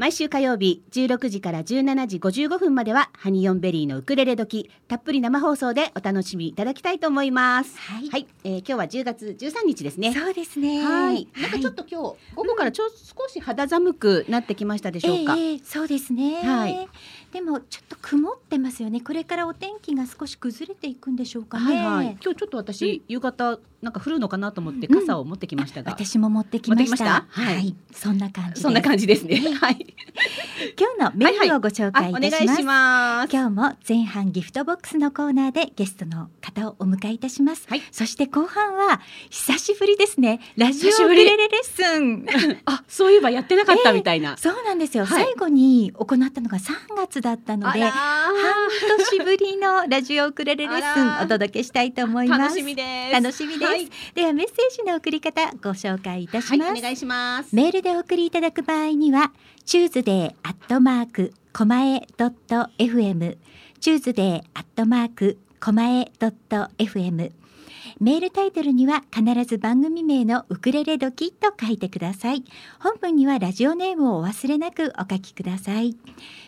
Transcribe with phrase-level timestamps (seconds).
[0.00, 7.78] 毎週火曜日16時から17時55分まではハニオンベリーのウクレレ時たっぷり生放送でお楽しみいただきたいと思います。
[7.78, 8.26] はい。
[8.42, 10.14] えー今日は10月13日ですね。
[10.14, 10.82] そうですね。
[10.82, 11.28] はい。
[11.38, 16.88] なんかちょっと今日午後からちょ、少し肌寒くなってきましたでしょうか、ええそうですね、はい
[17.32, 19.00] でもちょっと曇ってますよね。
[19.00, 22.18] これからお天気が少し崩れていくんでしょうかね、はいはい。
[22.22, 25.00] 今日ちょっと私、夕方なんか降るのかなと思ってうん。
[25.00, 26.96] 傘を持ってきましたが、私も持ってきました。
[26.96, 27.04] した？
[27.04, 27.68] は、はい。
[27.68, 29.36] いそんな感じそんな感じですね。
[29.60, 29.94] はい。
[30.78, 37.82] 今日のメニューをご紹あ介いお願いたします,、今日も前半ギフトボックスのコーナーでゲストの方をお迎えいたします、はい。
[37.92, 40.40] そして後半は久しぶりですね。
[40.56, 42.26] ラジオウクレレレッスン。
[42.66, 45.24] あそういえばやってなかったみたいな、そうなんですよ、はい。
[45.24, 48.34] 最後に行ったのが3月だったので半
[49.10, 52.40] 年ぶりのラジオウクレレレッスンお届けしたいと思います。
[52.40, 53.12] 楽しみです。
[53.12, 57.54] 楽しみです、はい、ではメッセージの送り方ご紹介いたします、はい、お願いします。
[57.54, 59.32] メールでお送りいただく場合には、
[59.64, 67.32] Tuesday アットマーク、コマエドット FM、Tuesday アットマーク、コマエドット FM。
[68.00, 72.44] メールタイトルには必ず番組名のウクレレドキと書いてください。
[72.78, 75.96] 本文にはラジオネームをお忘れなくお書きください。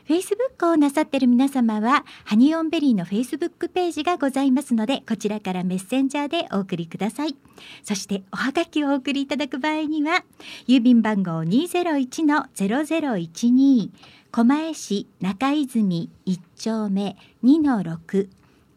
[0.08, 7.36] Facebook をなさっている皆様は、ハニオンベリーの Facebook ページがございますので、こちらからメッセンジャーでお送りください。
[7.82, 10.24] そして、おはがきをお送りいただく場合には、
[10.66, 13.90] 郵便番号201-0012
[14.32, 18.28] 狛江市中泉1丁目2-6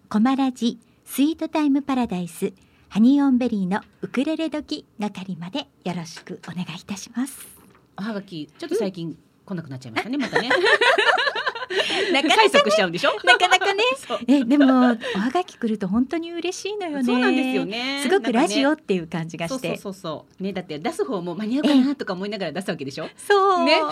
[0.10, 2.52] 狛ラジスイートタイムパラダイス
[2.90, 7.56] ハニオンベリーのウクレレ時係までよろしくお願いいたします。
[7.98, 10.50] おはがきちょっと最近来なくなっちゃいましたね、またね
[12.12, 13.12] なかな催か促しちゃうんでしょ？
[13.24, 13.84] なかなかね
[14.28, 14.98] えでもおは
[15.32, 17.04] がき来ると本当に嬉しいのよね。
[17.04, 19.82] そうなんですよねすごくラジオっていう感じがそうそうして。
[19.82, 23.10] そうそうねだって出す方も間に合うかなとか思いながら出すわけでしょ？
[23.18, 23.66] そう。
[23.66, 23.80] ね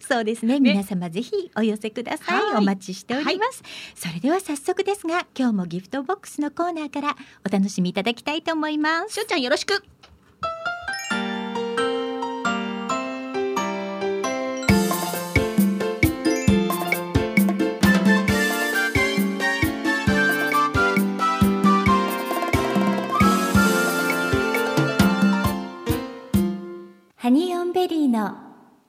[0.00, 0.54] そうですね。
[0.54, 2.42] ね皆様ぜひお寄せください。
[2.42, 3.62] はいお待ちしております。
[3.94, 7.16] それでは早速ですが、今日もギフトボックスのコーナーから
[7.48, 9.14] お楽しみいただきたいと思います。
[9.14, 9.84] しょうちゃんよろしく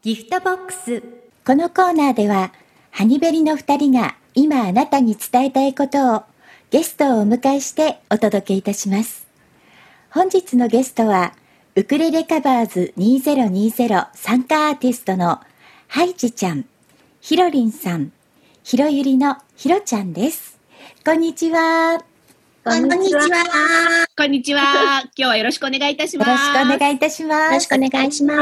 [0.03, 1.03] ギフトボックス。
[1.45, 2.51] このコーナーでは、
[2.89, 6.23] ハニベリの二人が今あなたに伝えたいことを
[6.71, 9.27] ゲストをお迎えしてお届けいたします。
[10.09, 11.33] 本日のゲストは、
[11.75, 15.39] ウクレレカバーズ2020参加アーティストの
[15.87, 16.65] ハイジちゃん、
[17.19, 18.11] ヒロリンさん、
[18.63, 20.57] ヒロユリのヒロちゃんです。
[21.05, 21.93] こんにちは。
[21.93, 21.99] よ
[22.63, 23.21] こんにちは。
[23.21, 23.27] よ
[24.17, 27.53] こんにちは今日はよろしくお願いいたしますろしくお願いいたします。
[27.53, 28.33] ろしくお願いしま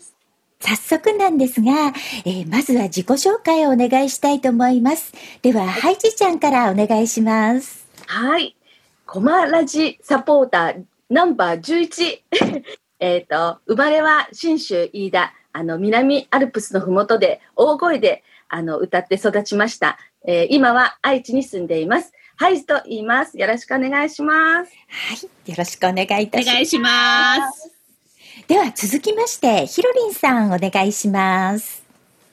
[0.00, 0.15] す。
[0.60, 1.92] 早速なんですが、
[2.24, 5.12] えーまずは自己紹介をお願いしたいと思います。
[5.42, 7.86] では、ハイジちゃんからお願いします。
[8.06, 8.56] はい。
[9.06, 12.22] コマラジサポーターナンバー11。
[12.98, 19.98] えっと、生まれは信州飯田、あの、南アルプスのふもとで大声であの歌って育ちました。
[20.26, 22.12] えー今は愛知に住んでいます。
[22.36, 23.38] ハイジと言います。
[23.38, 24.72] よろしくお願いします。
[24.88, 25.14] は
[25.46, 25.50] い。
[25.50, 26.50] よろしくお願いいたします。
[26.50, 27.75] お願いします
[28.48, 31.82] では、続きまして、ヒロリンさんお願いします。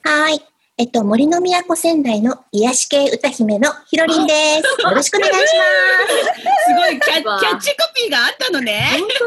[0.02, 0.40] はい。
[0.76, 4.32] えっと、森の都仙台の癒し系歌姫のひろりんで
[4.62, 4.82] す。
[4.82, 5.46] よろしくお願いします。
[5.46, 9.26] すごいキャキャッチコピーがあったのね本当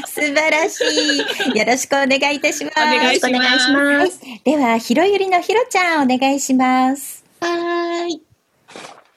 [0.00, 0.08] だ。
[0.08, 1.58] 素晴らしい。
[1.58, 2.78] よろしくお願いいたします。
[2.78, 4.20] お願いしますよろしくお願いします。
[4.44, 7.24] では、ヒロユリのヒロちゃんお願いします。
[7.40, 8.22] はーい。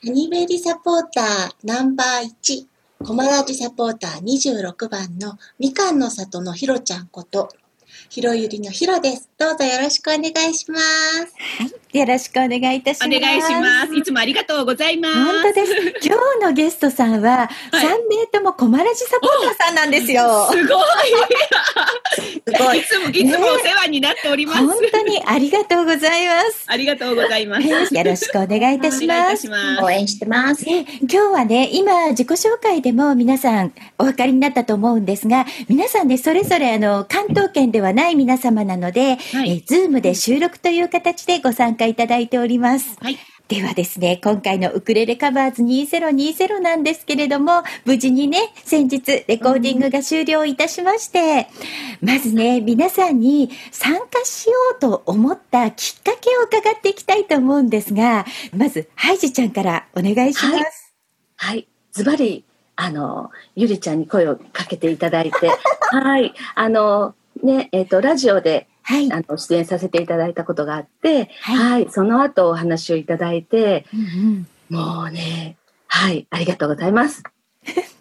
[0.04, 2.71] ハニベリサポーターナンバー1、
[3.04, 7.50] コマラジサポーター26番のみかんの里のひろちゃんこと、
[8.10, 9.28] ひろゆりのひろです。
[9.40, 10.84] どうぞよろしくお願いします。
[10.84, 11.26] は
[11.66, 11.91] い。
[11.94, 13.18] よろしくお願いいたします。
[13.18, 13.96] お願いします。
[13.96, 15.16] いつもありがとうございます。
[15.16, 16.08] 本当です。
[16.08, 20.48] 今日のゲストさんは、はい3名ともコマラジサポーターさんなんですよ。
[20.52, 20.86] すごい。
[22.56, 24.66] すごいいつも、いつもお世話になっております。
[24.66, 26.64] 本当にありがとうございます。
[26.68, 27.68] ありがとうございます。
[27.68, 29.50] よろしくお願いいたします。
[29.50, 29.84] ます。
[29.84, 30.64] 応援してます。
[30.64, 42.98] で今日はね、今、自己紹介でも皆さんお分かりになったと思うんですが、皆さんね、それぞれあの、関東圏ではない皆様なので、はいえー、ズームで収録という形でご参加いただいております。
[43.00, 43.18] はい。
[43.48, 51.48] ではですね、今回のウクレレカバーズ2020なんですけれども、無事にね、先日レコーディングが終了いたしまして、
[52.02, 58.26] まずね、皆さんに参加しようと思ったきっかけを伺っていきたいと思うんですが、
[58.56, 60.54] まず、ハイジちゃんからお願いします。
[60.54, 60.64] はい
[61.44, 61.68] はい。
[61.92, 62.46] ズバリ、
[62.76, 65.50] あの、ゆりちゃんに声をかけていただいて、
[65.90, 66.36] はい。
[66.54, 69.12] あの、ね、えっ、と、ラジオで、はい。
[69.12, 71.92] あの、出演させていただいたことがあって、はいはい。
[71.92, 75.58] その後お話をいただいて、うんうんもうね、
[75.88, 76.28] はい。
[76.30, 77.24] ありがとうございます。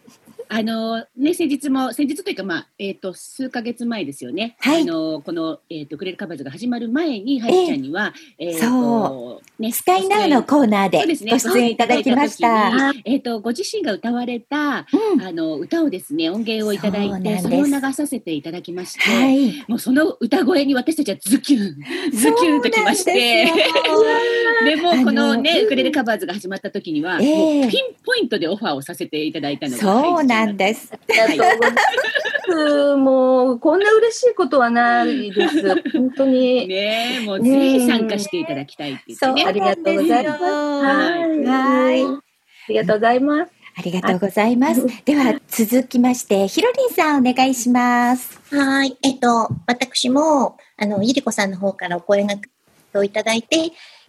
[0.53, 4.57] あのね、先日も、先日というか、まあ、えっ、と、数ヶ月前ですよね。
[4.59, 4.83] はい。
[4.83, 11.31] あの、この、えっ、と、クレルカバーズが始まる前に、ハイジちゃんには、えーとそね、スカイナウのコーナーでそうですね。
[11.31, 12.93] ご出演いただきました。
[13.05, 15.23] えっ、と、ご自身が歌われた、うん。
[15.23, 19.65] あの、歌をですね、音源をいただいて、それを流させていただきまして、はい。
[19.69, 21.77] もうその歌声に私たちはズキュン、
[22.11, 23.47] ズキュンときまして、
[24.65, 27.61] でもうこのね、あのウクレレカバーズが始まった時には、ええ。
[27.63, 30.93] もうピンポイントでオファーをさせていただいたのがそうなんです。
[30.93, 32.97] ありがとうございます。
[32.97, 35.83] もう、こんな嬉しいことはないです。
[35.93, 36.67] 本当に。
[36.69, 39.45] ねえ、もうぜひ参加していただきたいって言ってそうね。
[39.47, 40.45] ありがとうございます。
[40.45, 42.05] はいはい。
[42.05, 42.23] あ
[42.69, 43.53] りがとうございます。
[43.77, 44.87] ありがとうございます。
[45.05, 48.41] では、続きまして、ひろりんさんお願いします。
[48.55, 48.97] はい。
[49.03, 53.57] えっと、私も、あの、ゆりこさんの方からお声がけをいただいて、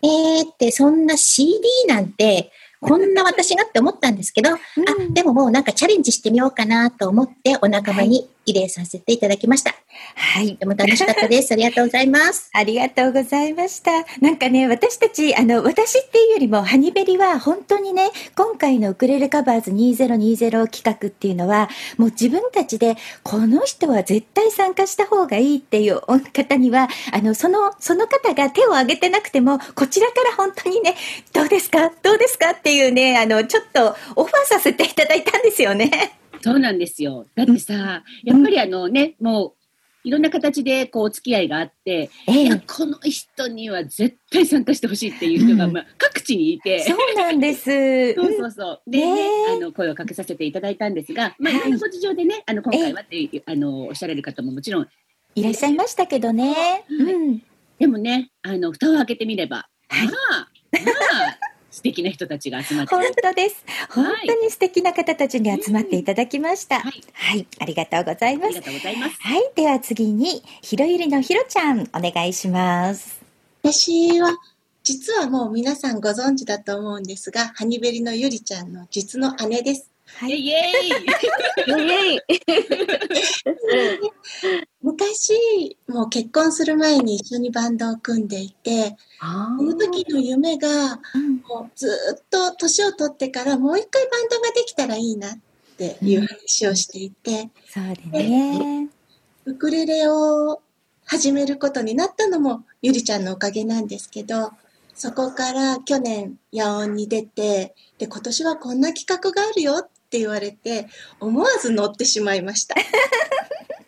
[0.03, 2.51] えーって、そんな CD なんて、
[2.81, 4.57] こんな私がって思ったんですけど、あ、
[5.11, 9.75] でももうなんかチャレンジしてみようかなと思って、お仲間に入れさせていただきました。
[10.15, 10.57] はいと。
[10.57, 11.51] ても楽しかったです。
[11.53, 12.49] ありがとうございます。
[12.53, 13.91] ありがとうございました。
[14.19, 30.95] なんかね、私たち、あの、私っていうよりも、ハニベリは本当にね、今回のウクレレカバーズ2020企画っていうのは、もう自分たちで、この人は絶対参加した方がいいっていう方には、あの、その、その方が手を挙げてなくても、こちらから本当にね、
[31.33, 31.91] どうですか？
[32.01, 32.51] どうですか？
[32.51, 36.20] っていうね、あの、ちょっとオファーさせていただいたんですよね。
[36.43, 37.25] そうなんですよ。
[37.35, 39.53] だってさ、やっぱりあのね、もう、
[40.03, 45.73] いろんな形でこうお付き合いがあって、えいや、この人には絶対参加してほしいっていう人が、うん。
[45.73, 48.13] まあ、各地にいて、そうなんです。
[48.15, 48.81] そうそうそう。
[48.87, 49.21] で、ねね。
[49.21, 51.61] え、あの、声をかけさせていただいたんですが、まあ、はい。
[51.61, 54.87] いろんなご事情でね、あの、今回はっていう、あの、おっしゃられる方ももちろん、
[55.35, 56.83] いらっしゃいましたけどね。
[56.89, 57.03] う
[57.33, 57.41] ん。
[57.77, 60.07] でもね、あの、蓋を開けてみれば、はい。
[60.07, 60.91] まあ、ま
[61.29, 63.65] あ、素敵な人たちが集まって本当です。
[63.89, 66.77] 本はい当に素敵な方たちに集まっていただきました。
[66.77, 68.61] うんははいい、ありがとうございますありが。
[68.61, 69.17] とうございます。
[69.21, 73.21] はい、では次に、ひろゆりのひろちゃん、お願いします。
[73.63, 74.37] 私は、
[74.83, 79.90] 実はもう皆さんご存知だと思うんですが、ハニベリのゆりちゃんの実の姉です。
[80.17, 80.55] はい、イェ
[80.85, 80.91] イイ
[84.81, 91.37] 昔、もう結婚する前に一緒にバンドを組んでいて、あその時の夢が、うん。
[91.47, 91.87] もうず
[92.19, 95.37] っと年を取ってからもう一回バンドができたらいいなっ
[95.77, 98.89] ていう話をしていて、そうでね。
[99.45, 100.61] ウクレレを
[101.05, 104.51] 始めることになったのもゆりちゃんのおかげなんですけど、
[104.93, 110.87] そこから去年野音に出て、で、今年はこんな企画があるよって言われて、
[111.21, 112.75] 思わず乗ってしまいました。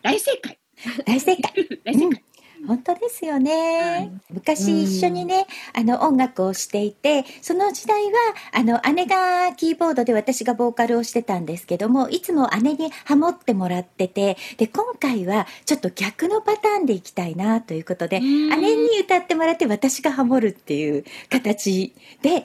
[0.01, 0.57] 大正解
[1.05, 1.53] 大正解。
[1.83, 2.22] 大正解、
[2.67, 3.51] 本当ですよね。
[3.81, 8.11] はい昔一緒にね、あの音楽をしていて、その時代は、
[8.51, 22.43] あの姉がキーボードで私がボーカルをしてたんですけども、いつも姉にハモってもらってて、で、今回はちょっと逆のパターンでいきたいなということで、うん姉に歌ってもらって私がハモるっていう形でやっ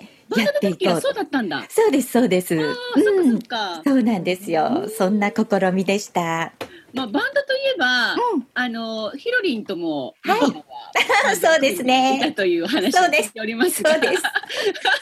[0.60, 1.64] ていこうそうだったんだ。
[1.68, 2.54] そうです、そうです。
[2.54, 3.40] うん。
[3.84, 4.88] そうなんですよ。
[4.96, 6.52] そんな試みでした。
[6.94, 10.40] まあ、バンドといえば、うんあの、ヒロリンとも、はい
[11.36, 13.92] そうですねという話をそうです聞いておりますが。
[13.92, 14.22] そうです。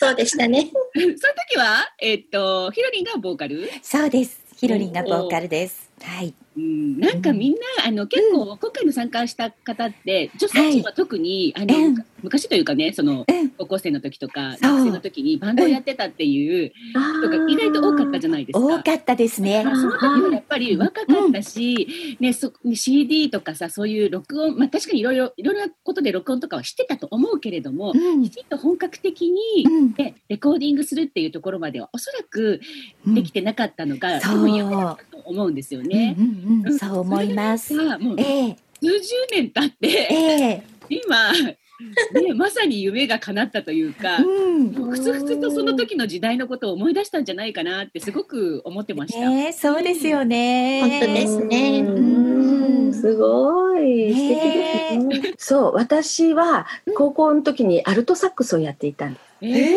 [0.00, 0.71] そうでしたね。
[0.95, 3.71] その時は、えっと、ヒロリンがボーカル？
[3.83, 4.40] そうです。
[4.57, 5.90] ヒロリンがボーカルです。
[6.02, 6.35] はい。
[6.56, 12.04] うん、なんかみんな、あの結構、今回の参加した方って女性陣は特に、あの、うん。
[12.22, 13.50] 昔というかねその、うん。
[13.58, 16.72] 高校生の時とか学生の時にバンドをやってたっていう
[17.20, 18.66] 人が意外と多かったじゃないですか。
[18.66, 19.62] 多かったですね。
[19.62, 28.22] その時はやっぱり若かったし、ね、そ CD とかさそういう録音、まあ、確かにいろいろいろんなことで録音とかはしてたと思うけれども、うん。
[28.22, 29.94] きちんと本格的に、うん。
[29.96, 32.60] ね、レコーディングするっていうところまではおそらく
[33.06, 34.34] できてなかったのが、そう。
[34.36, 36.14] 多分やってたと思うんですよね。
[36.18, 37.74] うんうんうん、そう思います。
[37.98, 41.58] もうええ数十年経って、ええ今、ね、
[42.34, 44.72] まさに夢が叶ったというか、うん。
[44.90, 49.28] ふつふつとその時の時代のことを思い出したんじゃないかなってすごく思ってました。
[49.28, 50.80] ねえそうですよね。
[50.82, 55.34] 本当ですねうんすごい素敵ですね。
[55.38, 59.25] そう、私は高校の時にアルトサックスをやっていたんです。
[59.40, 59.76] えええ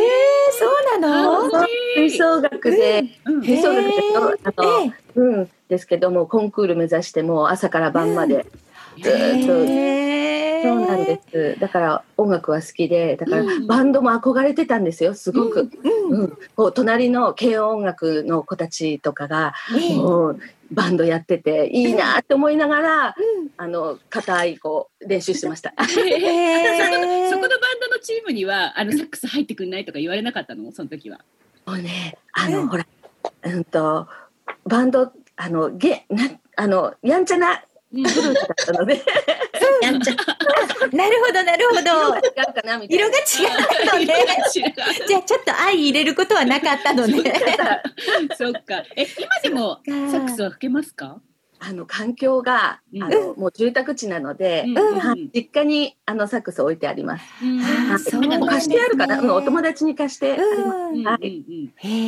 [0.52, 0.66] そ
[0.98, 1.46] うなの？
[1.62, 3.42] あ吹奏楽で、うん。
[3.44, 8.46] 吹奏楽であの、ええうん、ですけども、コンクール目指してもう朝から晩まで
[9.02, 11.60] ずーっと、ええそうなんです。
[11.60, 13.68] だから音楽は好きで、だからうん。
[13.68, 15.70] バンドも憧れてたんですよ、すごく。
[15.84, 16.22] うん。
[16.22, 19.96] うん、こう隣の軽音楽の子たちとかが、ええ。
[19.96, 20.40] もう
[20.72, 23.14] バンドやってていいなって思いながら、うん。
[23.58, 25.74] あの硬いこう練習してました。
[25.88, 30.72] そこのえそこのバンドのチームにはあのサックス入ってくんないとか言われなかったの？
[30.72, 31.20] その時は。
[31.66, 32.68] もうね、あの、うん。
[32.68, 32.86] ほら、
[33.44, 34.08] うんと
[34.66, 37.60] バンドあのゲなあのやんちゃなうん
[37.92, 39.02] グループだったので
[39.82, 40.16] やんちゃ。
[40.92, 41.82] なるほどなるほど。
[42.18, 43.06] 違うかなみたいな。
[43.08, 43.26] 色が違っ
[43.88, 44.08] たのね。
[45.08, 47.24] じゃあちょっと相入れることはなかったのね。
[48.38, 48.84] そっか。
[48.96, 51.20] え今でもサックスは吹けますか？
[51.60, 53.04] あの環境が、うん。
[53.04, 55.00] あのもう住宅地なので、うん。
[55.00, 57.24] はい実家にあのサックス置いてあります。
[57.44, 57.60] うん。
[58.48, 59.32] 貸してあるかな、うん。
[59.32, 60.50] お友達に貸してあります。
[60.94, 61.04] うん。
[61.04, 61.44] はい。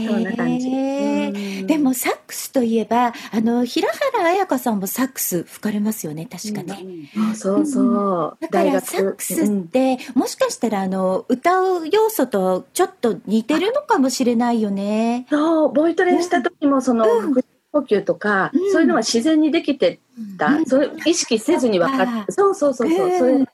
[0.07, 0.67] そんな感じ。
[0.69, 1.67] うん。
[1.67, 6.85] でもサックスといえばあの平原綾香さんもサックス吹かれますよね確かね。
[7.15, 7.35] うん。
[7.35, 8.37] そうそう。
[8.39, 15.25] だからサックスって、もしかしたらあの歌う要素とちょっと似てるのかもしれないよね。
[15.29, 17.05] そう、ボイトレした時もその
[17.71, 19.99] 呼吸とか、うんそういうのは自然にできて
[20.37, 20.47] た。
[20.47, 23.07] うんそれ意識せずに分かあって、そうそうそうそう。
[23.07, 23.45] うんそれ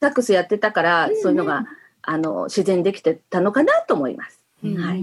[0.00, 1.66] サックスやってたから、うんそういうのが
[2.02, 4.40] あの自然にできてたのかなと思います。
[4.64, 5.02] うんはいう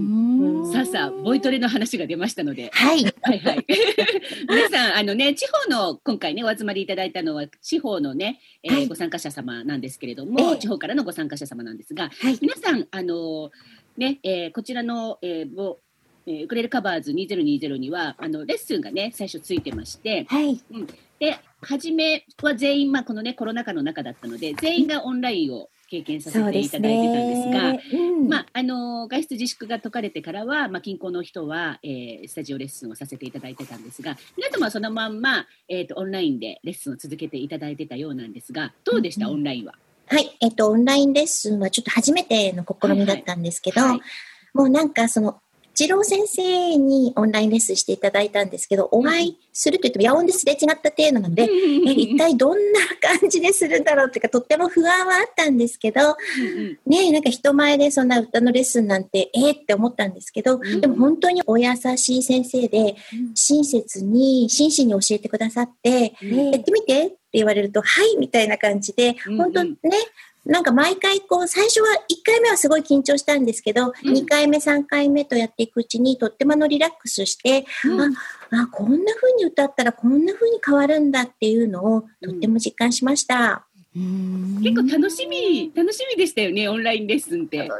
[0.70, 2.70] んさあさあボイトレの話が出ましたので。
[2.72, 3.04] はい。
[3.04, 3.66] はいはい。
[4.48, 12.38] 皆さん、あのね、地方の、今回ね、お集まりいただいたのは、地方のね、えーはいご参加者様なんですけれどえも、え地方からのご参加者様なんですが、はい。
[12.40, 13.50] 皆さん、あの
[13.96, 15.78] ね、えーこちらの、えーぼ
[16.26, 20.60] えーウクレレカバーズ2020には、あの、レッスンがね、最初ついてまして、はい。
[21.18, 27.80] で、初めは全員、まあ、このね、コロナ禍の中だったので、全員がオンラインを経験させていただいてたんですが、ね。
[27.92, 39.74] うんまあ、あの外出自粛が解かれてからは、まあ、近郊の人は、えースタジオレッスンをさせていただいてたんですが皆様はそのまんま、えー、とオンラインでレッスンを続けていただいてたようなんですがどうでした、うんオンラインは？
[40.06, 40.36] はい。
[40.40, 44.00] えっと、オンラインレッスンはちょっと初めての試みだったんですけど、はい
[44.54, 45.40] もうなんかその、
[45.74, 52.80] 一郎先生にオンラインレッスンしていただいたんですけど、お会いすると言っても、野音ですれ違った程度なので、え、一体どんな
[53.18, 56.16] 感じでするんだろうっていうか、とっても不安はあったんですけど、
[56.86, 62.94] ねえ、なんか人前でそんな歌のレッスンなんて、えーって思ったんですけど、うんでも本当にお優しい先生で、
[63.34, 66.50] 親切に、真摯に教えてくださって、うん。
[66.52, 69.36] やってみてって言われると、はいみたいな感じで、うん。
[69.38, 69.74] 本当ね、
[70.44, 78.10] なんか毎回こう、最初は1回目はすごい緊張したんですけど、うん2回目、3回目とやっていくうちに、とってもあのリラックスして、うんあ、
[78.50, 83.66] あ、こんな風に歌ったらこんな風に変わるんだっていうのを、とっても実感しました。
[83.96, 87.70] うん結構楽しみ楽しみでしたよねオンラインレッスンって。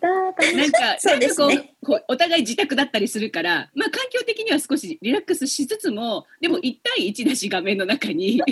[0.00, 1.74] たなんか、そうですね。
[1.86, 8.42] こうお互い自宅だったりするから、まあ、環境的には少しリラックスしつつも、でも1対1だし、画面の中に、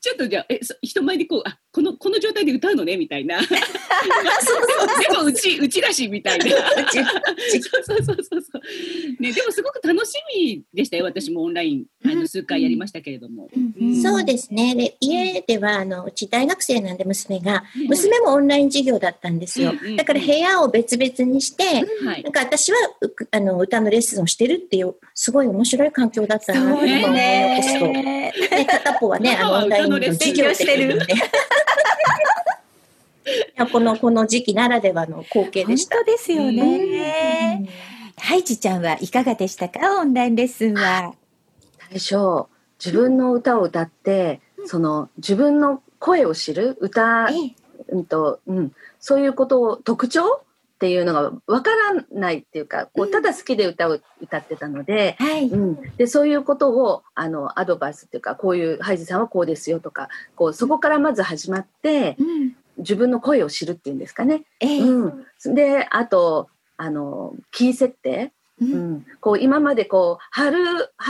[0.00, 3.40] ちょっとじゃあ、え、そ人前でこう、あ、この、この状態で歌うのね、みたいな。
[3.42, 3.48] で
[5.16, 6.44] も、うち、うちだし、みたいな。
[6.44, 8.58] そうそうそうそうそ
[9.18, 9.22] う。
[9.22, 13.48] ね、でもすごく楽しみでしたよ、私もオンライン、あの、数回やりましたけれども。
[13.80, 14.00] うん。
[14.00, 14.74] そうですね。
[14.74, 19.72] で、家では、あの、うち大学生なんで娘が、娘もオンライン授業だったんですよ。
[19.96, 21.64] だから部屋を別々にして、
[22.06, 22.32] はいなん。
[22.32, 27.86] か私はうあの歌のレッスンをしてるっていう、すごい面白い環境だったなと今思い起こすと。
[28.66, 31.14] 片方はね、 あの、オンラインの授業をしてるんで。
[31.14, 31.16] い
[33.56, 35.96] やこの、この時期ならではの光景本でした。
[35.98, 37.68] 当ですよね。
[38.18, 39.80] ハイジちゃんはいかがでしたか？
[40.00, 41.14] オンラインレッスンは。
[41.90, 42.46] 最初
[42.84, 46.76] 自分の歌を歌って、その自分の声を知る？
[46.80, 47.54] 歌、ええ
[47.88, 50.42] うんとうん、そういうことを特徴？
[50.84, 55.48] っっていうのがわからないっていうか、こうんうただ好きで歌を歌ってたので、はい。
[55.48, 62.56] うん、でそういうことをあのアドバイスっていうかこういうハイジさんはこうですよとかこうそこからまず始まってうん。
[62.76, 64.42] 自分の声を知るっていうんですかね。
[64.58, 68.92] ええうん、であとあのキー設定、ううん。
[68.96, 70.50] ん、こう今までこう張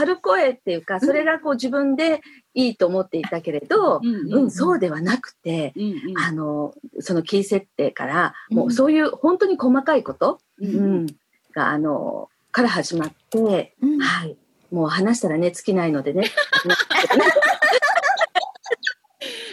[0.05, 2.21] る声っていうかそれがこう自分で
[2.53, 5.73] いいと思っていたけれど、うんうんそうではなくて。
[5.75, 6.17] うんうん。
[6.17, 8.73] あのそのキー設定からもううん。
[8.73, 11.05] そういう本当に細かいこと、ううん。
[11.05, 11.07] ん
[11.53, 13.99] があのから始まって、うん。
[13.99, 14.37] はい、
[14.71, 16.31] もう話したらね尽きないのでね。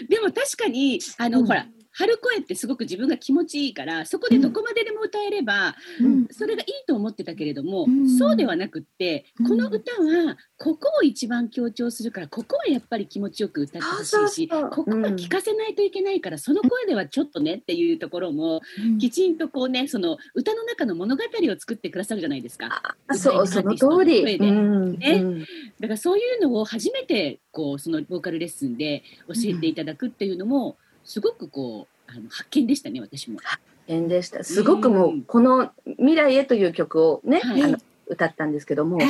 [0.09, 1.47] でも確かにあの、うん。
[1.47, 1.67] ほら
[2.03, 6.27] 春声ってすごく自分が気持ちいいからそこでどこまででも歌えれば、うん。
[6.33, 8.19] それがいいと思ってたけれども、うん。
[8.19, 9.47] そうではなくって、うん。
[9.47, 18.99] この歌はここを一番強調するからここはやっぱり気持ちよく歌ってほしいしここは聞かせないといけないから、その声ではちょっとねっていうところも、うん。
[18.99, 22.97] きちんとこうねその歌の中の物語を作ってくださるじゃないですか。
[23.07, 24.23] あそうその通り。
[24.23, 24.49] 声で。
[24.49, 25.13] うんね。
[25.23, 25.41] うん。
[25.41, 25.47] だ
[25.83, 33.39] からそういうのを初めてこうそのボーカルレッスンで教えていただくっていうのもすごくこうあの発見でしたね私も。
[33.87, 34.45] 変でした。
[34.45, 39.07] すごくもうこの未来へという曲をね、はいあの歌ったんですけども、はい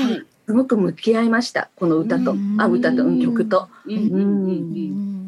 [0.47, 1.71] すごく向き合いました。
[1.77, 3.69] この歌とうんあ歌とうん曲と。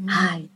[0.07, 0.49] はい。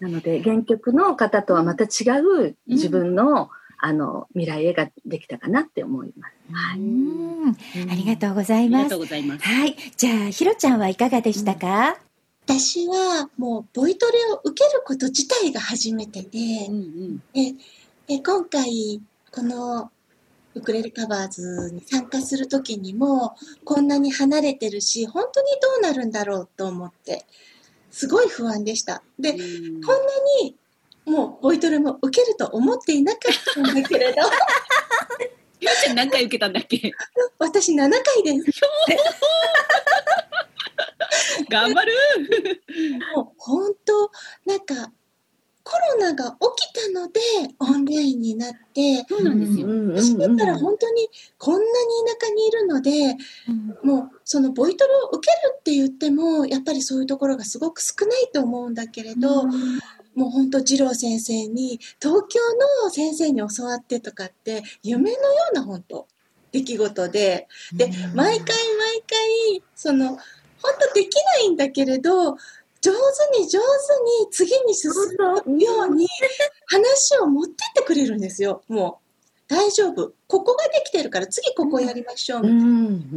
[0.00, 3.50] なので原曲の方とはまた違う自分の、
[3.84, 6.34] あの未来絵ができたかなって思います。
[6.52, 6.78] はい。
[6.78, 7.56] うん
[7.90, 8.94] ありがとうございありがとます。
[8.96, 9.44] うございます。
[9.44, 9.76] はい。
[9.96, 11.96] じゃあ、ひろちゃんはいかがでしたか、
[12.46, 17.54] 私はもうボイトレを受けること自体が初めてで、うんうんで
[18.08, 19.90] で今回この
[20.54, 27.24] ウクレレカバーズに参加する時にもこんなに離れてるし本当にどうなるんだろうと思って
[27.90, 29.02] すごい不安でした。
[29.18, 29.34] で、う
[29.78, 30.02] んこんな
[30.42, 30.56] に
[31.06, 34.16] もうボイトレも受けると思っていなかったんだけれど
[35.94, 36.92] 何回受けたんだっけ？
[37.38, 38.60] 私7回です。
[41.48, 41.92] 頑張る。
[43.14, 44.10] もう本当
[44.46, 44.92] なんか
[45.64, 47.20] コロナが起きたので
[47.60, 49.66] オンラインになってそうなんですよ。
[49.68, 51.08] うん私だったら本当に
[51.38, 51.66] こんなに
[52.20, 53.16] 田舎にいるので
[53.82, 59.46] もうそのボイトレを受けるって言ってもやっぱりそういうところがすごく少ないと思うんだけれど、
[60.14, 62.40] もう本当二郎先生に東京
[62.84, 66.06] の先生に教わってとかって夢のような本当
[66.50, 67.48] 出来事で。
[67.72, 70.18] で毎回毎回その
[70.62, 72.36] 本当できないんだけれど
[72.80, 73.66] 上手に上手
[74.24, 74.90] に次に進
[75.46, 76.06] むように
[76.66, 78.62] 話を持ってってくれるんですよ。
[78.68, 79.02] もう。
[79.48, 80.12] 大丈夫。
[80.28, 82.52] ここができてるから次ここやりましょう、うんう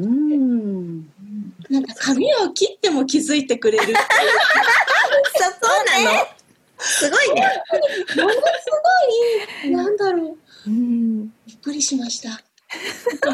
[0.06, 1.08] ん。
[1.70, 3.86] なんか髪を切っても気づいてくれる。
[3.86, 3.96] そこ
[6.04, 6.28] なの？
[6.78, 7.42] すごいね。
[8.18, 8.40] ものす
[9.64, 10.36] ごいなんだろ
[10.68, 10.70] う。
[10.70, 11.28] うん。
[11.48, 12.42] びっくりしました。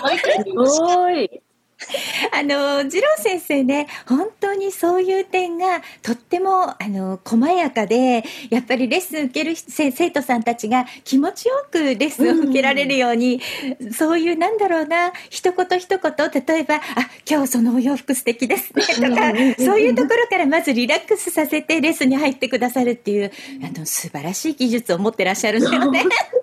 [0.03, 0.43] 毎回す
[0.81, 1.41] ごい。
[2.31, 13.41] あの次郎先生ね本当にそういう点がとってもあの細やかでやっぱりレッスン受ける生生徒さんたちが気持ちよくレッスンを受けられるように、
[13.91, 23.31] そういうなんだろうな一言一言例えば「あ今日そのお洋服素敵ですね」とかそういうところからまずリラックスさせてレッスンに入ってくださるっていう
[23.63, 26.03] あの素晴らしい技術を持ってらっしゃるんだよね。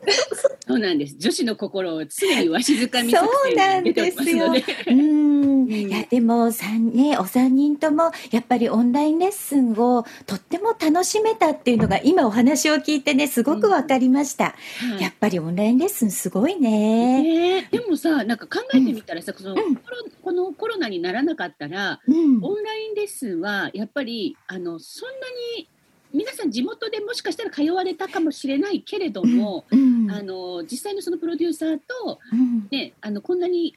[0.67, 1.17] そうなんです。
[1.19, 4.65] 女子の心を常にわしづかみ作そうなん戦に出てますので。
[4.89, 14.55] うん、いやでも三ねお三人ともやっぱりオンラインレッスンをとっても楽しめたっていうのが今お話を聞いてねすごくわかりました、は
[14.99, 15.03] い。
[15.03, 17.69] やっぱりオンラインレッスンすごいね、ね。
[17.73, 19.77] えでもさなんか考えてみたらさ、そのうん。
[20.23, 22.45] このコロナにならなかったらうん。
[22.45, 25.15] オンラインレッスンはやっぱりあのそんな
[25.57, 25.69] に
[26.13, 33.75] 皆さん地元でもしかしたら通われたかもしれないけれども、うんあの実際のそのプロデューサーと、うんね、あのこんなに、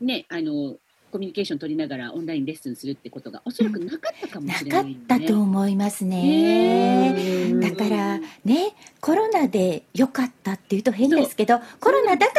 [0.00, 0.76] ね、あの
[1.10, 7.14] コミュニケーション取りながらオンラインレッスンするってことがおそらくなかったかもなしれないよね、かったと思いますね。
[7.50, 12.34] うんだからねコロナで良かったっていうと変ですけどコロナだか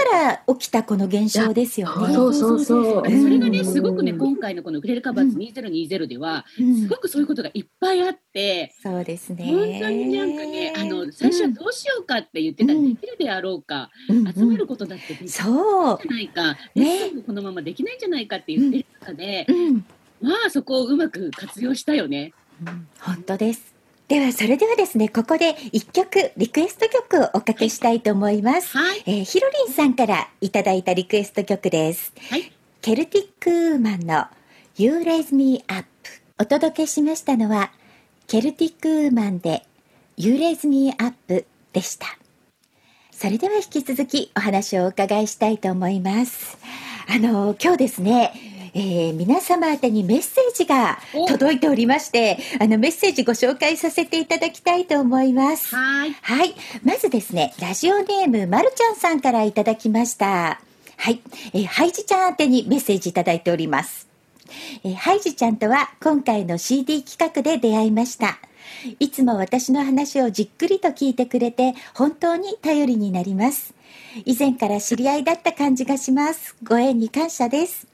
[0.48, 2.14] ら起きたこの現象ですよね。
[2.14, 6.82] そうそうそうそれがね、うんすごくね、今回のこのウクレレカバーズ2020では、うん。
[6.82, 8.20] すごくそういうことがいっぱいあって、
[8.84, 9.46] そうですね。
[9.46, 16.00] 本当になんかね、あの、最初はどうしようかって言ってたら、うんできるであろうか、うん集めることだってできないんじそう。
[16.02, 19.86] ゃないか、ねこのままできないんじゃないかって言ってる中で、うん
[20.22, 22.34] まあそこをうまく活用したよね。
[23.00, 23.74] 本当です。
[24.08, 28.78] では、それではですね、ここで一曲、リクエスト曲をおかけしたいと思います。
[28.78, 29.04] はい。
[29.06, 32.14] えーひろりんさんからいただいたリクエスト曲です。
[32.30, 32.52] はい。
[32.82, 34.26] ケルティックウーマンの
[34.78, 35.86] You Raise Me Up。
[36.40, 37.72] お届けしましたのは、
[38.28, 39.64] ケルティックウーマンで
[40.18, 42.08] You Raise Me Up でした。
[43.12, 46.58] それでは引き続きお話をお伺いしたいと思います。
[47.08, 48.34] あの、今日ですね、
[48.74, 55.74] えー皆様宛てにメッセージがお届いておりまして、あの、メッセージご紹介させていただきたいと思います。
[55.76, 56.12] はい。
[56.22, 56.56] はい。
[56.84, 60.60] まずですね、ラジオネーム、まるちゃんさんからいただきました。
[60.98, 61.22] はい。
[61.54, 64.08] えーハイジちゃん宛てにメッセージいただいております。
[64.84, 68.40] えーハイジちゃんとは今回の CD 企画で出会いました。
[69.00, 73.74] いつも私の話をじっくりと聞いてくれて本当に頼りになります。
[74.26, 76.56] 以前から知り合いだった感じがします。
[76.64, 77.88] ご縁に感謝です。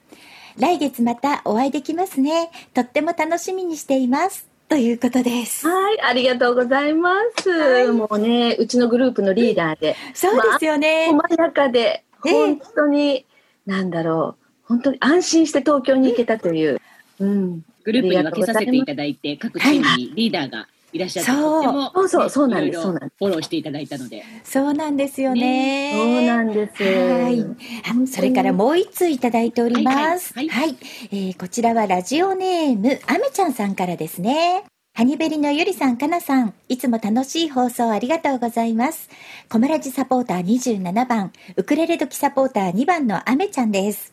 [0.58, 2.50] 来月またお会いできますね。
[2.74, 4.46] とっても楽しみにしています。
[4.68, 5.66] ということです。
[5.66, 7.50] はい、ありがとうございます。
[7.50, 11.10] はいもうね、うちのグループのリーダーで、そうですよね。
[11.12, 13.26] 細やかで、ええ本当に、
[13.66, 16.80] なんだろう、本当に安心して東京に行けたという。
[17.20, 17.64] うん。
[17.84, 24.24] グループに分けさせていただいて、各チームにリーダーがいらっしゃって、そうそうそうねそうなんですいろいろそうなんでフォローしていただいたので。
[24.44, 25.92] そうなんですよね。
[25.96, 26.82] そうなんです。
[26.82, 27.40] はい。
[27.42, 30.34] あそれからもう一通いただいております。
[30.34, 30.76] はいはい
[31.10, 34.64] えーこちらはラジオネーム、あめちゃんさんからですね。
[34.94, 39.08] ハニベリのゆりさん、かなさん、いつも楽しい放送ありがとうございます。
[39.48, 44.11] コマラジサポーター27番、ウクレレ時サポーター2番のあめちゃんです。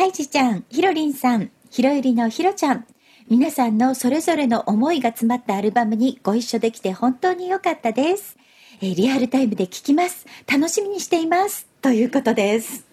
[0.00, 2.86] ハイジちゃん、ひろりんさん、ひろゆりのひろちゃん、
[3.28, 8.38] 皆さんのそれぞれの思いが詰まったアルバムにご一緒できて本当に良かったです。
[8.80, 10.26] えーリアルタイムで聞きます。
[10.50, 11.66] 楽しみにしています。
[11.82, 12.86] ということです。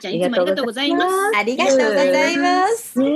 [0.00, 1.36] ちゃん、いつもありがとうございます。
[1.36, 2.98] ありがとうございます。
[2.98, 3.12] ね。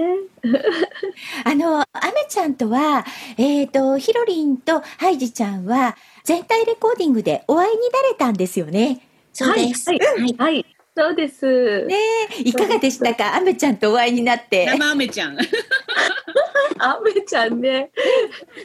[1.44, 3.06] あの、アメちゃんとは、
[3.38, 9.00] えっ、と、ヒロリンとハイジちゃんは、全体レコーディングでお会いになれたんですよね。
[9.32, 9.88] そうです。
[9.88, 10.66] はい、ははいい、はい、
[11.00, 11.86] そうです。
[11.86, 11.94] ね
[12.38, 13.34] えいかがでしたか？
[13.36, 14.66] アメちゃんとお会いになって。
[14.66, 15.38] 生アメちゃん。
[16.78, 17.90] あめちゃんね、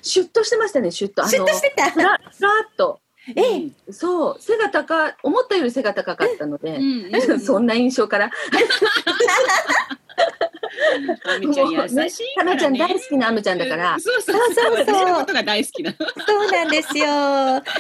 [0.02, 1.22] シュッとしてましたね、シュッと。
[1.24, 1.92] あのシュッとしてた？
[1.92, 2.18] ふらっ
[2.76, 3.00] と。
[3.36, 8.30] ええそう、背が高い、思ったより背が高かったので、うんうん そんな印象から。
[11.26, 12.56] アメちゃん優しいから、ね。
[12.56, 14.02] かなちゃん大好きなあめちゃんだからうん。
[14.02, 15.92] そうそうそうそうそう私のことが大好きな。
[15.92, 16.06] そ
[16.48, 17.06] うなんですよ。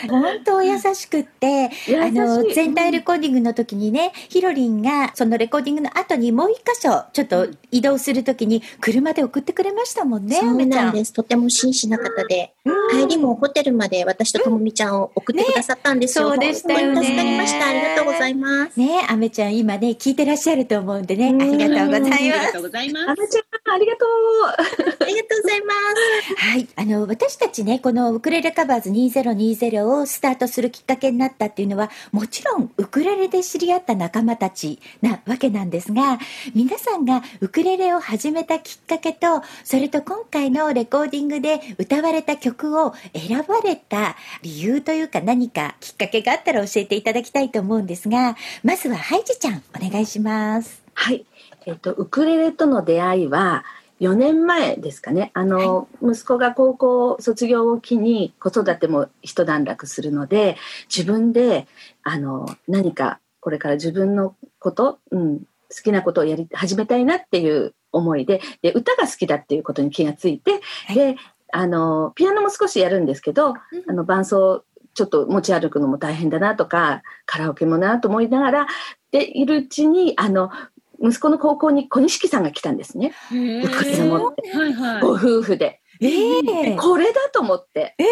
[0.09, 1.69] 本当優しくって、
[1.99, 10.85] あの、全体レコーディングの時にね、ヒロリンが、そのレコーディングの後にもう一箇所、ちょっと移動する時に、車で送ってくれましたもんね、そうアメちゃん。
[10.85, 11.13] なんです。
[11.13, 12.53] とても真摯な方で、
[12.91, 16.35] 帰りもホテルまで私とともみちゃんを送ってくださったんですよ。
[16.35, 17.67] ねそうでしたよ助かりました。
[17.67, 18.79] ありがとうございます。
[18.79, 22.59] ねアメちゃん今ね、聞いてらっしゃると思うんでね、ありがとうございありますがと。
[22.59, 23.09] うございます。
[23.09, 25.03] あめちゃん、ありがとう。
[25.03, 26.35] ありがとうございます。
[26.35, 26.67] はい。
[26.75, 36.19] あの、私たちね、このウクレレカバーズ2020をスタートするきっかけになったっていうのは、もちろんウクレレで知り合った仲間たちなわけなんですが、
[36.53, 50.81] 皆さんがウクレレを始めたきっかけと、それと今回のレコーディングで歌われた曲を選ばれた理由というか何かきっかけがあったら教えていただきたいと思うんですが、まずはハイジちゃん、お願いします。
[50.93, 51.25] はい。
[51.65, 53.63] えっと、ウクレレとの出会いは、
[54.01, 55.31] 4年前ですかね。
[55.33, 60.57] あの、息子が高校卒業を機に子育ても一段落するので、
[60.93, 61.67] 自分で、
[62.03, 65.45] あの、何かこれから自分のこと、うん、好
[65.83, 70.95] きなことをやり、始めたいなっていう思いで、で、歌が好きだっていうことに気がついて、はい。
[70.95, 71.15] で、
[71.53, 73.53] あの、ピアノも少しやるんですけど、
[73.87, 78.67] あの、伴奏、ちょっと持ち歩くのも大変だなとか、カラオケもなと思いながら、
[79.11, 80.49] でいるうちに、あの、
[81.01, 83.13] 息子の高校に小錦さんが来たんですね。
[83.31, 85.01] へーウクレレ持ってはいはい。
[85.01, 85.81] ご夫婦で。
[86.01, 86.39] え
[86.71, 87.95] えこれだと思って。
[87.97, 88.03] え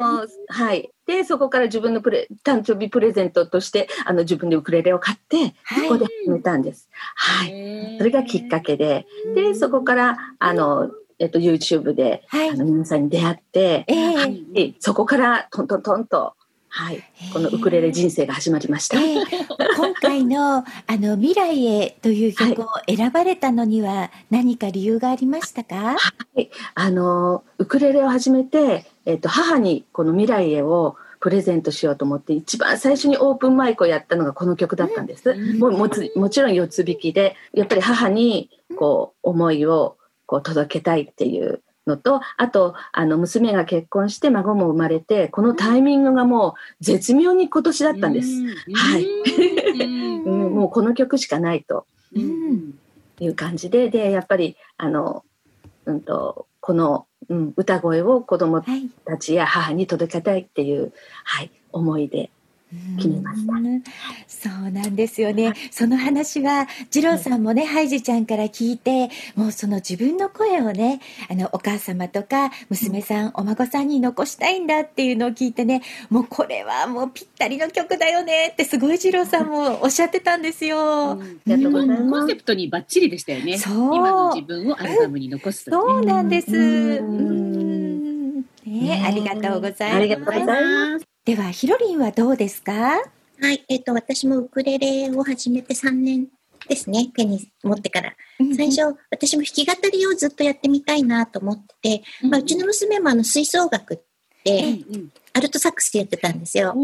[0.00, 0.90] もうはい。
[1.06, 6.88] で、そこから自分のプレ誕生日プレゼントとして、あの、自分でウクレレを買って、はいそこで始めたんです。
[7.14, 7.96] はい。
[7.98, 16.34] それがきっかけで、で、そこから、あの、えっと、YouTube で、はいあの、皆さんに出会って、ええでそこからトントントンと、
[16.68, 17.02] はい、
[17.32, 19.00] このウクレレ人生が始まりました。
[19.00, 19.24] ええ
[19.76, 25.96] 今回の「あの未来へ」という曲を選ばれたのには何か理由がありましたか、
[26.74, 35.30] あのウクレレを始めて、えっと母にこの「未来へ」をプレゼントしようと思って一番最初にオープンマイクをやったのがこの曲だったんです。
[35.30, 35.58] うん。
[35.58, 48.28] もうもつもちろん四つ弾きでやっぱり母にこう思いをこう届けたいっていうのとあとあの娘が結婚して孫も生まれてこのタイミングがもう絶妙に今年だったんです。
[48.28, 48.74] うん。
[48.74, 49.06] はい。
[50.28, 51.86] もうこの曲しかないと。
[52.14, 52.74] うん。
[53.20, 55.24] いう感じででやっぱりあの、
[55.86, 58.88] うん、とこの、うん、歌声を子供はい。
[59.04, 60.92] たちや母に届けたいっていう、
[61.24, 62.30] はい、思いで
[62.96, 63.52] 決めました。
[63.54, 63.82] うん。
[64.26, 65.54] そうなんですよね。
[65.70, 71.00] その話は、二郎さんもね、ハイジちゃんから聞いて、もうその自分の声をね、
[71.30, 81.18] あの、お母様とか、娘さん、お孫さんに残したいんだっていうのを聞いてね、もうこれはもうぴったりの曲だよねってすごい二郎さんもおっしゃってたんですよ。
[81.46, 81.64] うん。
[81.66, 82.36] うございコンセ。
[82.36, 83.58] プトにバッチリでしたよね。
[83.58, 83.96] そう。
[83.96, 86.50] 今の自分をアルバムに残すとね、そうなんです。
[86.54, 88.40] うん。
[88.66, 91.07] ねありがとうございます。
[91.28, 92.72] では、ひろりんはどうですか？
[92.72, 93.62] はい。
[93.68, 96.28] えっ、と、私もウクレレを始めて3年
[96.66, 97.10] ですね。
[97.14, 98.14] 手に持ってから。
[98.56, 104.00] 最初、私も弾き語りをずっとやってみたいなと思ってて、まあ、うちの娘もあの吹奏楽う
[104.42, 106.74] で、んうんアルトサックスやってたんですよ。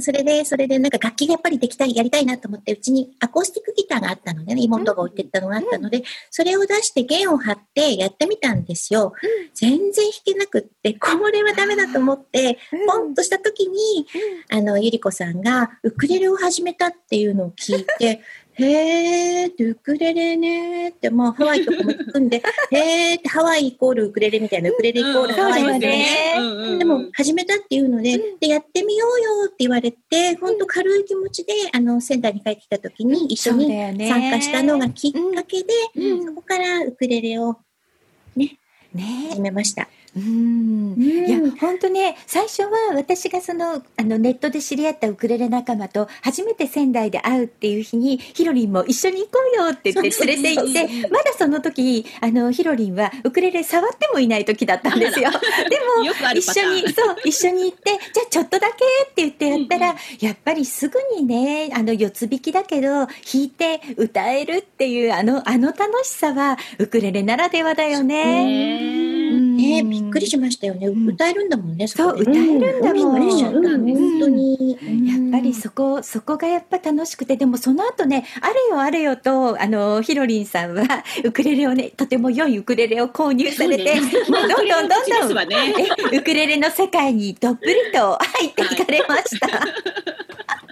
[0.00, 9.12] それで、それでなんか楽器がやっぱりできたい、やりたいなと思って、うちにアコースティックギターがあったのでね、妹が置いてったのがあったので、それを出して弦を張ってやってみたんですよ。
[9.54, 14.06] 全然弾けなくって、これはダメだと思って、ポンとした時に、
[14.50, 18.22] あの、ゆりこさんがウクレレを始めたっていうのを聞いて、
[18.58, 22.42] へーって、ウクレレねーって、まあ、ハワイとかも行くんで、
[22.72, 26.78] へーって、ハワイイコールウクレレみたいな、ウクレレイコールハワイみたいなね。
[26.78, 36.24] でも、始めたっていうので、で、やってみようよって言われて、本当軽い気持ちで、あの、仙台に帰ってきた時に一緒に参加したのがきっかけで、うん。
[36.24, 37.56] そこからウクレレを
[38.36, 38.58] ね。
[39.30, 39.88] 始めました。
[40.18, 40.92] うん。
[40.92, 41.02] うん。
[41.02, 55.30] いや本当ね最初は私がそのあのネットで知り合ったウクレレ仲間と初めて仙台で会うっていう日にひろりんも一緒に行こうよって言って連れて行ってまだその時あのひろりんはウクレレ触ってもいない時だったんですよ。
[55.70, 69.17] でも一緒にそう一緒に行ってじゃあちょっとだけって言ってやったら、うんやっぱりすぐにねあの四つ弾きだけど弾いて歌えるっていうあのあの楽しさはウクレレならではだよね。
[69.30, 70.88] ねびっくりしましたよね。
[70.88, 74.78] ん歌えるんだもんね、そう歌えるんだもん本当に。
[75.06, 80.82] やっぱりそこ、そこがやっぱ楽しくて、でもその後ね、あれよあれよと、あの、ひろりんさんは、
[81.24, 85.74] ウクレレをね、とても良いウクレレを購入されて、ねもうどんどんどんどん、わね。
[86.12, 89.48] えウクレレの世界にどっぷりと入っていかれました。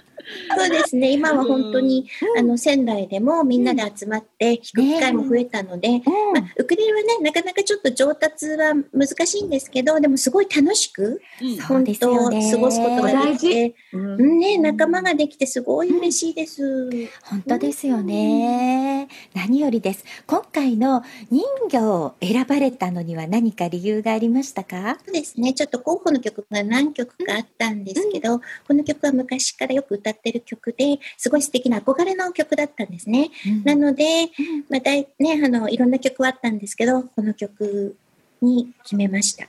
[0.55, 1.11] そうですね。
[1.11, 5.99] 今は本当に、あの、仙台でもみんなで集まって弾く機会も増えたので、
[6.33, 11.21] まあ、ウクレレはね、なかなかちょっと上達は難しいんですけど、でもすごい楽しく、
[11.67, 14.21] 本当過ごすことができて、うん。
[14.21, 14.39] うん。
[14.39, 16.89] ね、仲間ができてすごい嬉しいです。
[17.23, 19.07] 本当ですよね。
[19.33, 20.05] 何よりです。
[20.25, 24.97] 今回の人魚を選ばれたのには何か理由がありましたか？
[25.05, 25.53] そうですね。
[25.53, 33.31] ちょっと候補の曲が何曲かあったんですけど、この曲は昔からよく歌ってる曲で、すごい素敵な憧れの曲だったんですね。
[33.63, 34.29] なので、
[34.69, 37.95] まあ、だいね、あの、いろんな曲はあったんですけど、この曲
[38.41, 39.45] に決めました。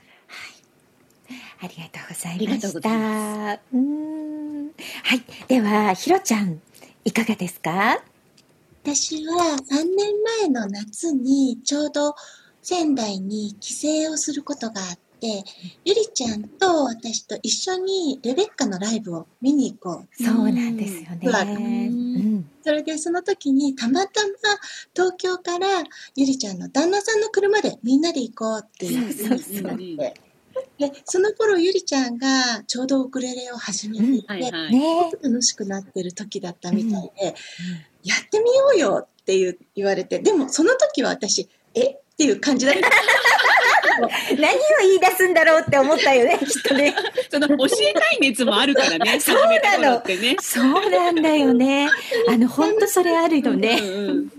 [1.61, 2.89] ありがとうございありがとうごました。
[2.89, 4.67] ざいうん
[5.03, 5.23] はい。
[5.47, 6.61] では、ひろちゃん、
[7.03, 8.01] いかがですか？
[8.83, 12.15] 私は3年前の夏にちょうど
[12.61, 13.73] 仙台に帰
[14.05, 20.23] 省をすることがあって、ゆりちゃんと私と一緒にレベッカのライブを見に行こう。
[20.23, 21.19] そうなんですよね。
[21.23, 24.33] うんうんそれでその時にたまたま
[24.93, 25.67] 東京から
[26.15, 29.77] ゆりちゃんの旦那さんの車でみんなで行こうっていうそうそうそう。
[30.77, 34.71] で、その頃ゆりちゃんがちょうどウクレレを始めていて、はいはい。
[34.71, 37.35] ね楽しくなってる時だったみたいで、
[38.03, 41.85] やってみようよっていう言われて、でもその時は私、え？
[41.91, 42.81] っていう感じだった。
[44.37, 46.95] 何を言い出すんだろうって思ったよね、 きっとね。
[47.29, 49.19] その教えたい熱もあるからね。
[49.21, 50.37] そうなのね。
[50.41, 51.89] そうなんだよね。
[52.27, 53.79] あの、本当それあるよね。
[53.81, 54.29] うんうん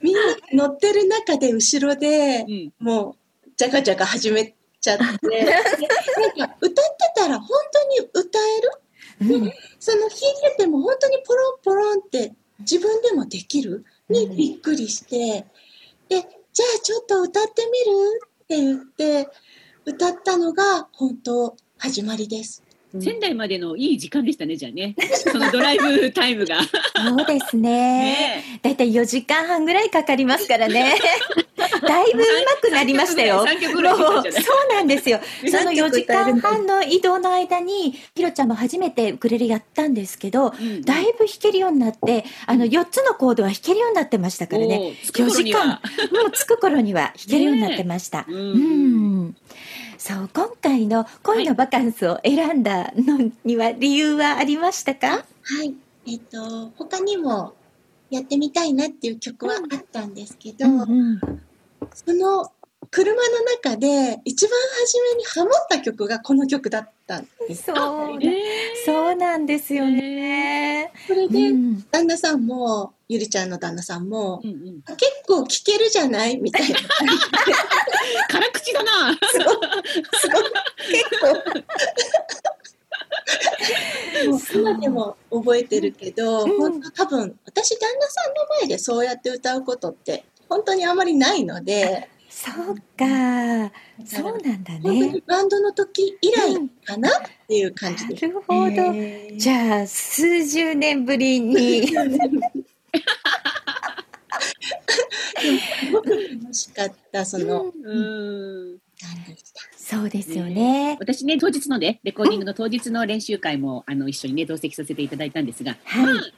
[0.00, 0.20] みんな
[0.52, 2.72] 乗ってる中で後ろでう、ん。
[2.78, 8.60] もう、じゃかじゃか始めちゃって、でなんか歌ってたら本当に歌え
[9.26, 9.34] る？
[9.34, 13.84] うんその弾いてても本当にポロンポロンって自分でもできる？
[14.08, 15.44] にびっくりして、
[16.08, 18.20] で、じゃあちょっと歌ってみる？
[18.48, 19.28] って言って、
[19.84, 22.64] 歌ったのが本当始まりです。
[23.00, 24.94] 仙台までのいい時間でしたね、じゃあね。
[25.30, 26.60] そのドライブタイムが。
[26.62, 27.70] そうですね。
[27.70, 30.94] ねだいたい4時間半ぐらいかかりますからね。
[31.86, 32.24] だいぶ上
[32.62, 33.44] 手くなりましたよ。
[33.44, 35.20] そうなんですよ。
[35.50, 44.78] その三4時間半の移動の間に、ひろちゃんも初めてウクレレやったんですけど、うんだいぶ弾けるようになって、あの4つのコードは弾けるようになってましたからね。
[44.78, 45.74] おー着く4時間、も
[46.28, 48.24] う着く頃には弾けるようになってました。
[48.28, 49.36] ううんん。
[49.98, 55.24] そう、今回の恋のバカンスを選んだのには理由はありましたか、は
[55.64, 55.74] い。
[56.06, 57.54] えっ、と、他にも
[58.10, 61.20] やってみたいなっていう曲はあったんですけど、うん
[61.94, 62.50] その
[62.90, 63.20] 車の
[63.62, 67.64] 中で一番初めにハモった曲がこの曲だっったんです。
[67.64, 68.42] そうえ、
[68.84, 70.92] そうなんですよね。
[71.06, 76.36] それで、うん旦那さんも、ゆりちゃんの旦那さんも、うんうん、結構聞けるじゃない？
[76.36, 76.76] みたいな。
[78.28, 79.12] 辛口だな。
[79.32, 79.56] すごい、
[80.20, 80.42] すごい、
[80.92, 82.47] 結構。
[84.54, 93.72] 今でも覚えてるけど、うん本当多分、私旦那さんの前でそうやって歌うことって、本当にあまりないので、そうか。
[94.04, 95.22] そうなんだ本当ねに。
[95.26, 96.54] バンドの時以来
[96.84, 97.12] かなっ
[97.48, 98.26] ていう感じなです。
[98.28, 98.60] るほど。
[98.60, 101.88] えーじゃあ、数十年ぶりに。
[105.40, 107.94] すごく楽しかった、その、う
[108.74, 108.78] ん。
[109.76, 110.96] そうですよね。
[111.00, 116.32] 私ね、当日のね、レコーディングの当日の練習会も、あの、一緒にね、同席させていただいたんですが、はい。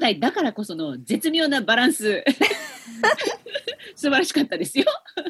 [0.00, 2.24] 兄弟だからこその絶妙なバランス。
[3.96, 4.84] 素晴らしかったですよ。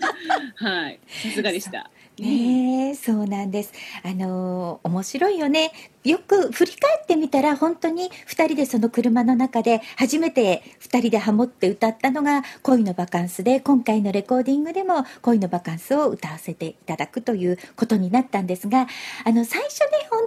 [0.57, 1.01] はい。
[1.07, 1.91] さすがでした。
[2.19, 3.73] ねえ、そうなんです。
[4.03, 5.73] あのー面白いよね。
[6.05, 18.89] よく振り返ってみたら本当に2人でその車の中で初めて2人でハモって歌ったのが恋のバカンスで今回のレコーディングでも恋のバカンスを歌わせていただくということになったんですが
[19.25, 20.25] あの最初ね本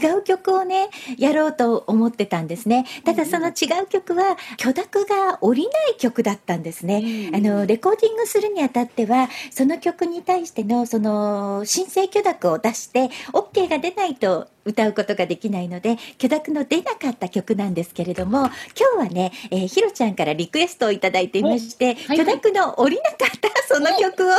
[0.00, 18.46] 当は違う曲をねやろうと思ってたんですねただその違う曲は許諾が下りない曲だったんですねあのレコーディングするにあたってはその曲に対してのその申請許諾を出して OK が出ないと歌うことができないので許諾の出なかった曲なんですけれども
[18.78, 24.32] 今日はね、えーひろちゃんからリクエストをいただいていまして、はい許諾の下りなかったその曲を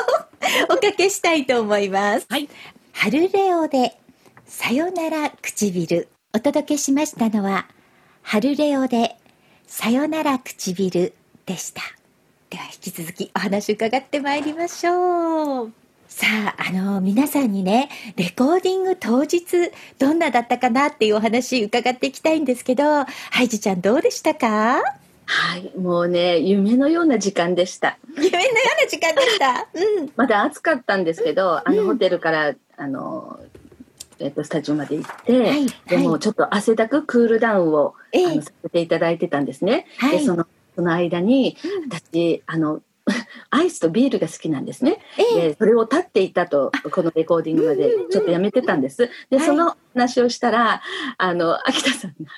[0.73, 2.25] おかけしたいと思います。
[2.29, 2.49] はい。
[2.93, 3.95] 春レオで
[4.45, 7.67] さよなら唇お届けしましたのは
[8.23, 9.15] 春レオで
[9.67, 11.13] さよなら唇
[11.45, 11.81] でした
[12.49, 16.25] では引き続きお話伺ってまいりましょうさ
[16.57, 19.43] ああの皆さんにねレコーディング当日
[19.99, 24.81] どんなだったかなっていうお話伺っていきたいんですけどハイジちゃんどうでしたか？
[25.29, 27.97] はい、もうね、夢のような時間でした。
[28.15, 29.67] 夢のような時間でした？
[29.73, 30.11] うん。
[30.15, 33.37] まだ暑かったんですけど、あの、うんホテルから、あの、
[34.19, 38.25] えっと、スタジオまで行って、はいでもちょっと汗だくクールダウンを、ええ。
[38.25, 39.85] あのさせていただいてたんですね。
[39.97, 40.19] はい。
[40.19, 41.57] で、その、その間に、
[41.89, 42.81] 私、あの、
[43.49, 44.99] アイスとビールが好きなんですね。
[45.17, 45.49] ええ。
[45.49, 49.09] で、それを立っていたと、このレコーディングまでちょっとやめてたんです。
[49.29, 49.45] で、はい。
[49.45, 50.81] その話をしたら、
[51.17, 52.31] あの、秋田さんが、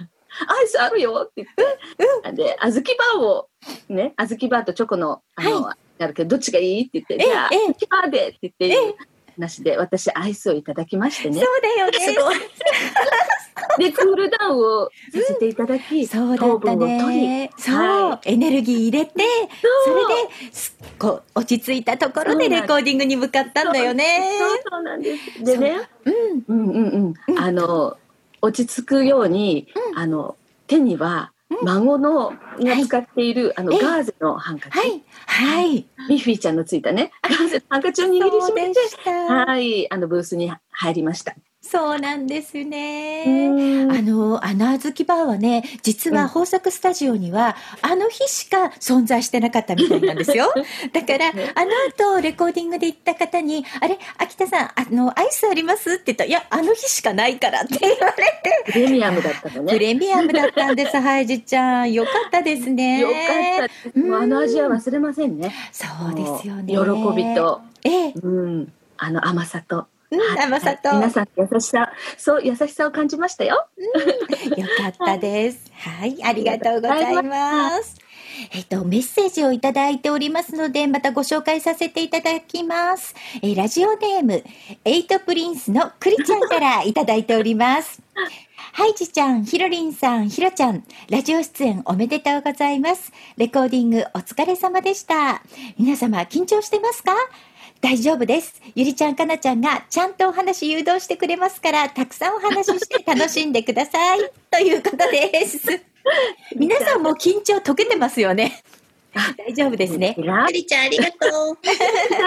[0.47, 1.27] アイスあるよ！
[1.29, 3.49] って言って、で、小豆バーを、
[3.89, 5.75] ね、小豆バーとチョコの、あの、あ
[6.07, 6.81] るけど、どっちがいい？
[6.81, 7.59] って言って、ええじゃあ、ええ。
[7.73, 8.95] 小豆バーでって言って、
[9.35, 11.41] 話で、私、アイスをいただきましてね。
[11.41, 11.61] そう。
[11.61, 11.99] だよね。
[11.99, 12.35] すごい。
[13.77, 14.91] で、クールダウンをさ
[15.27, 17.51] せていただき、そうだったね。
[17.57, 19.13] そう、はエネルギー入れて、
[19.85, 20.07] それ
[20.51, 24.37] ですこう落ち着いたところでレコーディングに向かったんだよね。
[24.37, 25.43] そうそうなんです。
[25.43, 26.09] でね、う。
[26.09, 27.39] ん、うんうんうん。
[27.39, 27.97] あの、
[28.41, 30.35] 落ち着くように、あの、
[30.67, 31.31] 手には、
[31.63, 33.79] 孫のが使っている、あの、ええ。
[33.79, 35.87] ガーゼのハンカチ、はい、はい。
[36.07, 38.79] ミッフィーちゃんのついたね、ガーゼのハンカチを握りしめて。
[39.09, 41.35] はい、あの、ブースに入りました。
[41.71, 43.25] そうなんですね。
[43.27, 50.51] うんあの、あのあずきバーはね、実は豊作スタジオには、あの日しか存在してなかったみたいなんですよ。
[50.93, 58.23] だから、あの後、レコーディングで行った方に、あれ、秋田さん、あの、アイスありますって言ったら、いや、あの日しかないからって 言われ
[58.65, 59.79] て、プレミアムだったのプね。
[59.79, 61.93] レミアムだったんです、 ハイジちゃん。
[61.93, 62.99] よかったですね。
[63.01, 65.53] よかったあの味は忘れませんね。
[65.71, 66.73] そうですよね。
[66.73, 66.79] 喜
[67.15, 67.35] び。
[67.35, 69.85] と、ええ、うん、あの甘さと。
[70.11, 73.67] うんはい甘さとはい皆さんの優しさ、そう、優しさを感じましたよ。
[74.57, 75.59] よかったです。
[75.77, 77.95] はい、ありがとうございます。
[78.53, 83.13] えっと、メッセージをいただいておりますので、またご紹介させていただきます。
[83.41, 84.43] えーラジオネーム、
[84.85, 88.01] エイトプリンスのクリちゃんからいただいております。
[88.71, 93.11] ハイジちゃん、ヒロリンさん、ヒロちゃん、ラジオ出演おめでとうございます。
[93.35, 95.41] レコーディングお疲れ様でした。
[95.77, 97.13] 皆様、緊張してますか？
[97.81, 98.61] 大丈夫です。
[98.75, 104.19] ゆりちゃん、かなちゃんがちゃんとお話誘導してくれますから、たくさんお話しして楽しんでください。
[104.51, 105.59] ということです。
[106.57, 108.61] 皆さんも緊張解けてますよね。
[109.37, 110.13] 大丈夫ですね。
[110.17, 111.57] あゆりちゃん、ありがとう。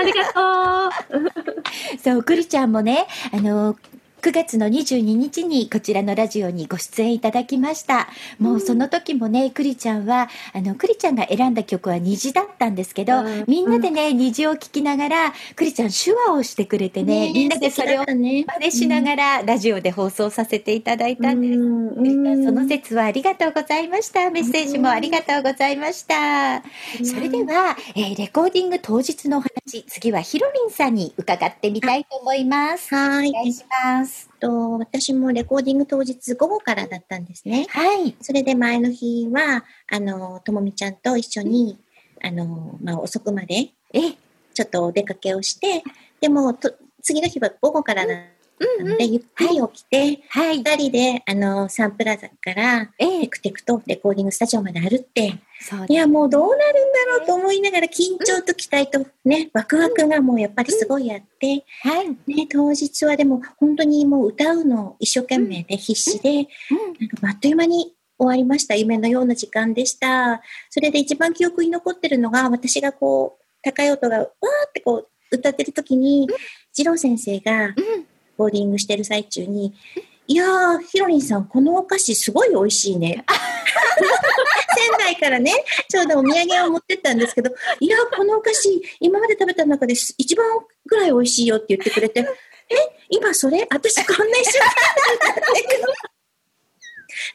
[0.05, 0.89] りがと
[1.19, 1.99] う。
[2.03, 3.77] そう、くりちゃんもね、あの、
[4.23, 8.09] 9月の22日にこちらのラジオにご出演いただきました。
[8.39, 22.45] もうその時もね、くりちゃんは、あの、くりちゃんが選んだ曲は虹だったんですけど、うんみんなでね、虹を聴きながら、くりちゃん手話をしてくれてね、みんなでそれをね真似しながらラジオで放送させていただいたんです。
[22.45, 24.31] その説はありがとうございました。
[24.31, 26.63] メッセージもありがとうございました。
[27.05, 32.95] それでは、えーレコーディング当日のお話、次はヒロリンさんに伺ってみたいと思います。
[32.95, 33.33] はいお。
[33.33, 34.12] 願いします。
[34.41, 37.67] と私もレコーディング当日午後からだったんですね。
[37.71, 38.17] はい。
[38.21, 41.79] それで前の日は、あの、ともみちゃんと一緒に、
[42.23, 44.13] あの、まあ、遅くまで、え、
[44.55, 45.83] ちょっとお出かけをして、
[46.21, 48.07] でも、と次の日は午後から
[48.63, 50.59] だったので、ゆっくり起きて、はい。
[50.59, 62.09] 二人で、あの、サンプラザから、えテクテクとレコーディングスタジオまで歩って、そういや、もうどうなるんだろうと思いながら、緊張と期待とね、ワクワクがもうやっぱりすごいあって、はい。
[62.27, 66.39] ね、当日はでも本当にもう歌うの一生懸命で必死で、うん。
[66.39, 68.75] なんかあっという間に終わりました。
[68.75, 70.43] 夢のような時間でした。
[70.71, 74.29] それで一番記憶に残ってるのが、私がこう、高い音がわー
[74.69, 76.29] ってこう、歌ってる時に、
[76.77, 77.75] 二郎先生が、うん。
[78.37, 79.75] ボーディングしてる最中に、
[80.27, 83.25] いやー、ヒロリンさん、このお菓子すごい美味しいね。
[84.77, 85.53] 仙台からね、
[85.89, 90.47] ちょうどお土産を持ってったんですけど、いやー、このお菓子、今まで食べた中で一番
[90.87, 92.75] ぐらい美味しいよって言ってくれて、え、
[93.11, 93.67] 今それ？
[93.71, 96.12] 私こんな一緒なんだって。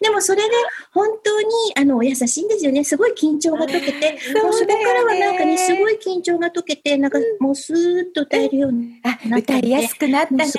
[0.02, 0.56] でもそれで
[0.92, 2.84] 本当にあのお優しいんですよね。
[2.84, 10.52] すごい緊張が解けて、もうそこからはなんかね、すごい緊張が解けて、なんかもうスーッと歌えるようにあ、歌いやすくなったね。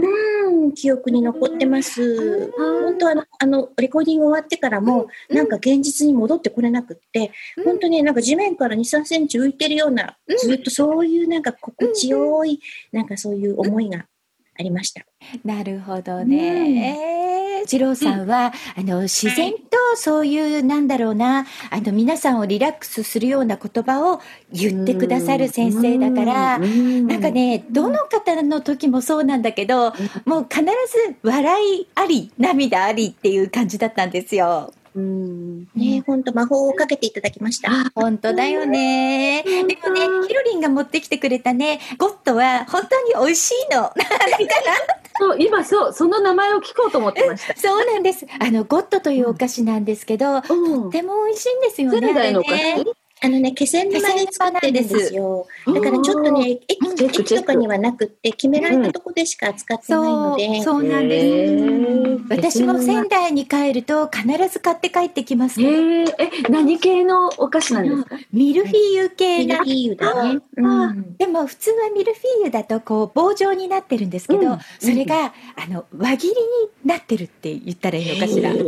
[0.00, 2.50] うん、記憶に残ってます。
[2.56, 14.06] 本当あの、あの、レコーディング終わってからも、なんか現実に戻ってこれなくって、うん本当になんか地面から2、3センチ浮いてるような、ずっとそういうなんか心地よい、なんかそういう思いが
[14.58, 15.02] ありました。
[15.44, 17.47] なるほどね。
[17.66, 19.58] 次郎さんは、あの、自然と
[19.96, 24.20] そういう、なんだろうな、あの、皆さんをリラックスするような言葉を
[24.52, 26.66] 言ってくださる先生だから、な
[27.16, 29.92] んかね、どの方の時もそうなんだけど、
[30.24, 34.72] もう必ず笑いあり、涙ありっていう感じだったんですよ。
[34.94, 35.60] うん。
[35.76, 37.70] ね、本当魔法をかけていただきました。
[37.94, 39.44] 本当だよね。
[39.44, 43.82] でもね、ヒロリンが持ってきてくれたね、ゴットは本当に美味しいの。
[43.82, 44.04] なんか
[45.20, 47.54] そう、今そう、その名前を聞こうと思ってました。
[47.56, 48.26] そうなんです。
[48.40, 50.88] あの、ゴットというお菓子なんですけど、とうん。
[50.88, 52.08] っても美味しいんですよね。
[52.08, 52.94] 仙台のお菓あれね子？
[53.20, 55.46] あのね、気仙沼で作ってですよ。
[55.66, 62.24] だからちょっとね、駅駅とかにはなくって、決められたとこでしか扱ってないのそう、で、そうなんです。
[62.28, 66.06] 私も仙台に帰ると必ず買って帰ってきます、へえ、え、
[66.50, 68.16] 何系のお菓子なんですか？
[68.32, 70.40] ミルフィーユ系がミルフィーユだね。
[70.58, 71.16] あうん。
[71.16, 74.58] でも普通はミルフィーユだとこう棒状になってるんですけど、うん。
[74.78, 76.38] それがあの輪切りに
[76.84, 78.52] なってるって言ったらいいのかしら。
[78.56, 78.58] うん、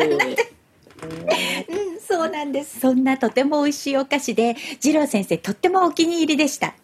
[2.11, 2.80] そうなんです。
[2.80, 6.68] そんなとても美味しいお菓子で、次郎先生とってもお気に入りでした。
[6.68, 6.74] へ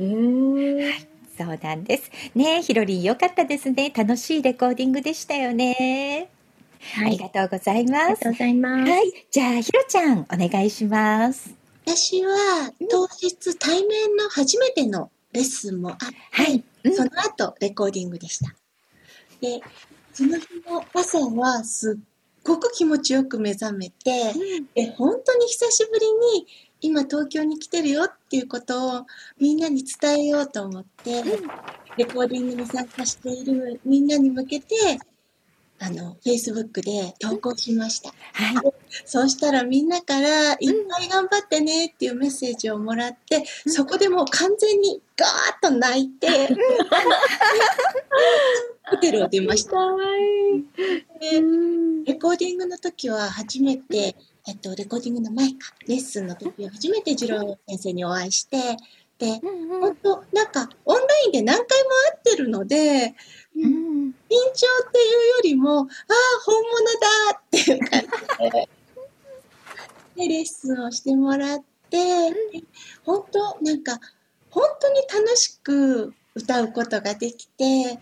[0.00, 0.92] え。
[1.38, 2.10] そうなんです。
[2.34, 3.90] ねえ、ヒロリンよかったですね。
[3.94, 6.28] 楽しいレコーディングでしたよね。
[6.96, 7.12] あはい。
[7.12, 8.10] りがとうございあります。
[8.10, 8.90] がとうございます。
[8.90, 11.54] はい、じゃあヒロちゃんお願いします。
[11.86, 16.64] 私は当日対面の初めてのレッスンもあって、はい。
[16.84, 18.54] うんその後レコーディングでした。
[19.40, 19.60] で、
[20.12, 22.09] その日の朝はすっ
[22.44, 24.32] ごく気持ちよく目覚めて、
[24.74, 26.46] で本当に久しぶりに
[26.80, 29.06] 今東京に来てるよっていうことを
[29.38, 31.22] みんなに伝えようと思って、
[31.96, 34.74] レコーディングに参加しているみんなに向けて、
[35.82, 38.10] あの、Facebook で投稿しました。
[38.34, 38.72] はい。
[39.06, 46.28] そうしたらみんなから、いっぱい頑張ってねっていうメッセージをもらって、そこでもう完全にガーッと泣いて、
[48.90, 49.70] ホテルを出ました。
[51.18, 51.40] で
[52.04, 54.16] レコーディングの時は初めて、
[54.46, 58.76] えっと、レコーディングの前か、レッスンの時は初めて次郎先生にお会いして、
[59.18, 59.40] で、
[59.80, 63.14] 本当なんか、オンラインで何回も会ってるので、
[63.56, 65.86] うん緊張っていうよりも、ああ、
[66.44, 68.06] 本物だっていう感じ
[68.52, 68.68] で、
[70.16, 72.36] で、レッスンをしてもらって、で
[73.04, 73.98] 本当なんか、
[74.50, 77.98] 本当に楽しく歌うことができて、で、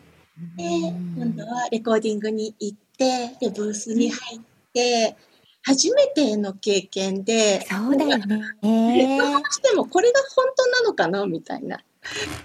[1.16, 4.40] 今度はレコーディングに行って、で、ブースに入っ
[4.74, 5.16] て、
[5.62, 8.42] 初めての経験で、そうだよどね。
[8.62, 11.80] うしてもこれが本当なのかなみたいな。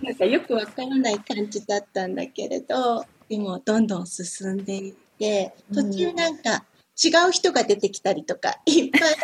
[0.01, 6.65] なんかよくわからない感じだったんだけれど、でもどんどん進んでいって、途中なんか
[7.03, 9.15] 違う人が出てきたりとか、いっぱい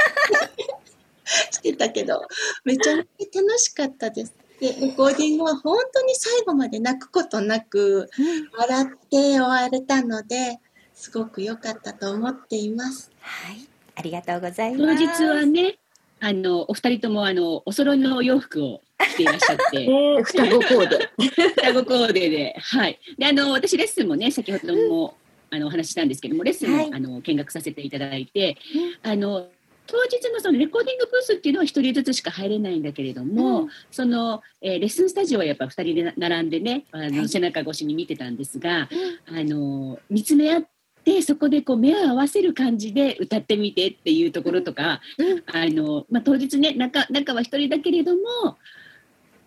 [1.51, 2.21] してたけど、
[2.63, 4.33] めちゃめちゃ楽しかったです。
[4.59, 8.09] で、レコーディングは本当に最後まで泣くことなく、
[8.57, 10.59] 笑って終われたので、
[10.93, 13.11] すごく良かったと思っています。
[13.21, 13.67] はい。
[13.95, 14.97] ありがとうござい当ます。
[14.97, 15.77] 日はね、
[16.19, 21.09] あの、お二人とも、あの、お揃いのお洋服を着ていらっしゃって、 えー、双子コーデ。
[21.55, 22.99] 双子コーデで、はい。
[23.17, 25.15] で、あの、私レッスンもね、先ほども、
[25.49, 26.89] あの、お話ししたんですけども、レッスンも、はい。
[26.93, 28.57] あの、見学させていただいて、
[29.03, 29.47] あの、
[29.91, 37.29] 当日のそのレコーディングブースっていうのは一人ずつしか入れないんだけれども、その、えーレッスンスタジオはやっぱ二人でな並んでねあの、はい。
[37.29, 38.87] 背中越しに見てたんですが、
[39.27, 40.67] あの見つめ合っ
[41.09, 45.43] てそこでこう目を合わせる感じで歌ってみてっていうところとか、うん。
[45.47, 48.57] あのまあ、当日ね中中は一人だけれども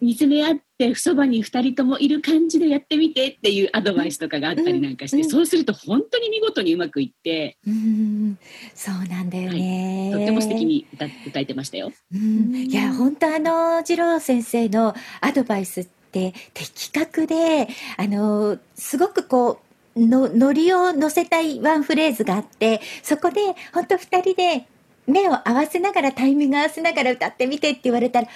[0.01, 8.39] 見つめ合ってそばに2人ともいる感じでやってみてっていうアドバイスとかがあったりなんかして、うんうんそうすると本当に見事にうまくいってうん
[8.75, 11.93] そうなんだよね、とっても素敵に歌歌えてましたよ。
[12.13, 12.55] うん。
[12.57, 23.41] いや本当あの次郎先生のアドバイスって的確であのすごくこうのノリを乗せたいワンフレーズがあってそこで
[23.75, 24.67] 本当二人で
[25.07, 28.29] 目を合わせながらタイミング合わせながら歌ってみてって言われたら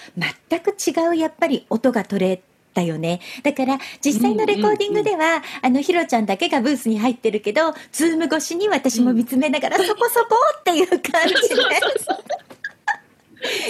[0.48, 2.42] 全く違うやっぱり音が取れ
[2.74, 3.20] たよね。
[3.42, 11.34] だから実際のレコーディングでは、あのヒロちゃんだけがブースに入ってるけどズーム越しに私も見つめながら、そこそこっていう感じ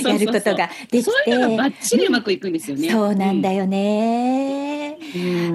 [0.02, 2.90] でやることができそうていうのがバッチリうまくいくんですよね。
[2.90, 4.75] そうなんだよね。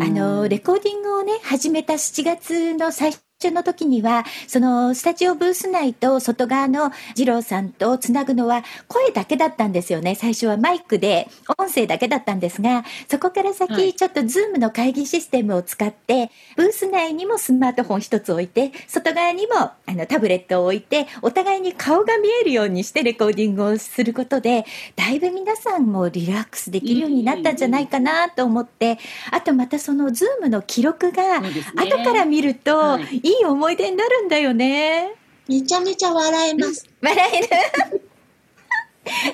[0.01, 10.13] あのレコーディングをね始めた7月の最初の時にはそのスタジオブース内と外側の二郎さんとつなぐのは声だけだったんですよね。
[10.15, 11.27] 最初はマイクで
[11.57, 13.93] 音声だけだったんですがそこからは先い。
[13.93, 24.65] ちょっとズームの会議システムを使ってブース内にもスマートフォン一つ置いて外側にもあのタブレットを置いてお互いに顔が見えるようにしてレコーディングをすることで
[24.95, 28.99] だいぶ皆さんもリラックスできるようになったんじゃないかなと思って
[29.31, 35.15] あとまたそのズームの記録が後から見るとはいいい思い出になるんだよね。
[35.47, 36.86] めちゃめちゃ笑えます。
[37.01, 37.41] 笑え
[37.89, 38.01] る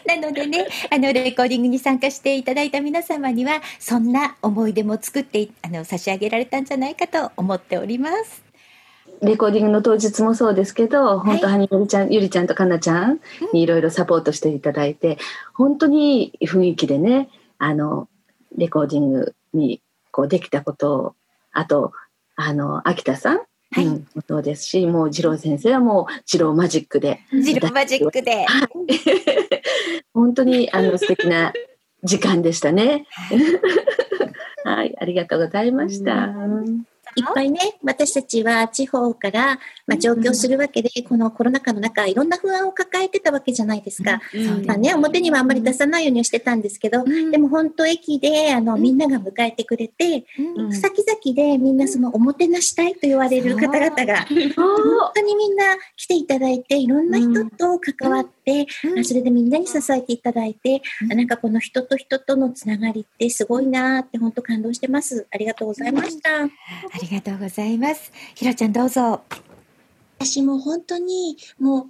[0.06, 8.44] なのでね、あの、レコーディングに参加していただいた皆様には、そんな思い出も作って、あの、差し上げられたんじゃないかと思っております。
[9.22, 13.20] レコーディングの当日もそうですけど、本当、はにゆりちゃん、ゆりちゃんとかなちゃん
[13.52, 15.18] にいろいろサポートしていただいて、
[15.54, 18.08] 本当にいい雰囲気でね、あの、
[18.56, 19.82] レコーディングに
[20.12, 21.16] こうできたことを、
[21.52, 21.92] あと、
[22.36, 23.42] あの、秋田さん、
[23.72, 28.46] はいうん、もそうですし、もう二郎先生はもう二郎マジックで、ジローマジックで。
[30.14, 31.54] 本当にあの素敵な
[32.04, 33.06] 時間でしたね。
[34.64, 36.34] はい、ありがとうございました。
[37.18, 44.22] いっぱいね、私たちは地方から、まあ、上京するわけで、このコロナ禍の中、いろんな不安を抱えてたわけじゃないですか。
[44.36, 44.66] うん。
[44.68, 47.32] まあね、表にはあんまり出さないようにはしてたんですけど、うん。
[47.32, 50.26] でも本当駅で、あの、みんなが迎えてくれて、
[50.58, 50.74] うん。
[50.74, 55.64] 先々でみんなそのおもてなしたいと言われる方々が、本当にみんな
[55.96, 58.37] 来ていただいて、いろんな人と関わって、
[58.84, 65.28] うんあそれでみんなに支えていただいて、うんあなんかこの人と人とのつながりってすごいなーって本当感動してます。
[65.32, 66.44] ありがとうございました。
[66.44, 66.50] あ
[67.02, 68.12] りがとうございます。
[68.36, 69.22] ひろちゃんどうぞ。
[70.20, 71.86] 私も本当にもう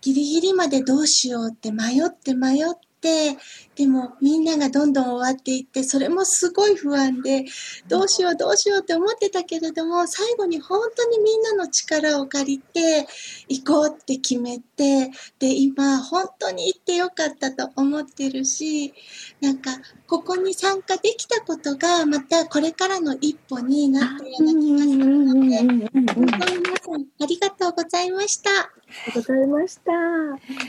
[0.00, 7.44] ギリギリまでどうしようって迷って迷って、でもみんながどんどん終わっていって、それもすごい不安で、
[7.86, 13.06] どうしようどうしようって思ってたけれども、最後に本当にみんなの力を借りて
[13.48, 18.92] 行こうって決めて、で、今本当に行ってよかったと思ってるし、
[19.40, 19.70] なんか
[20.08, 28.50] ここに参加できたことがまたこれからの一歩になったような気がするので、本当に皆さんありがとうございました。
[28.88, 29.92] ありがとうございました。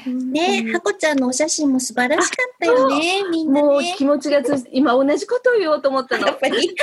[0.09, 3.67] ね、ハコちゃんのお写真も素晴らしかったよね、みんなね。
[3.67, 6.33] もう気持ちがつ今同じことを言おうと思ったのや。
[6.33, 6.75] っぱり。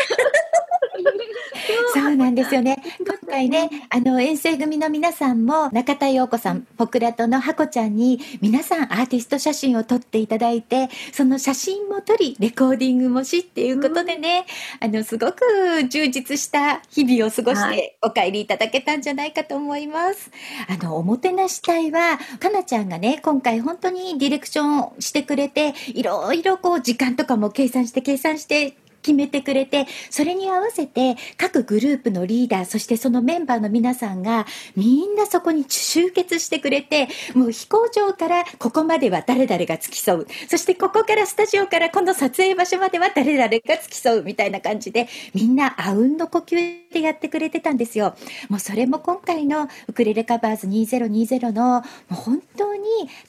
[1.94, 2.82] そうなんですよね。
[2.98, 14.46] 今回ね、あの、遠征組の皆さんも、中田陽子さん、ポクラトのハコちゃんに、皆さんアーティスト写真を撮っていただいて、その写真も撮り、レコーディングもしっていうことでね、
[14.80, 15.42] あの、すごく
[15.88, 20.30] 充実した日々を過ごしはてお帰りいただけたんじゃないかと思います。
[20.68, 28.76] あの、おもてなし隊は、かなちゃんがね、今回本当にディレクションをしてくれて、いろいろこう、時間とかも計算して計算して、
[29.06, 40.26] 決めてくれて、それに合わせて各グループのリーダー、そしてそのメンバーの皆さんがみんなそこに集結してくれて、もう飛行場からここまでは誰々が付き添う。
[40.48, 43.50] そしてここからスタジオからこの撮影場所までは誰々が
[43.80, 48.16] 付き添うみたいな感じで、みんなあうんの呼吸でやってくれてたんですよ。
[48.48, 52.80] もうそれも今回のウクレレカバーズ2020のもう本当に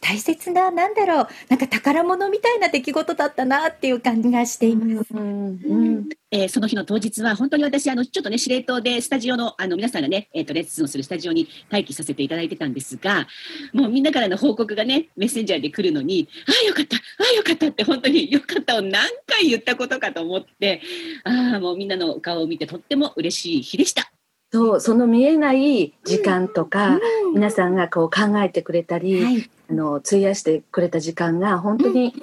[0.01, 5.13] 大切な、なんだろう、なんか宝物みたいな出来事だったなっていう感じがしています。
[5.13, 13.27] うんうんえーその日の当日は本当に私あのちょっとね司令塔でスタジオのあの皆さんがね、えー、とレッスンをするスタジオに待機させていただいてたんですが
[13.73, 16.99] もうみんなからの報告がねメッセンジャーで来るのにああよかったあ
[17.31, 20.81] あよかったって本当によかったを何回言ったことかと思って
[21.23, 24.11] ああもうみんなの顔を見てとっても嬉しい日でした。
[24.49, 27.01] そう、その見えない時間とか、
[27.33, 29.49] 皆さんがこう考えてくれたり、はい。
[29.69, 32.13] あの費やしてくれた時間が本当に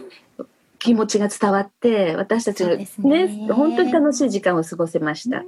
[0.84, 5.42] 気持ちが伝わって私たちねね本当に楽しい時間を過ごせました。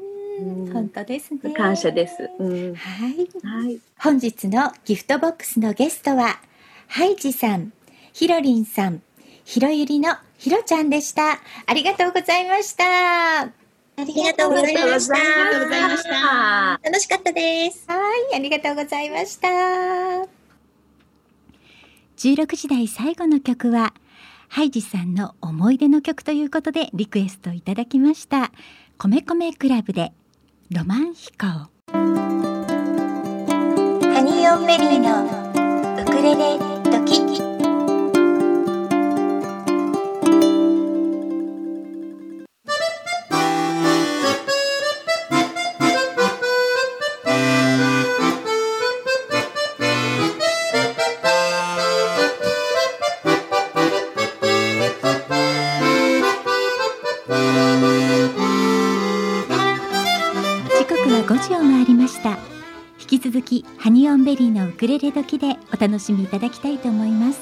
[0.73, 1.51] 本当ですね。
[1.55, 2.31] 感謝です。
[2.39, 3.29] うん、はい。
[3.47, 3.79] はい。
[3.99, 6.41] 本日のギフトボックスのゲストは、
[6.89, 7.73] ハイジさん、
[8.15, 9.03] ひろりんさん、
[9.45, 11.39] ひろゆりのひろちゃんでした。
[11.67, 12.85] ありがとうございました。
[12.85, 13.53] は
[13.99, 15.15] ありがとうございました。
[15.17, 16.81] ありがとうございました。
[16.83, 17.87] 楽しかったです。
[18.33, 19.49] い、ありがとうございました。
[22.17, 23.93] 16時台最後の曲は、
[24.57, 28.53] ハイジさんの思い出の曲ということでリクエストいただきました。
[28.97, 30.15] 米米クラブで、
[30.71, 31.47] ロマン飛行。
[31.47, 31.69] ハ
[34.25, 35.27] ニーオンベリーの
[36.01, 36.59] ウクレレ
[36.91, 37.56] ドキ
[64.67, 67.41] のウクレレ時でお楽しみいただきたいと思います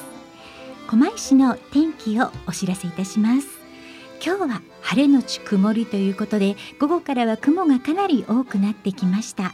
[0.88, 3.48] 狛江市の天気をお知らせいたします
[4.24, 9.52] 今日は晴れのち曇りということで午後からは雲がかなり多くなってきました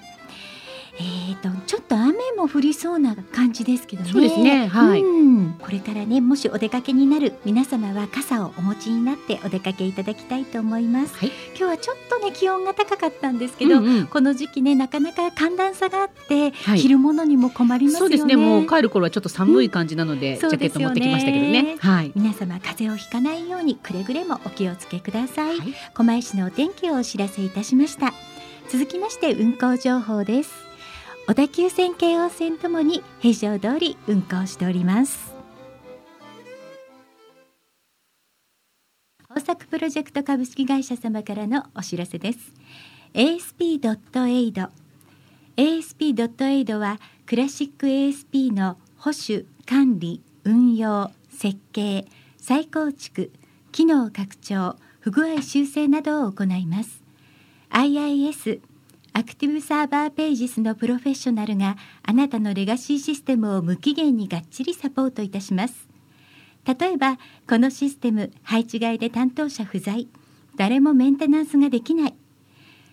[0.98, 5.29] えーとちょっと雨も降りそうな感じですけどねそうですねはいうん
[5.70, 11.28] これからねもしお出かけになる皆様は傘をお持ちになってお出かけいただきたいと思います、はい。
[11.50, 14.06] 今日はちょっとね気温が高かったんですけど、うんうん。
[14.08, 16.80] この時期ねなかなか寒暖差があって、はい。
[16.80, 18.00] 着るものにも困りますよね。
[18.00, 18.34] そうですね。
[18.34, 20.50] もう帰る頃はちょっと寒い感じなので、うん。
[20.50, 21.46] ジャケット持ってきましたけど。
[21.46, 21.76] ね。
[21.78, 22.10] はい。
[22.16, 25.74] 皆様風邪をひかないようにくれぐれもお気をつけください、はい。
[25.94, 28.12] 狛江市のお天気をお知らせいたしました。
[28.68, 30.50] 続きまして運行情報です。
[31.28, 35.29] 小田急線京王線ともに平常通り運行しております
[39.32, 42.52] 大阪プロジェクト株式会社様からのお知らせです。
[43.14, 44.68] ASP.AID
[45.56, 52.06] ASP.AID はクラシック ASP の保守管理運用設計
[52.38, 53.30] 再構築
[53.70, 57.00] 機能拡張不具合修正などを行います。
[57.70, 58.60] IIS
[59.12, 65.89] アクティブサーバーページスのプロフェッショナルがあなたのレガシーシステムを無期限にがっちりサポートいたします。
[66.74, 67.18] 例えば
[67.48, 70.06] このシステム配置外で担当者不在。
[70.56, 72.14] 誰もメンテナンスができない。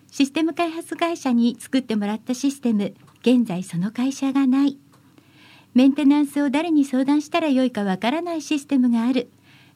[0.10, 4.78] システム開発会社に作ってもらったシステム現在その会社がない。
[5.74, 9.30] メンテナンスを誰に相談したらよいかわからないシステムがある。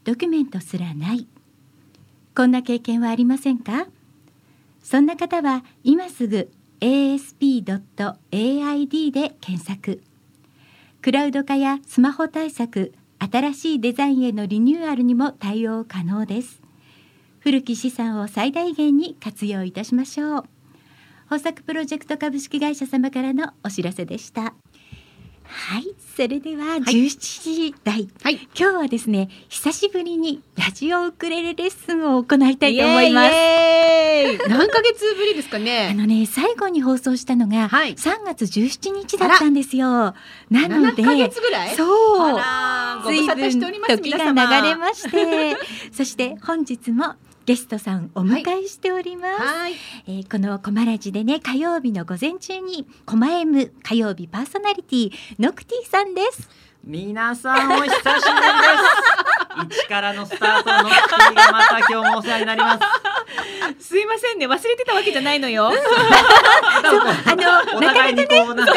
[0.03, 1.27] ドキュメントすらない。
[2.35, 3.87] こんな経験はありませんか？
[4.81, 6.49] そんな方は今すぐ
[6.79, 10.01] asp.aid で検索。
[11.01, 12.93] クラウド化やスマホ対策
[13.23, 16.59] 新しいデザインへのリニューアルにも対応可能です。
[17.39, 20.43] 古き資産を最大限に活用いたしましょう。
[21.25, 24.55] 豊作プロジェクト株式会社様からのお知らせでした。
[25.53, 26.85] はいそれでは17
[27.55, 28.35] 時台、はい。
[28.57, 33.31] 今日はですね久しぶりにラジオウクレレレッスンを行いたいと思います。
[34.47, 35.93] 何ヶ月ぶりですかあね。
[35.95, 37.95] のね最後に放送したのがはい。
[37.95, 39.87] 3月17日だったんですよ、
[40.49, 41.75] なので7ヶ月ぐらい？
[41.75, 42.39] そう。
[43.07, 44.17] 随沙汰しており分ます時が
[44.61, 45.57] 流れまして。
[45.91, 49.73] そして本日もゲストさんお迎えしております、はい。
[50.07, 56.49] えーこのコマラジでね火曜日の午前中にコマ M 火曜日パーソナリティノクティさんです
[56.83, 58.19] 皆さんお久しぶりで
[59.69, 59.81] す。
[59.81, 62.79] 一からのスタートの月がまた今日もお世話になりま
[63.79, 63.87] す。
[63.87, 65.67] すいませんね忘れてたわけじゃないのよ。
[65.67, 65.71] あ
[67.35, 68.73] のお互いにこうなんか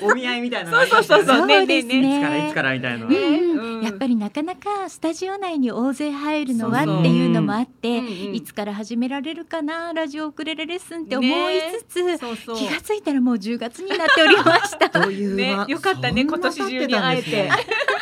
[0.00, 1.26] お見合いみたいなのがありましたよね。
[1.26, 3.06] そうそうそうねですねいつからいつからみたいなの。
[3.06, 11.54] うんうんうんやっぱりなかなかスタジオ内に大勢入るのはそうそうっていうのもあってうんうんいつから始められるかなラジオウクレレレッスンって思い
[11.88, 12.56] つつ、そうそう。
[12.56, 14.90] 気がついたらもう10月になっておりました。
[15.00, 17.50] というねまよかったね今年ってたんですね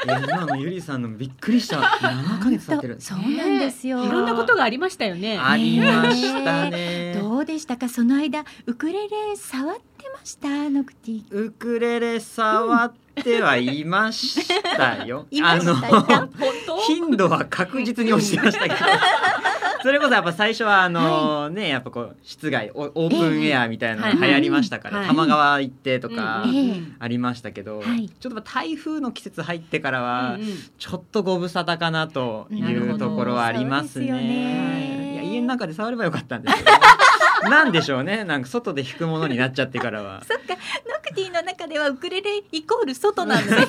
[0.04, 1.78] いや今のゆりさんのびっくりした。
[1.78, 2.96] 7ヶ月経ってる。
[3.00, 4.04] そうなんですよ。
[4.04, 5.36] いろんなことがありましたよね。
[5.36, 7.18] ありましたね。
[7.20, 7.88] どうでしたか？
[7.88, 9.82] その間ウクレレ触って
[10.16, 10.48] ました？
[10.70, 11.24] ノクティ。
[11.30, 14.46] ウクレレ触ってはいまし
[14.76, 15.26] たよ。
[15.32, 16.28] いましたよあの。
[16.86, 18.74] 頻度は確実に落ちてましたけど
[19.86, 25.06] それこそやっぱ最初はあのねやっぱこう室外オオープンエアみたいなのが流行りましたから、はい。
[25.06, 26.44] 玉川行ってとか
[26.98, 28.08] ありましたけど、はい。
[28.08, 30.38] ちょっと台風の季節入ってからは
[30.78, 34.00] ちょっとご無沙汰かなというところはあります。
[34.00, 35.12] ね。
[35.14, 35.16] い。
[35.18, 36.70] や家の中で触ればよかったんですけど、
[37.48, 40.22] なんでしょうねなんか外で弾くものになっちゃってからは。
[40.28, 40.58] そっかノ
[41.02, 43.66] クティの中中ではウクレレイコール外なんですね。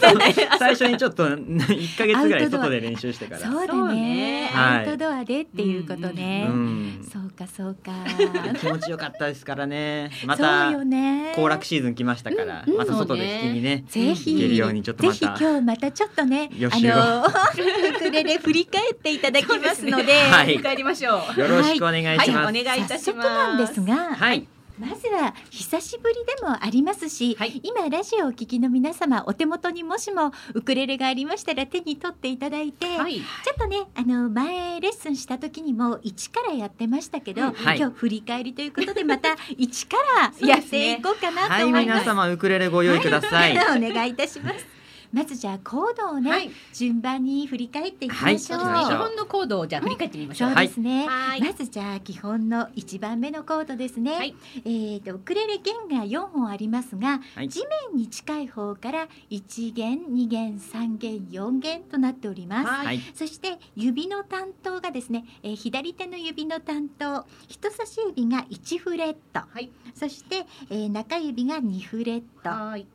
[0.59, 4.51] 最初にちょっと1ヶ月ぐらい外で練習してからそうだねね。
[4.53, 6.47] アウトドアでっていうことね。
[6.49, 7.91] うんそうかそうか。
[8.59, 11.33] 気持ちよかったですからねまそうたよね。
[11.35, 21.39] 行楽シーズン来ましたから、うんまた外で弾きにねぜひ行けるようにちょっとぜひまた今日またちょっとね、あのウクレレ振り返っていただきますので、はい帰りましょう。
[21.39, 23.66] よろしくお願いします、はい、お願いいたします。
[23.67, 24.47] ですが、はい
[24.79, 33.15] まずは久しぶりでもありますし、はい今ラジオをお聞きの皆様お手元にもしもウクレレがありましたら手に取っていただいて、はい。
[33.15, 42.01] ちょっとねあの前レッスンした時にも1からやってましたけど、はい今日振り返りということでまた1から やっていこうかなはいと思います。
[42.01, 44.76] 皆様ウクレレご用意ください、お願いいたします。
[45.11, 48.59] まずじゃあコードをね、はい順番に振り返っていきましょう。
[48.59, 50.49] はい行きましょう日本のコードをじゃあ振り返ってみましょう。
[50.53, 51.07] そうですね。
[51.07, 54.13] はいまずじゃあ基本の一番目のコードですね。
[54.13, 54.35] はい
[54.65, 62.67] えっ、とウクレレ弦が4本ありますが、はい地面に近い方から1弦、2弦、3弦、4弦となっております。
[62.67, 72.85] はいはいそして指の担当がですね、えー左手の指の担当人差し指が1フレット、はいそして、えー中指が2フレットはい。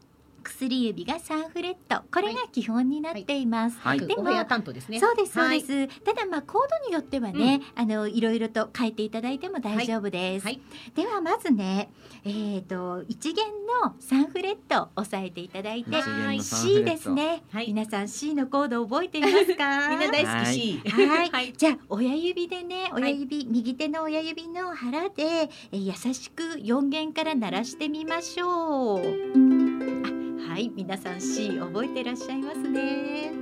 [0.43, 3.79] 薬指が3フレットこれが基本になっています。
[3.79, 4.01] はい。
[4.01, 5.01] でも担当ですね。
[5.01, 5.63] そうですそうはい。
[5.63, 10.61] です、ただまあコードによってはね、あのいろいろと変えていただいても大丈夫です、はい。
[10.95, 11.91] ではまずね
[12.25, 13.45] えっ、と一弦
[13.83, 17.67] の3フレット押さえていただいて一弦の三フレット C ですね、はい。
[17.69, 19.89] 皆さん C のコード覚えていますか？
[19.91, 20.55] みんな大好き。
[20.55, 20.81] C。
[20.89, 21.53] はい、はい。
[21.53, 30.19] じゃあ親指でね親指、右手の親指の腹でえ優しく4弦から鳴らしてみましょう。
[30.19, 30.22] あ
[30.53, 33.33] はい皆さん C 覚えてらっしゃいますね、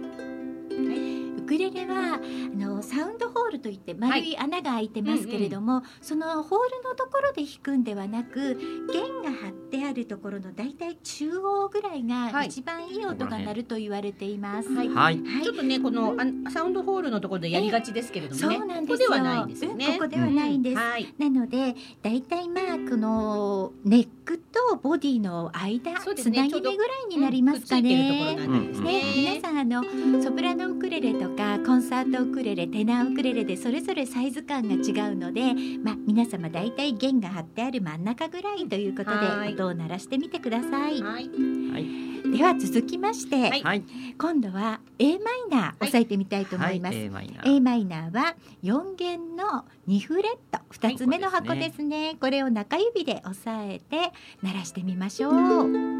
[1.38, 8.56] ウクレレはあのサウンドホールといって丸い穴が開いてますけれども、そのホールのところで弾くんではなく
[8.92, 12.46] 弦が張ってあるところのだいたい中央ぐらいがはい。
[12.46, 14.68] 一番いい音が鳴ると言われています。
[14.72, 14.88] はい。
[14.88, 15.20] はい。
[15.20, 16.14] はいちょっとねこの
[16.46, 18.56] あサウンドホールのところでやりがちですけれどもね。
[18.56, 19.08] そうなんですよ。
[19.08, 19.86] ここではないんですよね。
[19.86, 20.76] うんここではないんです。
[20.76, 21.14] はい。
[21.18, 28.46] なのでだいたいまあこのネックとボディの間、ねちょうどなぎ目ぐらいになりますかくっついてるところね。
[28.48, 29.02] なんですね、ね。
[29.16, 29.82] 皆さんあの
[30.22, 41.02] ソプラノウクレレとかコンサートウクレレテナーウクレレでそれぞれサイズ感が違うので、まあ、皆様だいたい弦が張ってある真ん中ぐらいということはいで音を鳴らしてみてください。
[41.02, 42.09] はい。
[42.22, 43.62] では続きまして、はい。
[43.62, 43.84] はい。
[44.18, 46.96] 今度は A マイナー押さえてみたいと思います。
[46.96, 47.04] はい。
[47.06, 50.60] A マイナ A ーマイナーは4弦の2フレット。
[50.70, 54.12] 2つ目の箱ですね,、これを中指で押さえて
[54.42, 55.99] 鳴らしてみましょう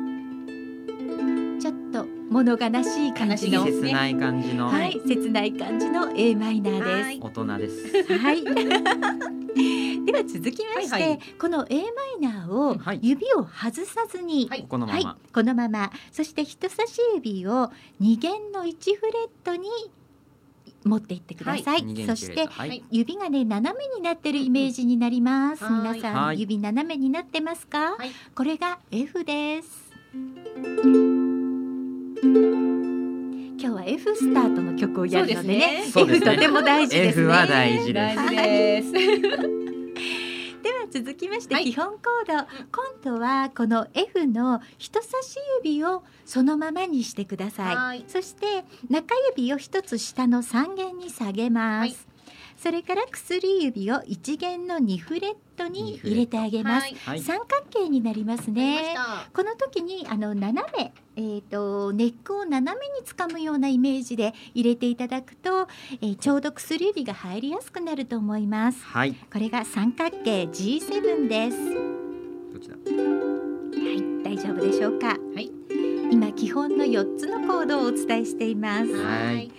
[1.61, 4.69] ちょっと物悲しい感じの、悲しい切ない感じの。
[4.69, 7.05] はい、切ない感じの A マイナーです。
[7.05, 7.21] はい。
[7.21, 8.19] 大人です。
[8.19, 8.45] はい。
[10.07, 11.19] では続きまして、はいはい。
[11.39, 13.01] この A マイナーをはい。
[13.03, 14.65] 指を外さずに、はい。
[14.67, 15.93] このまま、はい、このまま。
[16.11, 19.69] そして人差し指を2弦の1フレットに
[20.85, 22.69] 持っていってください、二弦そしてはい。
[22.71, 26.41] はい指がね斜めになってるイメージになります、皆さん、はい。
[26.41, 28.13] 指斜めになってますか、はい。
[28.35, 29.91] これが F です
[32.23, 36.03] 今日は F スタートの曲をやるのでねですね。
[36.05, 37.23] F とても大事ですね。
[37.25, 38.31] F は大事です。
[38.31, 38.93] で す。
[40.63, 41.65] では続きまして、はい。
[41.65, 42.33] 基本コード。
[43.03, 48.05] 今度はこの F の人差し指をそのままにしてください、はい。
[48.07, 52.11] そして中指を一つ下の3弦に下げます、はい
[52.61, 56.95] それから薬指を1弦の2フレットに入れてあげます、はい。
[56.95, 57.21] はい。
[57.21, 58.95] 三角形になりますね。
[59.33, 65.69] この時にあの斜め、えー、とネックを斜めにつかむようなイメージで入れていただくと、
[66.01, 71.59] えーちょうど薬指が入りやすくなると思いますはいこれが三角形 G7 です
[72.53, 72.77] どっちだ？
[72.77, 75.09] はい、大丈夫でしょうか？
[75.09, 75.51] はい。
[76.11, 78.93] 今基本の4つのコードをお伝えしています。
[78.93, 79.51] はい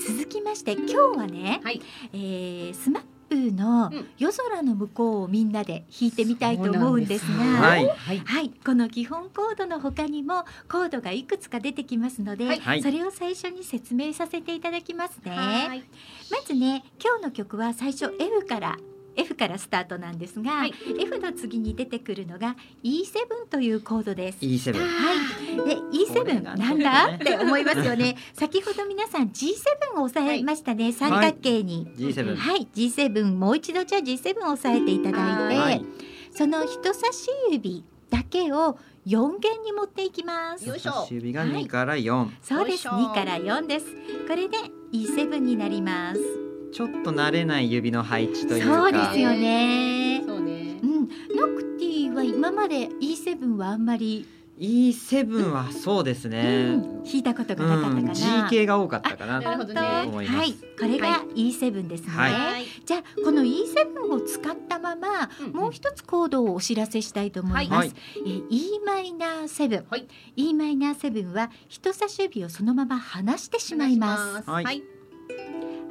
[0.00, 1.80] 続きまして今日はね、はい。
[2.14, 7.44] えースマップのうん夜空の向こうをみんなで弾いてみたいと思うんですが。
[7.44, 8.18] はいはい。
[8.18, 15.30] はい、この基本コードの他にもコードがいくつか出てきますので、はいそれを最初に説明させていただきますね。
[15.30, 15.84] はい。
[16.30, 18.76] まずね今日の曲は最初 F から
[19.16, 20.74] F からスタートなんですが、はい。
[21.00, 24.38] F の次に出てくるのが E7 というコードです。
[24.40, 28.16] E7 はい、でこれ E7 がなんだって思いますよね。
[28.34, 31.86] 先ほど皆さん G7 を押さえましたね、三角形に。
[31.96, 35.84] G7 はい、G7 もう一度じゃあ G7 を押さえていただいて、はい。
[36.32, 40.64] その人差し指だけを4弦に持っていきます。
[41.10, 42.86] 指が2から4、そうです。
[42.86, 43.10] よいしょ。
[43.10, 43.86] 2から4です。
[44.28, 44.58] これで
[44.92, 46.49] E7 になります。
[46.72, 48.76] ちょっと慣れない指の配置というか。
[48.76, 50.22] そうですよね。
[50.26, 50.78] そうね。
[50.82, 50.86] う。
[50.86, 51.00] ん、
[51.36, 54.26] ノクティは今まで E7 はあんまり。
[54.60, 56.74] E7 はそうですね。
[56.74, 57.04] うん。
[57.04, 60.02] 弾いたことがなかったかな、G 系が多かったかなとなるほどね。
[60.06, 60.38] 思います。
[60.38, 62.64] はい、これが E7 ですね、はい。
[62.84, 67.92] じゃあこの E7 を使ったまま、うんもう一つコードをお知らせしたいと思います、はい。
[68.26, 70.06] えー e マイナー7、はい。
[70.36, 74.50] E マイナー7は人差し指をそのまま離してしまいます。
[74.50, 74.99] はい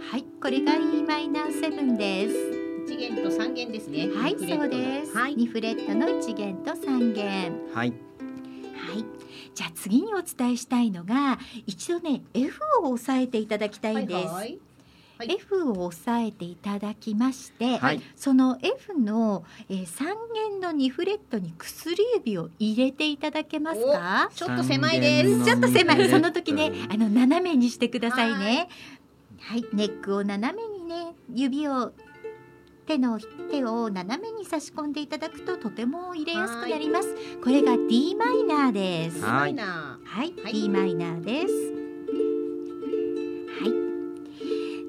[0.10, 0.22] はい。
[0.22, 2.36] はいこれが e マイナー7です
[2.88, 4.10] 一弦と三弦ですね。
[4.10, 5.36] はいそうです、はい。
[5.36, 7.93] 2フレットの1弦と3弦はい。
[8.76, 9.05] はい
[9.53, 11.38] じゃあ次にお伝えしたいのが
[11.68, 14.60] 一度ね F を押さえていただきたいんです、はい
[15.20, 15.34] はい。
[15.34, 18.01] F を押さえていただきまして、はい。
[18.16, 24.32] その F の、えー、3弦の2フレットに薬指を入れていただけますか？
[24.34, 25.43] ちょっと狭いです。
[25.43, 28.70] ちょっと狭いその時ねうんあの斜めにしてくださいね
[29.41, 31.91] はいネックを斜めにね指を
[32.85, 33.19] 手の
[33.51, 37.15] 手を斜めに差し込んでいただくととても入れやすくなります。
[37.43, 39.21] これが D マイナーです。
[40.03, 40.33] はい。
[40.51, 41.88] D マイナーです。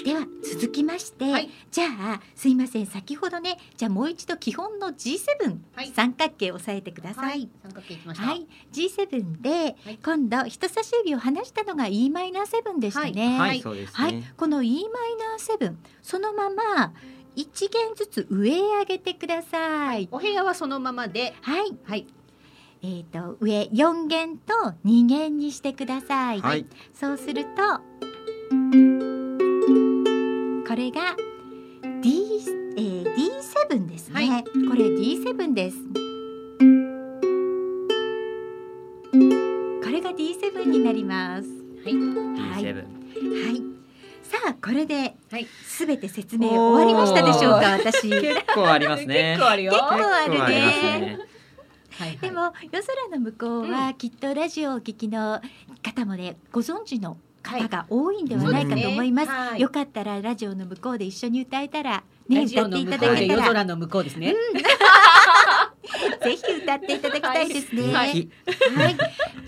[0.05, 7.21] では続きまして、はいじゃあすいません先ほどねじゃあもう一度基本の G7、はい三角形を押さえてくださ。
[7.23, 7.49] はいい。
[7.63, 8.27] 三角形いきました。
[8.27, 13.39] はい、G7 で、はい今度人差し指を離したのが e マイナー7でしたね。
[13.39, 14.33] はい、そうですはいね。
[14.37, 16.93] この e マイナー7そのまま
[17.37, 20.09] 一弦ずつ上へ上げてください。
[20.11, 21.35] お部屋はそのままで。
[21.43, 21.77] はい。
[21.85, 22.07] はい。
[22.83, 26.41] えっ、と上4弦と2弦にしてください。
[26.41, 26.67] はい。
[26.95, 27.51] そうすると
[30.71, 31.17] これが
[32.01, 32.39] D、
[32.77, 35.77] えー、D7 ですね、はいこれ D7 です
[39.83, 41.49] これが D7 になります
[41.83, 41.95] はい。
[41.95, 42.77] はい、D7。
[42.77, 42.83] は
[43.51, 43.63] い、
[44.23, 49.39] さあこれではいすべて説明終わりましたでしょうか私で結構ありますね。
[49.39, 49.73] 結構あるよ。
[49.73, 51.19] 結構あるね結構ありますね。
[51.91, 52.31] はいはい。
[52.31, 55.41] も夜空の向こうはきっとラジオをお聞きの
[55.83, 59.61] 方もねご存知の方が多いんではないかと思います、はい。
[59.61, 63.21] よかったらラジオの向こうで一緒に歌えたらね歌っていただけたら。
[63.23, 64.35] 夜空の向こうですね。
[66.23, 67.83] ぜひ歌っていただきたいですね。
[67.93, 68.31] ははいい、
[68.77, 68.99] はい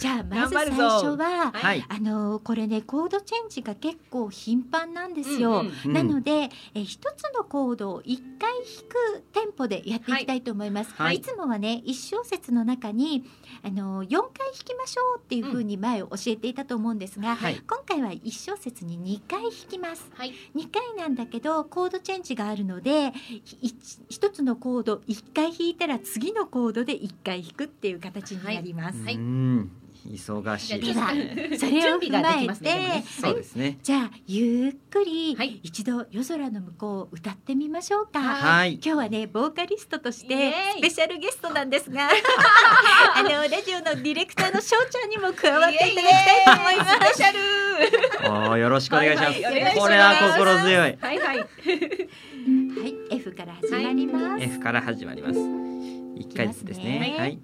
[0.03, 1.85] じゃあまず最初は、はい。
[1.89, 5.61] あのこれねコードチェンジが結構頻繁なんですよ。
[5.61, 10.93] うんうんうんなので、え一つのコードを一回弾くテンポでやっていきたいと思います。
[10.95, 13.25] はいい、つもはね一小節の中に
[13.63, 17.61] あの四回弾きましょうっていう風に前を教えていたと思うんですが、はい。
[17.67, 20.11] 今回は一小節に二回弾きます。
[20.15, 20.33] はい。
[20.57, 23.13] 2回なんだけどコードチェンジがあるので
[23.45, 23.75] ひ
[24.09, 29.03] 一つのコード1回弾いたら次のコードで1回弾くっていう形になります。
[29.03, 29.71] はいうん。
[30.07, 31.57] 忙しいではね。
[31.59, 33.79] それを踏まえて、準備ができますねそうですね。
[33.83, 38.21] じゃあゆっくりはい一度夜空の向こうを歌ってみましょうか。
[38.21, 38.75] はい。
[38.75, 42.09] 今日はねボーカリストとしてスペシャルゲストなんですが
[43.15, 46.93] あのラジオのディレクターのしょうちゃんにも加わっていただきたいと思います。
[46.93, 48.31] スペシャル。
[48.31, 49.43] おーよろしくお願いします。
[49.43, 50.75] はいはいこれは心強い。
[50.75, 51.39] はいはい。
[51.39, 54.45] はい、F から始まります。
[54.45, 55.72] F から始まります。
[56.23, 57.17] 一回ずつですね。
[57.19, 57.39] はい。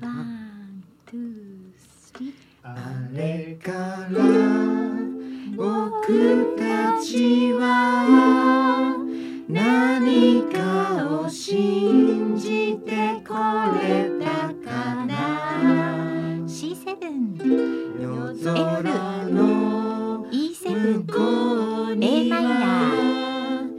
[0.00, 2.32] One, two, three。
[2.64, 2.74] あ
[3.12, 4.24] れから
[5.56, 8.96] 僕たちは
[9.48, 13.34] 何かを信じてこ
[13.80, 15.12] れたかな
[16.46, 18.52] ？C7、夜空
[19.28, 21.14] の E7、向こ
[21.86, 22.56] う A にマイナは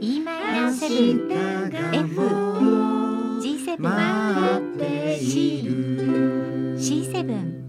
[0.00, 2.30] E マイナー7、明日が F もう
[2.60, 2.93] G7、
[3.78, 6.76] 待っている。
[6.78, 7.64] C7、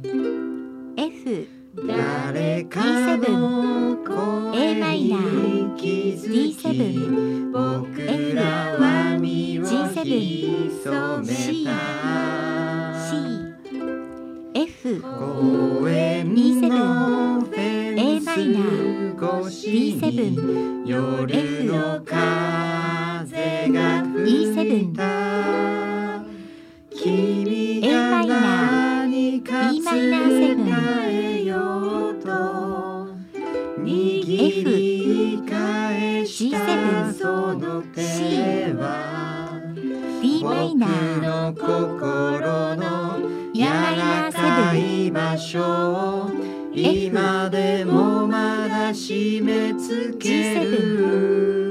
[0.98, 1.48] F、
[1.88, 3.98] 誰かの
[4.54, 8.42] A マイナー声に気づき D7、僕ら
[8.78, 10.06] は身を G7
[10.84, 11.34] 潜め
[11.66, 11.72] た。
[14.54, 18.26] F、公園のフェンス
[19.16, 25.06] 越しに D7、夜の風が吹いた。
[25.06, 25.85] 君
[27.08, 30.74] A マがイナー E マイナー7伝
[31.08, 32.30] えようと。
[33.80, 39.62] 握り返した G7 その手は。
[40.20, 43.20] D マイナ僕ー、の心の
[43.54, 44.40] E 柔マイナらーか
[44.74, 46.32] 7、い場所
[46.74, 51.65] F 今でもまだ締め付ける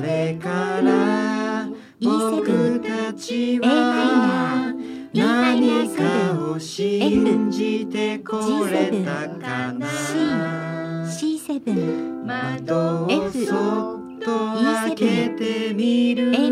[0.00, 1.68] れから
[2.00, 4.74] 僕たちは
[5.12, 6.02] 何か
[6.52, 9.86] を信じてこれたかな
[11.06, 14.26] ？C7、窓をそっと
[14.62, 16.50] 開けてみる E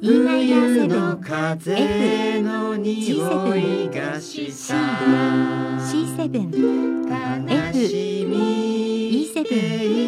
[0.00, 4.74] 冬のン風の匂いがした。
[5.78, 8.36] C7 悲しみ
[9.26, 9.54] E7 って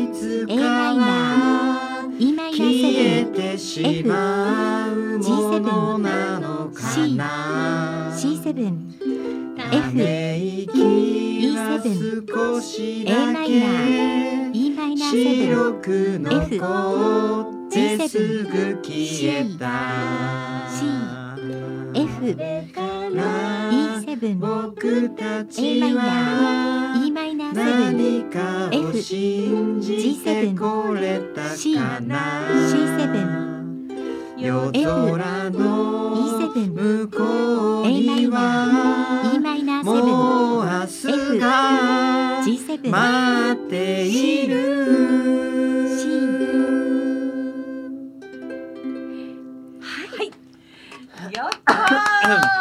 [0.03, 0.63] いつ A か
[0.95, 1.88] はー
[2.21, 11.81] E マイナーてしまうものなのか C な 7C7 ため息は
[12.27, 15.71] 少し A マだイナーけ E マイナーセブ
[16.19, 18.51] ン F すぐ
[18.83, 18.93] 消
[19.33, 20.67] えた。
[20.69, 20.77] C
[21.95, 22.37] F
[24.19, 33.49] から E7 僕たちマイナはー E マイナー何かを信じてこれたかな C7
[34.39, 42.43] 夜空の向こうにナー E マイナーもう明日が
[42.91, 46.19] 待っている C
[51.31, 52.58] やった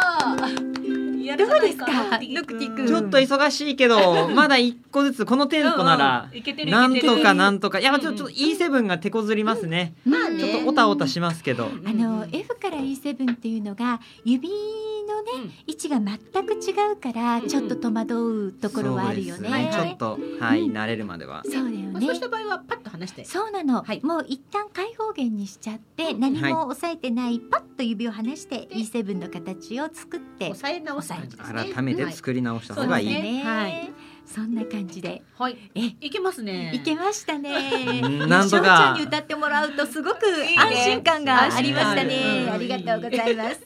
[1.48, 1.54] ー。
[1.54, 2.18] やるじゃないどうですか。
[2.22, 6.30] ノクティ君ちょっと忙しいけど まだ一個ずつこのテンポなら
[6.66, 7.80] なんとかなんとか。
[7.80, 9.94] いやちょっと E7 が手こずりますね。
[10.04, 11.70] まあちょっとオタオタしますけど。
[11.84, 14.48] あの F から E7 っていうのが指
[15.08, 19.70] のね、位置が全く違うからちょっと戸惑うところはあるよね。
[19.72, 20.72] ちょっとはいうん。
[20.72, 21.42] 慣れるまでは。
[21.44, 21.90] そうだよね。
[21.92, 22.14] まあそう。
[22.14, 23.24] した場合はパッと離して。
[23.24, 24.00] そうなの、はい。
[24.04, 31.12] もう一旦開放弦にしちゃって何も押さえてない、パッと指を離して E7 の形を作って抑え直す。
[31.38, 33.06] 改めて作り直した方がい。
[33.06, 33.42] い、ね。
[33.44, 33.92] はい。
[34.26, 35.22] そんな感じで。
[35.36, 35.56] はい。
[35.74, 36.72] えいけますね。
[36.74, 38.00] いけましたね。
[38.04, 38.28] うん。
[38.28, 40.16] なんと翔ちゃかんに歌ってもらうとすごく
[40.58, 42.44] 安心感がありましたね。
[42.44, 42.52] る。
[42.52, 43.60] ありがとうございます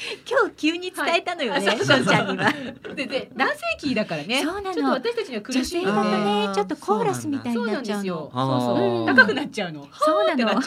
[0.28, 2.52] 今日急に伝えたのよね、はい翔ちゃんには
[2.94, 4.42] でで男性キーだからね。
[4.42, 8.30] そうなのちょっと私たちには苦女しい性だとねちょっとコーラスみたいそうなになんっちゃうですよ。
[8.34, 9.06] のそうそう。
[9.06, 9.88] 高くなっちゃうの。
[9.92, 10.62] そうなの。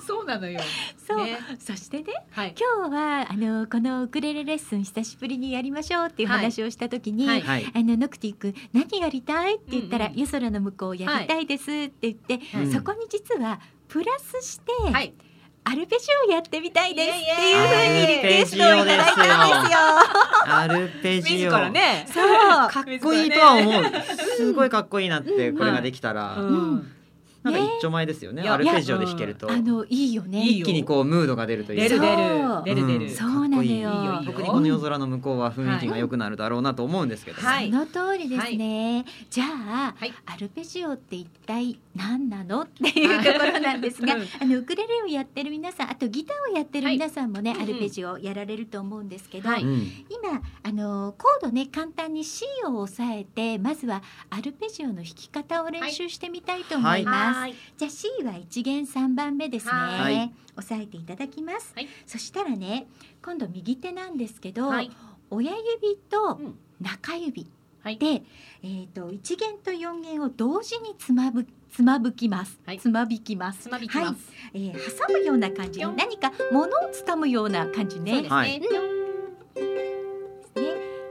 [0.00, 0.60] そうなのよ。
[1.06, 2.54] そう、ねそしてねはい。
[2.58, 15.14] 今日はあのこのウクレレレッスン久しぶりにやりましょうっていう話をした時に、はいはいあのノクティ君何やりたいって言ったら、うんうん夜空の向こうやりたいですって言って、はいそこに実はプラスして、はい。
[15.68, 19.78] アルペジオをやってみたいですっていうふうにリクエストをいただいたんですよ。
[20.46, 22.06] アルペジ自オらね。
[22.08, 22.70] そう。
[22.70, 23.84] かっこいいとは思う。
[24.36, 26.92] すごいかっこいいなってこれができたら、うん。
[27.50, 28.48] なんか一丁前ですよね。
[28.48, 29.50] アルペジオで弾けると。
[29.50, 30.42] あのいいよね。
[30.42, 32.16] いいよ一気にこうムードが出るという出る出る。
[32.64, 33.10] 出る出る。
[33.10, 33.62] そうなのよ。
[33.62, 33.70] かっこいい。
[33.76, 34.22] いいよいいよ。
[34.24, 37.70] 特にこの夜空の向こうは雰囲気が良くなるだろうなと思うんですけど、はい。
[37.70, 39.04] その通りですね。
[39.30, 40.12] じゃあ、はい。
[40.26, 42.62] アルペジオって一体何なの？
[42.62, 44.22] っていうところなんですが、 うん。
[44.40, 57.35] あのウクレレをやってる皆さん、あとギターをやってる皆さんもね、はいアルペジオやられると思うんですけど、今あのコードね簡単に C を押さえてまずはアルペジオの弾き方を練習してみたいと思います。
[57.36, 57.54] はい。
[57.76, 59.72] じゃあ C は一弦三番目ですね。
[59.72, 61.72] はい押さえていただきます。
[61.74, 62.86] はいそしたらね、
[63.22, 64.90] 今度右手なんですけど、はい。
[65.30, 67.46] 親指とうん中指
[67.82, 67.98] はい。
[67.98, 68.22] で、
[68.62, 72.58] えっ、と一弦と四弦を同時につまぶつまぶきます。
[72.64, 73.60] はいつまびきます。
[73.60, 74.32] つまびきます。
[74.54, 78.12] えー挟むような感じぴょん何か物をつかむような感じね。
[78.12, 78.68] そうですはいね。
[78.68, 78.68] ね、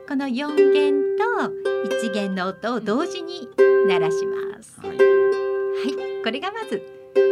[0.07, 1.25] この四弦と
[1.85, 3.47] 一弦の音を同時に
[3.87, 4.79] 鳴らします。
[4.81, 4.97] はいはい、
[6.25, 6.81] これがまず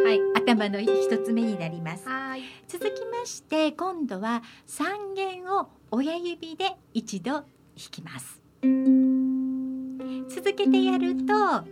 [0.05, 0.19] はい。
[0.35, 2.07] 頭の一つ目になります。
[2.07, 2.43] はい。
[2.67, 7.43] 続きまして今度は三弦を親指で一度弾
[7.75, 8.39] きます。
[10.29, 11.65] 続けてやるとっ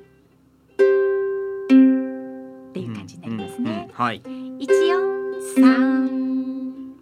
[2.74, 3.90] ていう感じになりますうんうんね。
[3.94, 4.24] はい
[4.58, 6.96] 一四三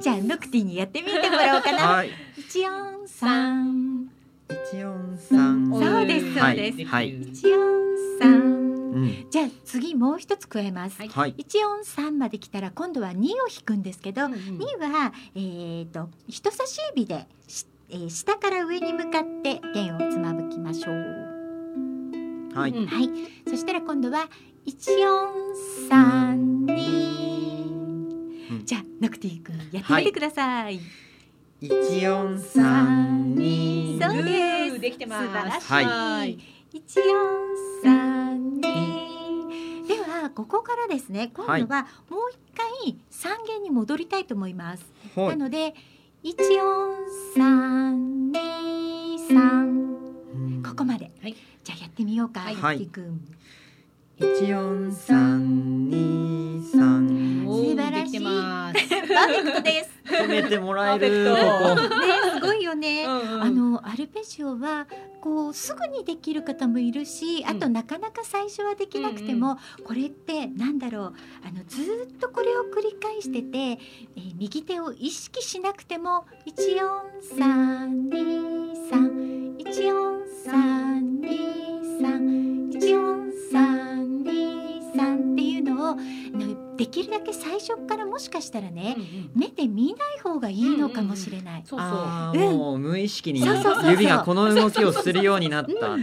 [0.00, 1.78] じゃあノクティにやってみてもらおうかな。
[1.86, 4.10] はい一四三
[4.72, 7.78] 一四三そうですそうですはい一四
[8.18, 8.57] 三うん
[9.30, 10.98] じゃあ次もう一つ加えます。
[10.98, 11.08] はい。
[11.08, 14.38] はい一四三まで来たら今度は二を弾くんですけど、うんうん。
[14.38, 20.94] 2は、えー、と人差し指でし、えー下から上に向かって弦をつまぶきましょう。
[22.54, 22.70] はい。
[22.72, 22.86] うん。
[22.86, 23.10] はい、
[23.48, 24.28] そしたら今度は
[24.64, 26.74] 一四三二
[28.50, 28.62] うん。
[28.64, 30.80] じゃあノクティ君やってみてください。
[31.60, 35.26] 一四三二そうですできてます。
[35.26, 35.68] 素晴らしい。
[35.68, 36.38] はい。
[36.72, 37.04] 一四
[40.38, 44.84] ここからですね今度はもう一回三弦に戻りたいと思います。
[45.16, 45.74] はないので
[46.22, 46.94] 一四
[47.34, 49.68] 三二三。
[50.32, 50.62] うん。
[50.62, 51.34] ここまで、はい。
[51.64, 52.54] じゃあやってみようか、はい。
[52.54, 53.20] ノクティ君
[54.20, 57.44] 一四三二三。
[57.46, 58.12] 素晴らしい。
[58.12, 58.88] できてます。
[58.88, 59.90] パーフェクトです。
[60.08, 61.34] 褒めてもらえる。
[61.34, 61.40] ね
[62.34, 63.04] すごいよね。
[63.04, 63.42] うんうん。
[63.42, 64.86] あのアルペジオは
[65.20, 71.14] こうすぐにできる方もいるし、あとなかなか最初はできなくても、これってなんだろう。
[71.46, 77.02] あのずーっとこれを繰り返してて、えー右手を意識しなくても一四
[77.38, 79.54] 三二三。
[79.58, 81.38] 一四三二
[82.00, 82.70] 三。
[82.72, 83.27] 一四
[85.38, 85.96] っていうのを
[86.76, 88.96] できるだけ最初からもしかしたらね、
[89.36, 91.62] 目で見ない方がいいのかもしれない。
[91.64, 93.90] そうもう無意識にそうそうそうそう。
[93.92, 95.96] 指がこの動きをするようになった。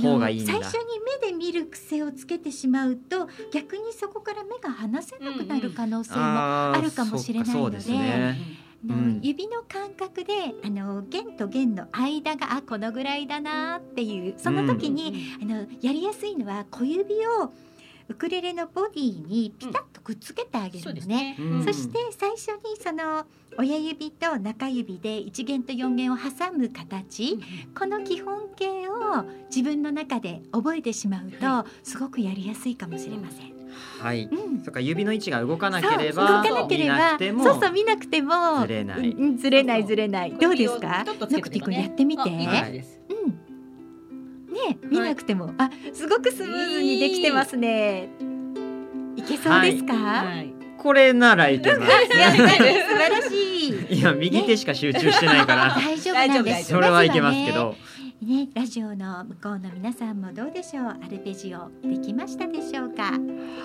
[0.00, 0.52] 方がいいんだ。
[0.52, 8.38] 最初に目で見る癖をつけてしまうと逆にそこから目が離せなくなる可能性も、あるかもしれないのでうですね。
[8.84, 9.20] あのうん。
[9.22, 10.32] 指の感覚で
[10.64, 17.52] あの弦と弦の間があこのぐらいだなっていうその時に、あのやりやすいのは小指を
[18.10, 21.36] ウクレレのボディにピタッとくっつけてあげるのそうですね。
[21.36, 21.36] ね。
[21.38, 23.24] うんそして最初にその
[23.56, 27.38] 親指と中指で1弦と4弦を挟む形、
[27.78, 33.52] この基本形を自分の中で覚えてしまうとすごくやりやすいかもしれません。
[34.02, 34.24] はい。
[34.24, 39.08] うんそっか指の位置が動かなけれそうば動かなければそうそう見なくてもずれない。
[39.10, 41.04] うんずれないずれないどうですか？
[41.04, 42.84] ちょっとつけてノクティ君やってみて、あいいはい
[44.50, 48.08] ね見なくても、あすごくスムーズにできてますね。
[49.16, 50.52] いけそうですか、はい。
[50.78, 51.92] これならいけます。
[52.16, 53.34] いや素晴らし
[53.90, 53.98] い。
[53.98, 54.02] い。
[54.02, 55.74] や右手しか集中してないから。
[55.74, 57.74] 大丈夫なんです それはいけますけど。
[58.22, 60.84] ね、ラジオの向こうの皆さんもどうでしょう？
[60.88, 63.12] アルペジオできましたでしょうか？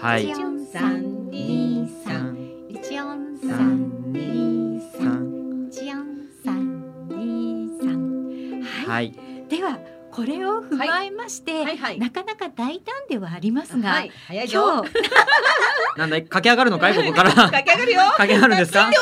[0.02, 0.24] はい。
[0.30, 2.38] 一四三二三。
[2.70, 5.68] 一四三二三。
[5.70, 6.06] 一四
[6.44, 8.62] 三二三。
[8.64, 9.14] はい、はい。
[9.50, 9.78] では
[10.16, 12.00] これを踏まえまして、はいはい。
[12.00, 14.12] なかなか大胆ではありますが、はい。
[14.28, 14.62] 早いよ。
[14.80, 14.94] 今日
[16.00, 16.24] なんだい？
[16.24, 16.96] 駆け上がるのかい？
[16.96, 17.32] ここから。
[17.52, 18.02] 駆け上がるよ。
[18.18, 18.90] 駆け上がるんですか？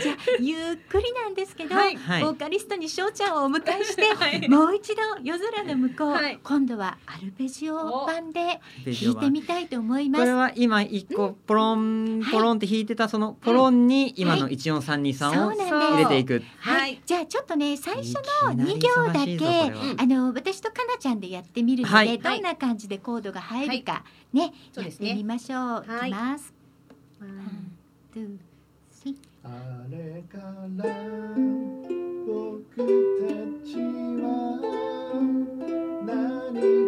[0.00, 1.96] じゃあゆっくりなんですけど、はい。
[1.96, 2.22] はい。
[2.22, 4.46] ボーカリストに翔ちゃんをお迎えして、はい。
[4.48, 6.38] もう一度夜空の向こう、はい。
[6.42, 10.24] 今度はアルペジオ版で弾いてみたいと思います。
[10.24, 16.42] これは今一個ポロンポロンって弾いてたそのポロンに今の一四三二三を入れていく。
[16.60, 17.00] はい、はい。
[17.06, 22.18] じゃあちょっとね最初の2いきなり行だけれはあの私とかなちゃんでやってみるので、はい。
[22.18, 25.08] どんな感じでコードが入るか、ねそうですね。
[25.08, 25.84] やってみましょう。
[25.86, 26.54] はいいきます。
[29.44, 29.50] あ
[29.88, 30.44] れから
[32.26, 33.32] 僕た
[33.64, 33.76] ち
[34.20, 34.28] は
[36.04, 36.87] 何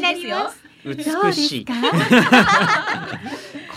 [0.00, 0.58] になります。。
[0.84, 1.64] どうです美しい。
[1.64, 1.74] か？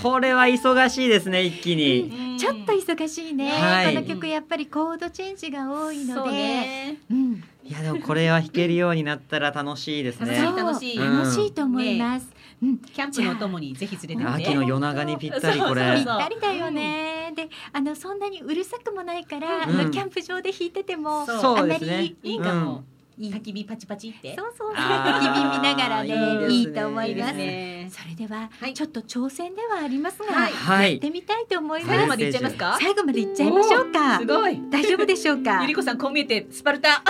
[0.01, 2.37] これは忙しいですね一気に。
[2.37, 6.97] ちょっと忙しいね、はいこの曲やっぱりコードチェンジが多いのそうで、ね。
[7.09, 10.41] うん、いやでもこれは弾けるようになったら楽しいですね。
[10.41, 12.27] 楽しいそう楽しいと思います。
[12.61, 14.43] うん、キャンプのお供にぜひ連れてって。
[14.49, 16.05] 秋の夜長にぴったりこそうれぴっ。
[16.05, 17.33] たりだよね。
[17.35, 22.17] で、あのそんなにうるさくもないから、うんあのキャンプ場で弾いてても、あんまり。
[22.23, 22.83] いいかも。
[23.17, 24.35] いい焚き火パチパチって？
[24.35, 27.33] そうそう焚き火見ながらね、いいと思います。
[27.35, 27.89] ね。
[27.91, 31.95] それでは、はいちょっと挑戦ではありますが、やってみたいと思います。
[31.95, 32.77] 最後までいっちゃいますか？
[32.81, 34.25] 最後までいっちゃいましょうかす。
[34.25, 34.59] ごい。
[34.71, 35.59] 大丈夫でしょうか？
[35.61, 35.75] ゆり。
[35.75, 37.03] こさんこう見えてスパルタ。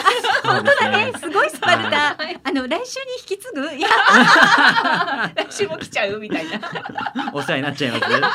[0.44, 2.16] 本当だね、すごいスパルタ。
[2.16, 3.62] はいあの来週に引き継ぐ？
[3.72, 6.20] 来週も来ちゃう？
[6.20, 6.60] みたいな。
[7.34, 8.06] お世話になっちゃいます。
[8.06, 8.28] ここま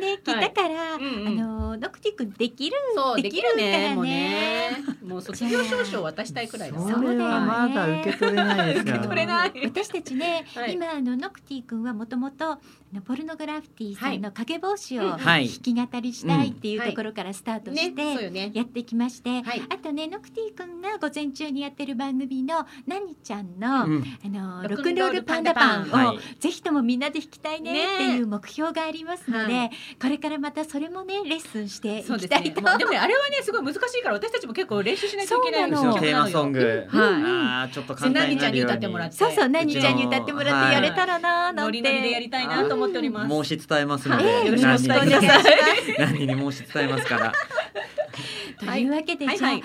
[0.00, 2.76] でね、来たから、あのノクティ君できる？
[2.96, 3.94] そうできるね。
[3.94, 4.84] もうできね。
[5.04, 6.80] もう卒業証書渡したいくらいだ。
[6.80, 9.52] それはまだ 受け取れないです受け取れない。
[9.64, 10.74] 私たちね、はい。
[10.74, 12.58] 今あのノクティ君はもともとあ
[12.94, 15.48] のポルノグラフィティさんの影帽子をはい。
[15.48, 18.52] 弾き語りしたいっていうところからスタートして。
[18.54, 19.62] やってきまして、はい。
[19.68, 24.04] あとねノクティ君が午前中にやってる番組のなにちゃんの、うん。
[24.24, 26.40] あのロロックンロールパンダパンを、はい。
[26.40, 29.70] ぜひともみんなで弾きたいねねっていう目標がありますので、は
[30.00, 32.04] これからまたそれもねレッスンしてい。
[32.04, 32.60] きたいと。
[32.78, 36.86] でもねあれはねすごい難しいから私たちも結構練習しないといけないそうなのテーマソング。
[36.88, 37.72] はい。
[37.72, 38.80] ちょっと簡単になるようなに。
[38.80, 43.34] ちゃんに歌ってもらってそうそうなにちゃんに歌ってもらってやれたらなーなんて、ノリノリでやりたいなと思っております。
[43.34, 45.54] 申し伝えますのはいで、よろしくお伝えください。
[45.98, 47.32] 何に申し伝えますから。
[48.58, 49.62] というわけで、じゃあ、はいはい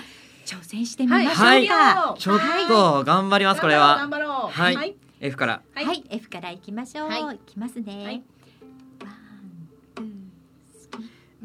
[0.50, 4.10] 挑戦してみましょうちょっと頑張りますこれは頑。
[4.10, 4.30] 張ろう。
[4.50, 4.96] はいはい。
[5.20, 5.62] F から。
[5.74, 7.08] はい、F からいきましょう。
[7.08, 8.22] はいい、きますね。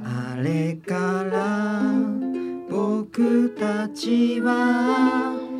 [0.03, 1.81] あれから
[2.69, 5.54] 僕たちは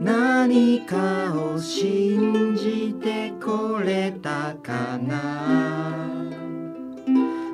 [0.00, 6.22] 何かを信じてこれたかな？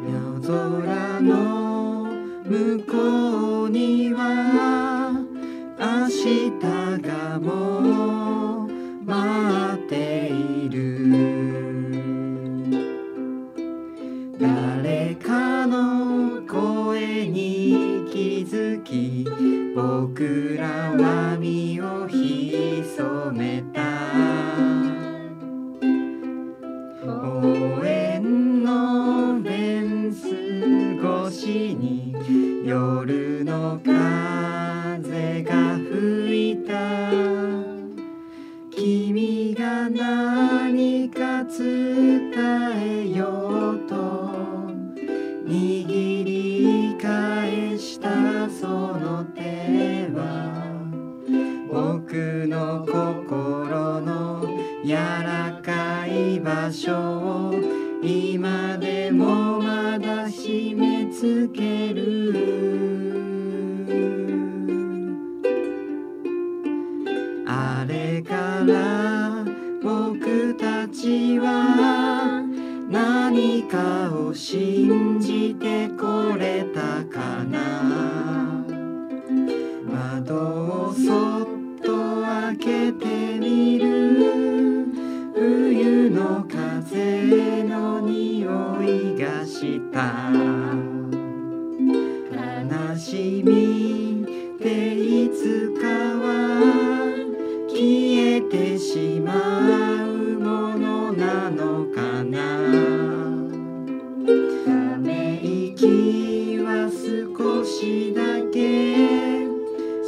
[0.06, 2.12] 夜空の
[2.44, 5.12] 向こうには
[5.78, 6.50] 明日
[7.00, 8.68] がもう
[9.06, 9.64] 待って
[18.94, 23.82] 気づき僕らは身を潜めた。
[27.02, 30.28] 公園のフェンス
[31.26, 32.14] 越しに
[32.64, 37.00] 夜の風が吹いた。
[38.70, 42.30] 君が何か伝
[42.76, 43.94] えようと。
[45.46, 48.48] 握り返した
[50.15, 50.65] は
[51.70, 54.47] 僕の心の
[54.85, 56.93] 柔らかい場所
[57.51, 57.55] を
[58.03, 62.74] 今でもまだ締め付ける。
[67.47, 69.45] あれから
[69.82, 72.43] 僕たちは
[72.91, 78.23] 何かを信じてこれたかな。
[80.24, 81.46] 窓をそっ
[81.84, 84.86] と開けてみる
[85.34, 90.32] 冬の風の匂いがした。
[92.32, 96.24] 悲しみっていつかは
[97.68, 100.14] 消えてしまう。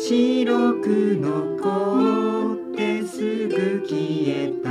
[0.08, 0.14] 白
[0.74, 4.70] く残ってすぐ消えた。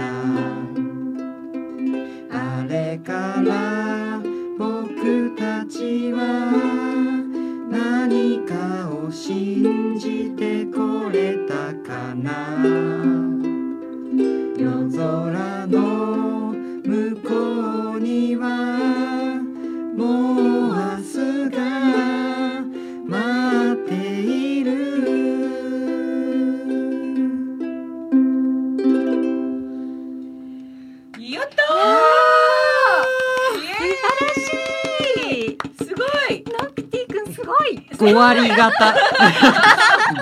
[2.32, 4.22] あれから
[4.58, 6.22] 僕たちは
[7.70, 12.64] 何かを信じてこれたかな。
[14.58, 15.55] 夜空
[38.06, 38.96] 5割方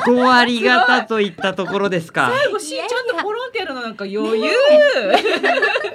[0.06, 2.32] 5 割方といったところですか。
[2.36, 4.52] 最後しんちゃんとポロンってやるのなんか余裕。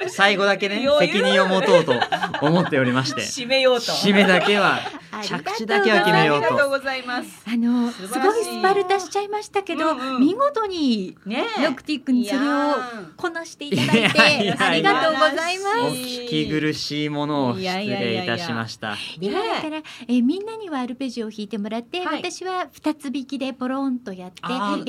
[0.09, 1.95] 最後だけね責任を持とうと
[2.41, 3.23] 思っておりまして。
[3.27, 3.93] 締めようと。
[3.93, 4.81] 締めだけは
[5.23, 6.47] 着地だけは決めようと。
[6.47, 12.75] ありがとうございますあのすごいスパルタしちゃいましたけど、うんうん見事にねノクティ君それを
[13.17, 15.79] こなしていただいて ありがとうございます。
[15.81, 18.97] お聞き苦しいものを失礼いたしました。
[19.19, 19.77] ではだから、
[20.09, 20.13] え。
[20.13, 22.19] ーみんなにはアルペジオを弾いてもらって、はい。
[22.19, 24.41] 私は二つ弾きでポロンとやって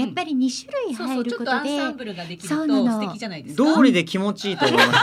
[0.02, 2.86] やっぱり二種類そうそうちょっ入ることとでアンサンブルができるそうなの。
[2.86, 3.74] と素敵じゃないですか？
[3.76, 5.00] 通りで気持ちいいと思います？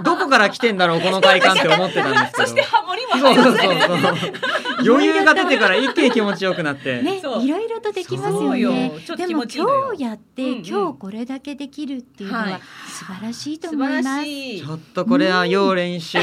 [0.02, 2.42] どこから来てんだろうこの快感って思ってたんですけど。
[2.44, 4.17] そしてハモリもそう入そうるそうそう
[4.86, 8.70] 余裕が出てから一気に気持ちよくなって、ね、いろいろとできますよよ。
[8.70, 10.66] ねでも今日やって、うんうん。
[10.66, 12.52] 今日これだけできるっていうのはい。
[12.52, 14.24] は素晴らしいと思います。
[14.24, 16.18] ちょっとこれは要練習。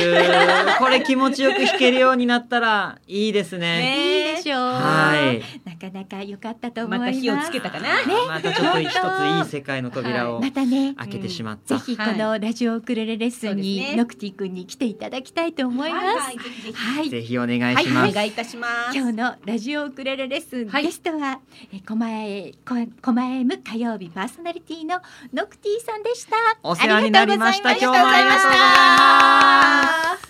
[0.80, 3.66] これ気持ちよく弾けるようになったらいいですね。
[3.66, 4.18] ね。
[4.18, 4.60] いいでしょう。
[4.60, 5.70] はい。
[5.70, 7.12] なかなか良かったと思います。
[7.12, 7.90] また火をつけたかな。
[8.28, 13.96] またちょっと一ついい世界の扉をまたね、開けてしまっぜた、ひこのラジオウクレレレッスンにね。
[13.96, 16.06] ノクティ君に来ていただきたいと思います。
[16.06, 16.74] はいぜひぜひ。
[16.74, 17.10] はい。
[17.10, 18.98] ぜひお願いはいします、お願いいたします。
[18.98, 20.84] 今日のラジオウクレレレッスン、はい。
[20.84, 21.40] ゲストは
[21.72, 25.00] えー狛江こ狛江 M 火曜日パーソナリティの
[25.34, 26.36] ノクティさんでした。
[26.64, 27.70] お世話になりました。
[27.70, 30.26] ありがとうございました。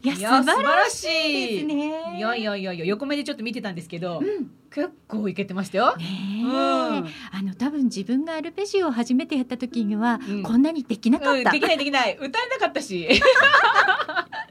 [0.00, 2.16] いやいや素晴らしいいですね。
[2.16, 5.96] いやいやいやいや横目でちょっと見てたんですけど、うん結構いけてましたよ。
[5.96, 6.52] ねえ、うん。
[6.52, 11.50] あの多分自分がアルペジオを初めてやった時には、うんこんなにできなかうん、った。
[11.50, 12.16] できないできない。
[12.20, 13.08] 歌えなかったし。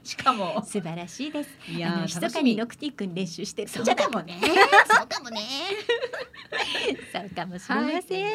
[0.02, 0.64] しかも。
[0.66, 1.50] 素晴らしいです。
[1.70, 3.68] いやーあの密かにノクティ君練習してる。
[3.68, 4.38] そうかもね。
[4.42, 5.40] そうかもね。
[7.12, 8.30] そうかもしれません。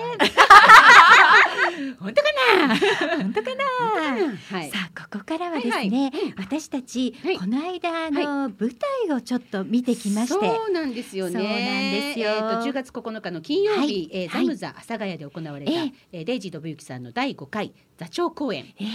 [2.00, 2.30] 本当か
[2.68, 2.78] な？
[3.18, 4.58] 本当かな？
[4.58, 4.70] はい。
[4.72, 7.38] さあここからはですはいね、私たち、はい。
[7.38, 8.76] この間あの、舞
[9.08, 11.40] 台をちょっと見てきまして、そうなんですよね。
[11.92, 12.30] ですよ。
[12.30, 14.10] えっ、と10月9日の金曜日、はい。
[14.12, 14.46] えーはい。
[14.46, 16.22] ザムザ阿佐ヶ谷で行われた、ええ。
[16.22, 18.74] ーデイジー・ドブユキさんの第5回座長公演。
[18.80, 18.86] え。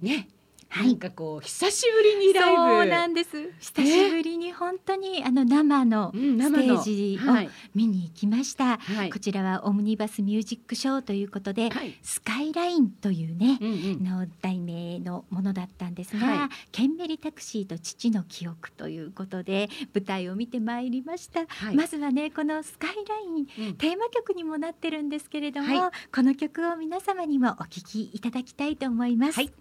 [0.00, 0.28] ね。
[0.74, 0.88] はい。
[0.88, 2.56] なんかこう久しぶりにライブ。
[2.56, 3.30] そうなんです。
[3.60, 7.50] 久しぶりに本当にあの生のうんステージをはい。
[7.74, 9.10] 見に行きました、はい。
[9.10, 11.96] こちらはオムニバスミュージックショーということで、はい。
[12.02, 14.04] スカイラインというね、うんうん。
[14.04, 16.48] の題名のものだったんですが、はい。
[16.72, 21.76] ケンメリタクシーと父の記憶ということで舞台を見てまいりました、はい。
[21.76, 23.74] まずはねこのスカイラインうん。
[23.76, 25.90] テーマ曲にもなってるんですけれども、はい。
[26.12, 29.52] この曲を皆様にもお聴きいただきたいと思います、はい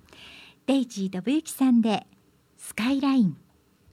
[0.66, 2.08] デイジー・ドブユキさんで
[2.56, 3.38] スカイライン。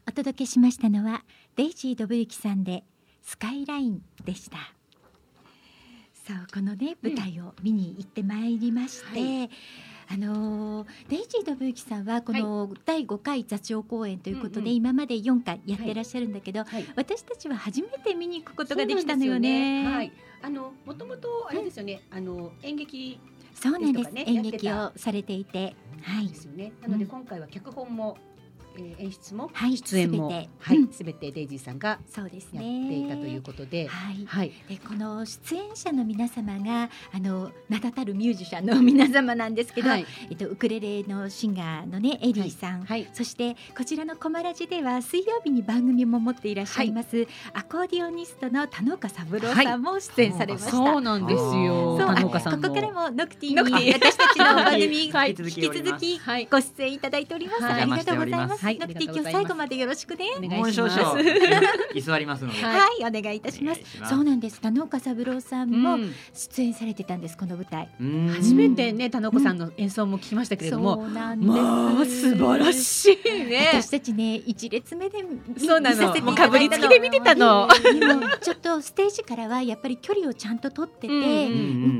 [0.08, 1.24] お届けしましたのは
[1.56, 2.84] デイジー・ドブユキさんで
[3.22, 4.56] スカイラインでした。
[6.24, 9.48] そうこのね舞台を見に行ってまいりまして、は
[10.12, 14.74] あのーデイジー・ドブユキさんはこの第5回座長公演ということで、うんうん。
[14.74, 16.86] 今まで4回やってらっしゃるんだけど、はい。
[16.94, 19.82] 私たちは初めて見に行くことができたのよね。
[19.82, 19.96] よね。
[19.96, 20.12] はい。
[20.40, 22.02] あのもともとあれですよね。
[22.12, 23.18] あの演劇
[23.60, 24.10] そうなんです。
[24.10, 26.28] ね演劇をされていて、はい。
[26.28, 26.72] で、すよね。
[26.80, 27.10] なのでうん。
[27.10, 28.16] 今回は脚本も、
[28.76, 32.28] えー演出も、はい出演もはいうんすべてデイジーさんがやね。
[32.28, 34.24] っていたということで、はい。
[34.26, 34.52] はい。
[34.68, 43.08] でこの出演者の皆様があの名だたるミュージシャンの 皆様なんですけど、はいえっとウクレレのシンガーのねエリーさん、はい。
[43.12, 50.70] そしてこちらのコマラジでは水曜日に番組も持っていらっしゃいます、アコーディオニストの田之岡三郎さんも出演されました。
[50.70, 51.98] そうなんですよ。
[51.98, 52.68] そう田中さんも。
[52.68, 56.20] ここからもノクティに私たちの番組引き続き。
[56.50, 57.62] ご出演いただいております。
[57.62, 58.59] はいありがとうございます。
[58.60, 60.24] はいノクティありがとうございます今日最後までよろしくね。
[60.36, 60.98] おも願いします。
[60.98, 61.20] う少々
[61.94, 62.62] 居座りますので。
[62.62, 64.60] ははい、お願いいたしますそうなんです。
[64.60, 67.36] 田之岡三郎さんもうん出演されてたんです。
[67.36, 67.88] この舞台。
[68.00, 71.52] うん初めてね田中さんの演奏も聞きましたけれども、そうなんです。
[71.52, 73.70] まあ素晴らしいね。
[73.72, 77.68] 私たちね一列目で見そうなの見させてもいうただいたかぶりつきで見てたの
[78.40, 81.48] ちょっとステージからはやっぱり距離をちゃんと取ってて、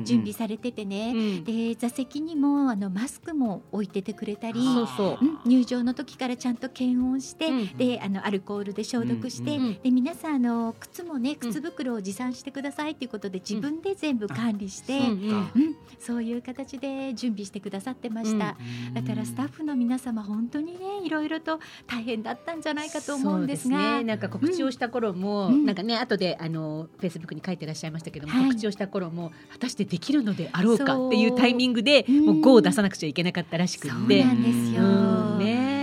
[0.05, 1.13] 準備されててね。
[1.15, 4.63] うんで座席にもあのマスクも置いててくれたり。
[4.63, 5.25] そうそう。
[5.25, 18.57] うん入場の時からちゃんと検温して、うんであのアルコールで消毒して、うんうんで皆さんあの靴もね靴袋を持参してくださいということで自分で全部管理して、うんうんそういう形で準備してくださってました、
[18.95, 23.99] だからスタッフの皆様本当にねいろいろと大変だったんじゃないかと思うんですが。
[23.99, 25.65] ね、なんか告知をした頃も、うん。
[25.65, 28.45] なんかね後であのフェイスブックに書いてらっしゃいましたけども、はい。
[28.45, 32.27] 告知をした頃も果たしてできるのであろうかっていうタイミングでうん。
[32.27, 33.99] もう GO を出さなくちゃいけなかったらしくそう。
[33.99, 34.19] なんです
[34.75, 35.39] よ、うん。
[35.39, 35.80] ね。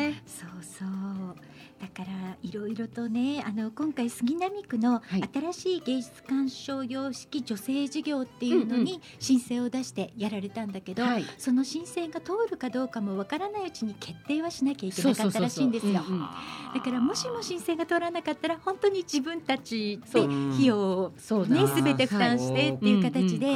[2.47, 5.23] いろいろとねあの今回杉並区のはい。
[5.33, 11.25] 新しい芸術鑑賞様式女性事業っていうのに申請を出してやられたんだけど、はい。
[11.37, 16.03] その申請が通るかどうかもわからないうちに決定はしなきゃいけなかったらしいんですよ。
[16.07, 16.27] うんうん
[16.73, 21.11] だからもしも申請が通らなかったら本当に自分たちで費用を
[21.47, 23.55] ね全て負担してっていう形で、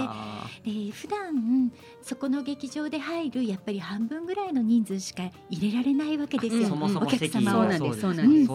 [0.64, 1.72] あで普段
[2.02, 6.98] そこの劇場で入るやっぱり半分ぐらいの人数しか入れられないわけですよ、うん。
[6.98, 8.48] お客席様をそうなんで。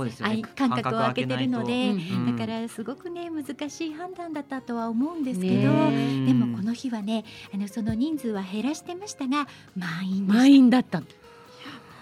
[0.56, 2.36] 間隔を空けてるのでうんうん。
[2.36, 9.46] だからすごくね難しい判断だったとは思うんですけど、ねでもこの日はねあのその人数は減らしてましたが
[9.76, 10.34] 満員でした。
[10.34, 11.02] 満員だった。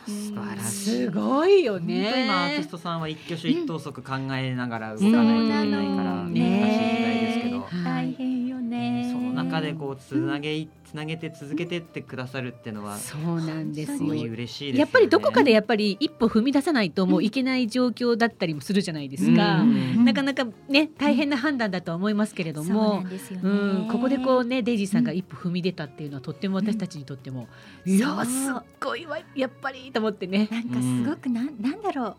[0.07, 1.07] 素晴らしい。
[1.07, 2.25] すごいよ本当ね。
[2.25, 6.35] 今アーティストさんは一挙手一投足考えながら動かないといけないからうん。
[6.35, 7.85] 難しい時代ですけど、はい。
[7.85, 8.34] 大変よ
[8.75, 14.09] ねその中でこうつなげつなげて続けてってくださるっていうのはすそうなんですよ。
[14.09, 14.79] 嬉しいですよね。
[14.79, 19.61] やっぱりどこかでやっぱり一歩踏み出さないともういけない状況だったりもするじゃないですか。
[19.61, 23.05] うんなかなかね大変な判断だとは思いますけれども
[23.43, 27.49] うん、ここでこうねデイジーさんが一歩踏み出たっていうのはとっても私たちにとっても、
[27.87, 30.49] いやすっごいわやっぱりと思ってね。
[30.51, 32.17] なんかすごくなん、なんだろうあ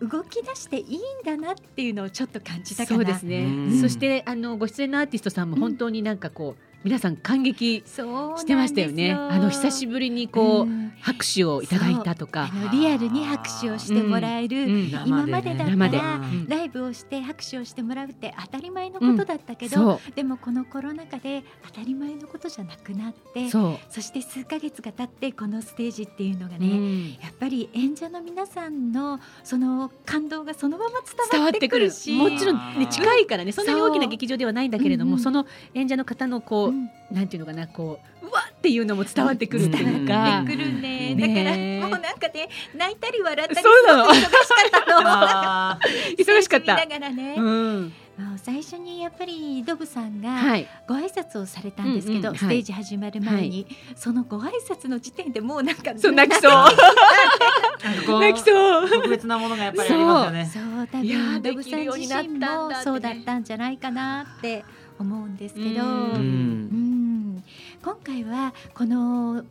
[0.00, 2.96] 動き出していいんだなっていうのをちょっと感じたかな。
[2.96, 3.80] そうですね、うん。
[3.80, 9.12] そしてあのご出演のアーティストさんも本当になんかこう皆さん感激してましたよね。
[9.12, 10.92] あの久しぶぶりにこう、ん。
[11.00, 12.48] 拍手をいただいたとか。
[12.72, 14.88] リアルに拍手をしてもらえる、うん。
[15.04, 16.46] 今までだったらうん。
[16.48, 27.10] ライブをして拍手をしてもらうって当たり前のことだったけど、でもこのコロナ禍で当たり前のことじゃなくなってそして数ヶ月が経ってこのステージっていうのがうね、ん。
[27.14, 31.90] やっぱり演者の皆さんのその感動がそのまま伝伝わってくる。
[31.90, 35.22] しもちろん、ね、近いからねそんなに大きな劇場ではないんだけれども、うんうん。
[35.22, 36.75] その演者の方のこう、うん
[37.10, 41.14] なんていうのかなこううわっていうのも伝わってくるっていうか、伝わってくるね。
[41.14, 41.14] ね。
[41.14, 44.04] だからもうなんかね泣いたり笑ったりすそうなの。
[44.06, 45.08] 忙しかったの。
[45.08, 45.78] あ
[46.18, 46.78] 忙しかった。
[46.78, 47.92] ステージ見ながらね、うん、
[48.38, 50.66] 最初にやっぱりドブさんがはい。
[50.88, 56.52] ご挨拶をされたんですけど、ステージ始まる前に、そのご挨拶の時点でもうなんかそう泣きそう。
[56.52, 58.88] ー 泣きそう。
[58.90, 60.50] 特別なものがやっぱりありますよね。
[60.52, 62.76] そう多分ドブさん自身たんだってね。
[62.78, 64.64] もそうだったんじゃないかなって
[64.98, 65.80] 思うんですけど、うん。
[65.80, 67.44] うん。
[67.82, 69.44] 今回はこの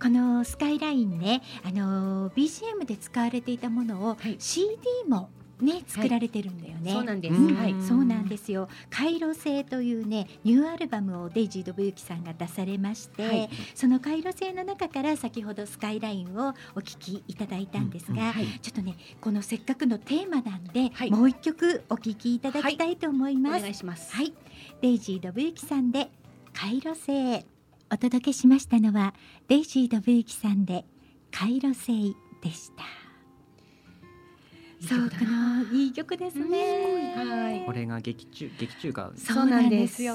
[0.00, 4.76] このスカイラインね、あの BGM で使われていたものを CD
[5.08, 5.30] も
[5.60, 6.92] ね作られてるんだよね。
[6.92, 7.34] そうなんです。
[7.34, 7.74] うんはい。
[7.82, 8.68] そうなんですよ。
[8.90, 18.46] カイロ星というねニューアルバムをデイジー・ドブユキさんが出されまして、はいそのカイロ星の中から先ほどスカイラインをお聞きいただいたんですが、はい。
[18.60, 23.62] ちょっとねこのせっかくのテーマなんで、はいもう一曲お聞きいただきたいと思いおます。
[23.62, 24.14] 願いします。
[24.14, 24.32] はい、
[24.80, 26.10] デイジー・ドブユキさんで
[26.52, 27.44] カイロ星
[27.92, 29.14] お届けしましたのは
[29.48, 30.84] デイジー・ドブユキさんで
[31.30, 33.05] カイロ星でした。
[34.80, 37.14] そうかな、いい曲ですね。
[37.16, 40.14] はいこれが劇中劇中歌そうなんですよ。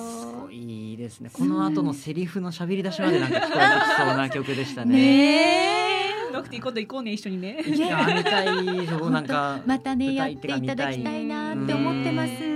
[0.52, 5.68] いいいですねこの後のセリフの喋り出しまでなんか聞こえてきそうな曲でしたねね
[6.30, 6.32] え。
[6.32, 7.62] ノクティ今度行こうね一緒にね。
[7.62, 12.51] いや見たいよなんか またねやっていただきたいなって思ってます。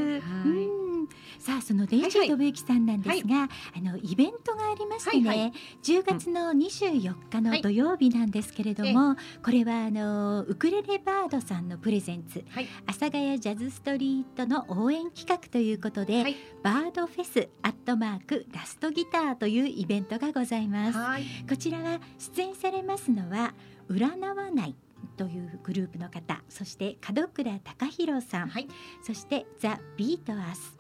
[1.66, 5.52] そのデイジー・ドブユキさんなんですが、あのイベントがありましてね、はいは
[5.82, 12.68] 10月の24日の土曜日なんですけれども、これはあのウクレレバードさんのプレゼンツ、はい。
[12.86, 16.36] 阿佐ヶ谷ジャズストリートの応援企画ということで、はい。
[16.62, 20.98] バードフェスアットマークラストギターというイベントがございます。
[20.98, 21.24] はい。
[21.50, 23.56] こちらは出演されますのは
[23.90, 24.76] 占わない
[25.18, 28.68] というグループの方そして門倉貴弘さん、はい。
[29.02, 30.75] そしてザ・ビートアス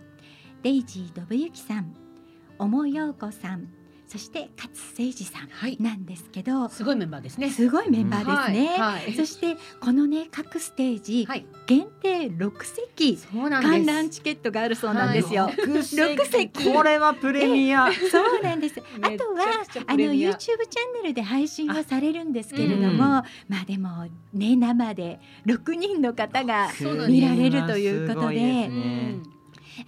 [0.63, 1.95] デイジー・ドブユキさん
[2.57, 3.67] 小茂陽子さん
[4.07, 5.83] そして勝誠二さはいん。
[5.83, 7.49] なんですけど、すごいメンバーですね。
[7.49, 8.67] すごいメンバーですね。
[8.69, 13.17] はいはいそしてこのね各ステージ、はい限定6席。
[13.17, 15.49] 観覧チケットがあるそうなんですよ。
[15.57, 18.79] 六六席これはプレミアそうなんです。
[19.01, 20.53] あめとはあの YouTube チャ
[20.99, 23.23] ンネルで配信はされるんですけれども、うんま
[23.63, 26.69] あでもね生で6人の方が
[27.09, 29.34] 見られるということですごいですうねん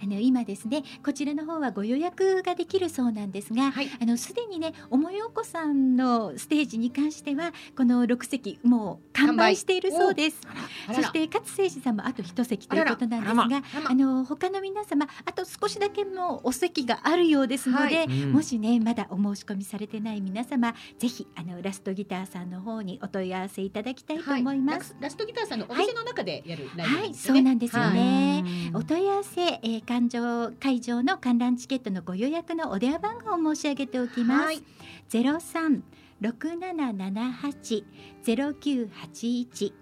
[0.02, 3.88] あの今ですねこちらの方はご予約ができるそうなんですが、はい。
[4.00, 10.40] あのすでにねおもようこさんのステージに関してはこの6席もう完売しているそうです。
[10.86, 18.22] そして勝誠司さんもあと一席ということなんですが、あの他の皆様あと少しだけのお席があるようですので、はい。
[18.22, 18.32] うん。
[18.32, 24.96] もしねまだお申し込みされてない皆様ぜひあのラストギターさんの方にお問い合わせいただきたいと思います。
[25.00, 27.34] ラストギターさんのお店の中でやるライブはい、ですね。
[27.34, 28.44] そうなんですよね。
[28.70, 28.76] うん。
[28.76, 34.44] お問い合わせ、えー、会場会場の観覧チケットのご予約のお電話番号を申し上げておきます。
[34.44, 34.62] はい
[35.08, 35.82] ゼロ三
[36.20, 37.84] 六七七八
[38.22, 39.72] ゼロ九八一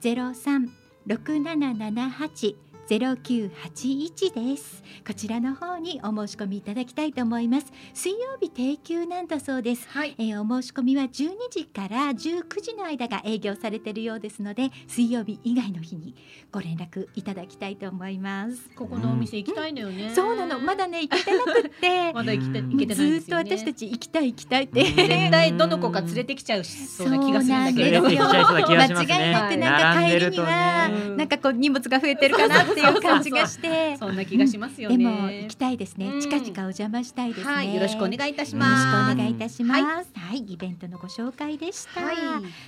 [0.00, 0.70] ゼロ三
[1.06, 2.56] 六七七八
[2.88, 4.82] ゼロ九八一です。
[5.06, 7.66] こちらの方にお申し込みいただきたいと思います。
[7.92, 9.86] 水曜日定休なんだそうです。
[9.90, 10.14] はい。
[10.16, 11.10] えーお申し込みは12
[11.50, 16.14] 時から19時の間が営業されているようですので水曜日以外の日に
[16.50, 18.70] ご連絡いただきたいと思います。
[18.74, 20.10] ここのお店行きたいのよね。
[20.14, 23.66] そうなのまだね 行けてなくってまだ行きたうん行けてずーっとないんですよね。
[23.66, 30.88] 私たち行きたい行きたいって、うん絶対どの子か連れてきちゃうしそうな気がするんだけれど間違いなくなんか帰りには、
[31.18, 33.96] なんかこう荷物が増えてるかなっていう感じがして。
[33.96, 34.98] そんな気がしますよね。
[34.98, 36.06] でも行きたいですね。
[36.06, 37.52] うん近々お邪魔したいですね。
[37.52, 39.14] はい、よろしくお願いいたしよろします。
[39.14, 40.10] くお願いいたします。
[40.14, 42.00] はい、イベントのご紹介でした。
[42.02, 42.16] はい。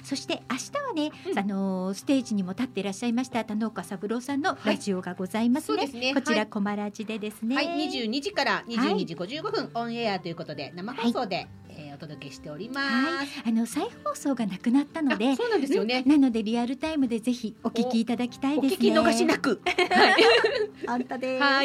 [0.03, 6.15] そして明日はね、うんあのーステージにも立っていらっしゃいました田之岡三郎さんのラジオがございますね。
[6.15, 7.57] こちはいらコマラジでですね。
[7.57, 11.49] はい、22時から22時55分、オンエアということで生放送で、
[12.01, 12.89] 届けしております。
[12.89, 16.02] はい、あの再放送がなくなったのであ、そうなんですよね。
[16.06, 18.77] なのでリアルタイムでぜひお聞きいただきたいおですね。
[18.77, 19.60] 聞き逃しなく。
[20.89, 21.43] 本当です。
[21.43, 21.64] は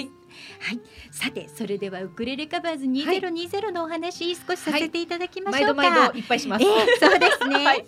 [0.60, 0.82] はいい。
[1.12, 5.76] さてそれではウクレレカバーズ2020のお話少しさせていただきましょうか。
[5.76, 6.66] 毎度毎度いっぱいします。
[6.66, 7.56] ええそうですね。
[7.66, 7.86] はい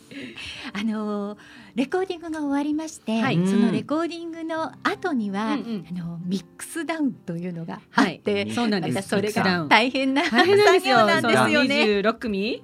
[0.74, 1.38] あのー
[1.78, 8.96] レコーディングが終わりまして、はいそのレコーディングの後には、うんうんあのミックスダウンというのがあって、はいそうなんです。
[8.96, 10.98] またそれが大変な作大変なんですよ。
[10.98, 11.76] 業なんですよね。
[12.02, 12.64] 26組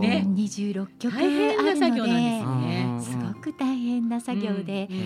[0.00, 3.00] ねうん26曲あ大変なるの作業なんでね。
[3.00, 4.98] すごく大変な作業で、うん。
[4.98, 5.02] う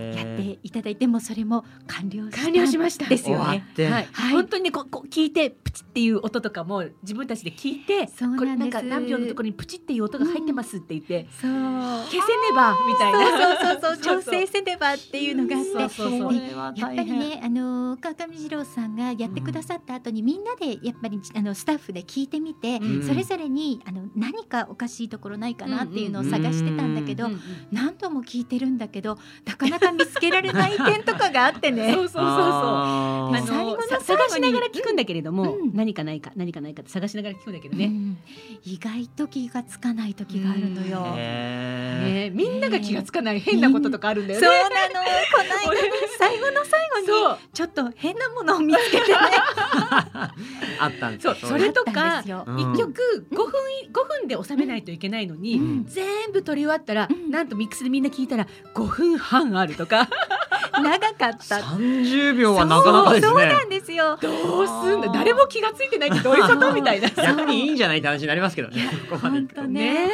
[0.00, 3.06] んやっていただいてもそれも完了した完了しました。
[3.06, 3.44] ですよね。
[3.44, 4.32] はい、はい。
[4.32, 8.38] 本当にねここ聞いてプチっていう音とかも自分たちで聞いてそうなんです。
[8.38, 11.50] これなんか何秒のところにプチっていう音が入ってますって言って、そう。
[11.50, 12.22] 消せね
[12.54, 13.58] ばみたいな。
[13.58, 23.02] そうそうそうそう調整せねばっていうのがあって、そうそうそうでやっぱりね、あの川上二郎さんがやってくださった後に、みんなでやっぱりあのスタッフで聞いてみて、うん。
[23.04, 27.40] それぞれにあの何かおかしいところないかなっていうのを探してたんだけど、うんうん
[27.74, 31.92] 何度も聞いてるんだけどなかなか見つけられない点とかがあってね。
[31.94, 32.22] そうそうそうそう。
[32.22, 35.74] あ最後のさ探しながら聞くんだけれども、うん。
[35.74, 37.86] 何かないか何かないかって探しながら聞くんだけどね。
[37.86, 38.18] うん。
[38.64, 41.14] 意外と気がつかない時があるのよ。
[41.16, 44.46] へねみんなが気がつかない変なこととかあるんだよね。
[44.46, 45.04] そうなの。
[45.34, 47.38] この間ね最後の最後にそう。
[47.52, 49.14] ちょっと変なものを見つけてね。
[49.14, 50.30] ー
[50.80, 53.46] あったんですそうそれとか一曲5分
[53.82, 55.84] い5分で収めないといけないのに、うん。
[55.86, 57.30] 全部撮り終わったら、うん。
[57.30, 60.08] なんとミックスでみんな聞いたら5分半あるとか
[60.82, 61.60] 長かった。
[61.60, 64.18] 三十秒はなかなかですねそうなんですよ。
[64.20, 67.08] どうすんだ誰も気がついてないってどういうことみたいな。
[67.16, 70.10] 逆にいいんじゃないって話になりますけどね ここまでいくと本当ねね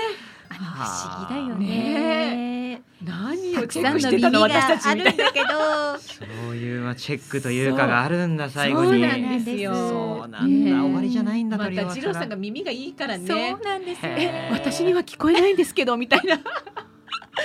[0.51, 2.83] 不思議だよねね。
[3.03, 5.99] 何をチェックしてたの私たちあみたいな。
[5.99, 9.75] そういうまあチェックというかがあるんだ最後にそうなんですよ。
[9.75, 13.27] そうなんだ終わりじゃないんだまたらた二郎さんが耳がいいからね。
[13.27, 14.13] そうなんですよ。
[14.13, 16.39] え私には聞こえないんですけどみたいな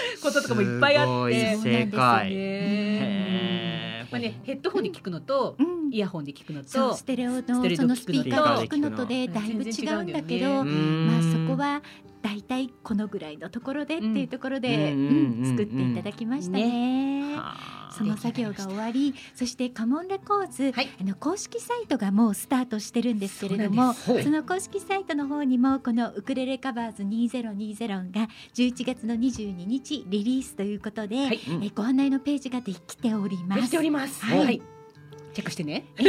[0.21, 1.55] こととかもいっぱいあって。
[1.55, 2.35] すごい正解。
[2.35, 5.75] ねまあねヘッドホンで聞くのとうん。
[5.91, 7.53] イヤホンで聞くのとステレオのそ
[7.83, 11.07] のスピーカーを聞くのとでだいぶ違うんだけど、全うん。
[11.07, 11.81] まあそこは
[12.25, 17.35] だいたいこのぐらいのところでっていうところで、うんうんうん作っていただきましたね。
[17.35, 17.91] はあ。
[17.95, 20.89] その作業が終わり、そしてカモンレコーズ、はい。
[20.99, 31.39] あの公式サイトがもうスタートしてるんですけれども、そその公式サイトの方にもこのウクレレカバーズ2020が11月の22日リリースということで、はい。
[31.63, 33.55] えご案内のページができておりま。
[33.55, 34.25] ですきております。
[34.25, 34.39] はい。
[34.39, 34.74] はい。
[35.35, 35.85] チェックしてね。
[35.97, 36.03] そ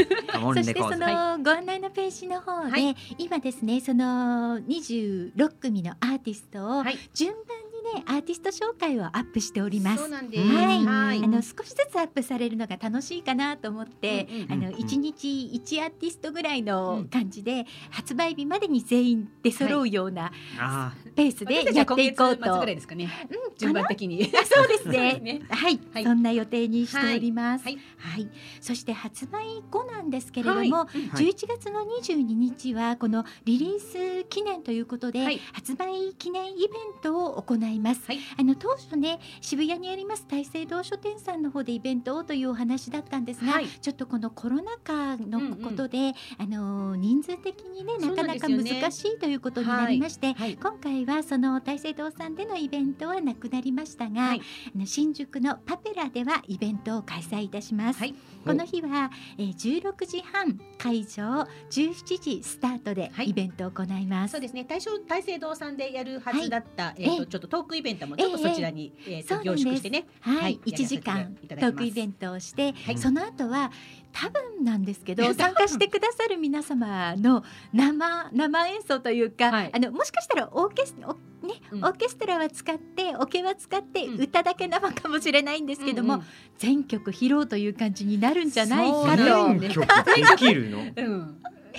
[0.62, 2.96] してそのご案内のページの方で、はい。
[3.18, 6.98] 今ですねその26組のアーティストをはい。
[7.12, 10.04] 順番にねアーティスト紹介をアップしております。
[10.08, 10.12] す。
[10.12, 10.84] はい。
[10.84, 11.24] はい。
[11.24, 23.10] あの少しずつアップされるのが楽しいかなと思って、うんうんうんあの一日一アーティストぐらいの感じで、発売日までに全員出揃うようなあペースでやっていこうと、はいですかね。
[23.58, 24.30] 順番的に。
[24.34, 25.18] あそうですね。
[25.22, 25.42] ね。
[25.48, 26.04] はい、はい。
[26.04, 27.64] そんな予定にしております。
[27.66, 28.22] ははい。
[28.22, 28.28] い、
[28.60, 31.24] そして発売後なんですけれども、はい。
[31.24, 35.40] 11月の22日はこのリリース記念ということで、はい。
[35.52, 36.68] 発売記念イベン
[37.02, 38.02] トを行います。
[38.06, 38.18] はい。
[38.38, 43.68] あの当初ね渋谷にあります大聖堂書店さんの方でイベントをというお話だったんですが、はい。
[43.68, 50.56] ちょっとこのコロナ禍のことで、あの人数的にねなかなか難しいということになりまして、はい。
[50.56, 54.40] 今回はその大聖堂さんでのイベントはなくなりましたが、はい。
[54.74, 57.98] あの新宿のパペラではイベントを開催いたします。
[57.98, 58.14] はい。
[58.44, 63.30] この日は、えー、16時半会場17時スタートではい。
[63.30, 64.32] イベントを行います。
[64.32, 64.64] そうですね。
[64.64, 69.64] 大正大聖堂さんでやるはずだった、えっ、とええちょっとトークイベントもちょっとそちらに、えっ、と凝そうなんです。
[69.64, 70.06] 縮してね。
[70.20, 70.60] はい、はい。
[70.64, 72.98] 1時間トークイベントをして、はい。
[72.98, 73.70] その後は
[74.12, 79.70] 多分なんですけど 参加してくださる皆様の生生演奏というか、はい。
[79.72, 81.14] あのもしかしたらオーケスお
[81.46, 81.84] ね、うん。
[81.84, 84.20] オーケストラは使ってオケは使ってうん。
[84.22, 86.26] 歌だけ生かもしれないんですけども、うんうん。
[86.58, 89.58] 全曲披露という感じになるんじゃないかと。
[89.58, 90.78] 全曲できるの？
[90.96, 91.36] うん。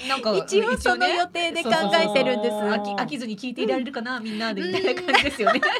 [0.07, 2.56] なんか一応その予定で考えてるんです。
[2.56, 5.61] 飽き飽きずに聞いていられるかな、みんなでみたいな感じですよね。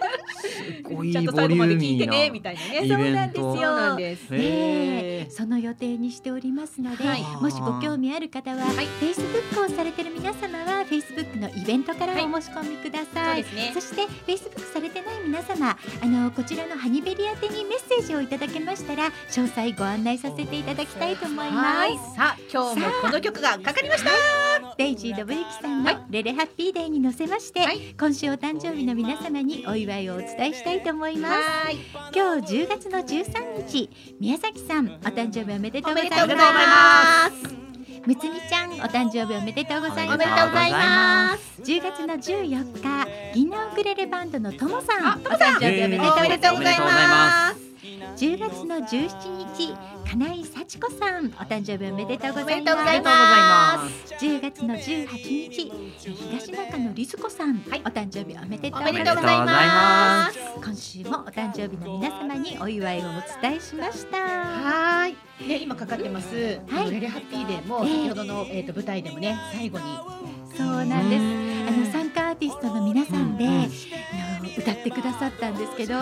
[1.12, 2.86] ちゃんと最後まで聞いてねみたいなね。
[2.86, 3.54] イそうなんですよ。
[3.54, 4.30] そうなんです。
[4.32, 4.42] ねへ
[5.28, 13.44] えその予定にしておりますので、はいもしご興味ある方は、はい Facebook をされてる皆様は Facebook のイベントからお申し込みください。
[13.44, 13.82] ですねそ。
[13.82, 24.07] して Facebook されてない皆様あのこちらのハニベリ宛てにメッセージをいただけましたら詳細ご案内させていただきたいと思いまはいす。、さあ今日もこの曲がかかりました。
[24.78, 31.34] デイジー・ドブユキさんのレレハッピーデーに乗せまして、はい今週お誕生日の皆様にお祝いをお伝えしたいと思います。
[31.34, 31.78] はい、
[32.14, 33.90] 今日10月の13日
[34.20, 37.56] 宮崎さんお誕生日おめでとうございます。
[38.06, 41.62] むつみちゃんお誕生日おめでとうございますおめでとうございます。
[41.64, 45.98] 10月の14日銀杏ウクレレバンドのともさんお誕生日おめ
[46.30, 47.67] でとうございます。
[48.18, 49.74] 10月の17日
[50.06, 54.08] 金井幸子さんお誕生日おめでとうございおめでとうございまます。
[54.08, 55.08] す10月の18
[55.52, 60.40] 日東中野律子さん、はいお誕生日おめでとうおございます。
[60.62, 65.16] 今週もお誕生日の皆様にお祝いをお伝えしましたはい。
[65.48, 66.60] ね、今かかってます。
[66.68, 69.86] はいレレハッピーデーも、ええ先ほどの、えっ、と、舞台でもね、最後に。
[70.58, 71.24] そうなんです
[71.68, 73.46] あの参加アーティストの皆さんで、
[74.68, 75.96] 歌ってくださったんですけど、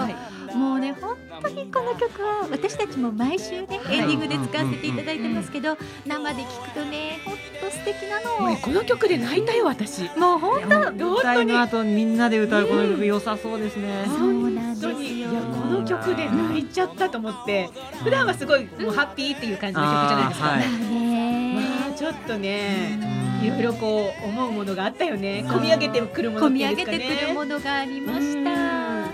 [0.56, 3.94] もうね本当にこの曲は私たちも毎週ね、い。
[3.94, 5.78] エンディングで使わせていただいてますけど、
[6.08, 8.40] 生で聞くとね本当素敵なの。
[8.40, 10.10] もうねこの曲で泣いたよ、私。
[10.18, 10.70] もう本当。
[10.70, 14.06] 舞台の後みんなで歌うこの曲良さそうですね。
[14.08, 14.90] そうなんですよ。
[14.90, 15.20] 本当に。
[15.20, 15.36] いやこ
[15.68, 17.70] の曲で泣いちゃったと思って。
[18.04, 21.56] 普段はすごいもうハッピーっていう感じの曲じゃないですか、あーはいまあね。
[21.56, 25.45] まあちょっとねいろいろこう思うものがあったよね。
[25.48, 29.10] 込み上げてくるもの込み上げてくるものがありました。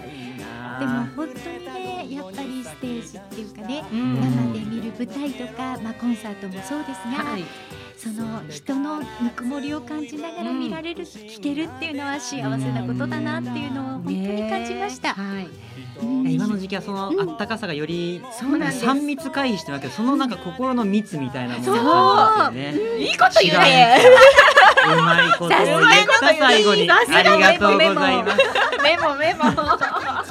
[0.80, 1.51] でも本当
[3.02, 4.22] にねやっていうかね、うん。
[4.22, 7.44] 生で見る舞台とか、まあ、コンサートもそうですが、はい。
[7.98, 15.14] その人のぬくもりを感じながら見られる、聞けるっていうのは幸せなことだなっていうのを本当に感じました。
[15.14, 15.48] はい。
[16.02, 16.32] うん。
[16.32, 22.98] 今の時期はそのあったかさがよりそうなんです3密回避してるわけどそのなんか心の密みたいなものをそう感じますよね。
[22.98, 23.98] いいこと言うね。
[24.88, 26.90] うまいことさすが言った最後に。
[26.90, 28.38] ありがとうございます。
[28.82, 29.44] メモメモ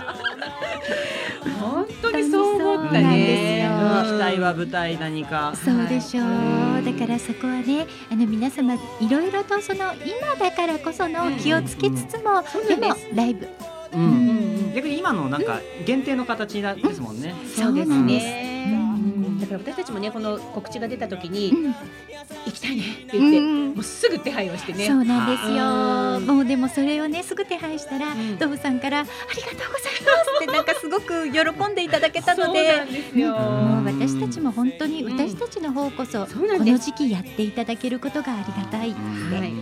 [2.91, 4.19] ったそうなんねですよ。
[4.19, 5.53] 期待は舞台何か。
[5.55, 13.49] そうでしょう、だからそこはねあの皆様いろいろとその今だからこその気をつけつつも、でもライブ。
[13.93, 17.35] うん、逆に今のなんか限定の形ですもんね。
[17.57, 18.77] そうですね、
[19.41, 21.75] だから私たちもねこの告知が出た時に、うん
[22.47, 22.83] 行きたいね。
[22.83, 24.87] って言って、うんもうすぐ手配をしてね。
[24.87, 26.19] そうなんですうよ。
[26.19, 26.27] ん。
[26.27, 28.39] もうでもそれをねすぐ手配したら、ん。
[28.39, 31.41] ドブさんからありがとうございますってなんかすごく喜
[31.71, 32.83] んでいただけたので。
[33.15, 39.49] もう私たちも本当にうん私たちの方こそこの時期やっていただけることがありがたいって思はい。
[39.51, 39.53] い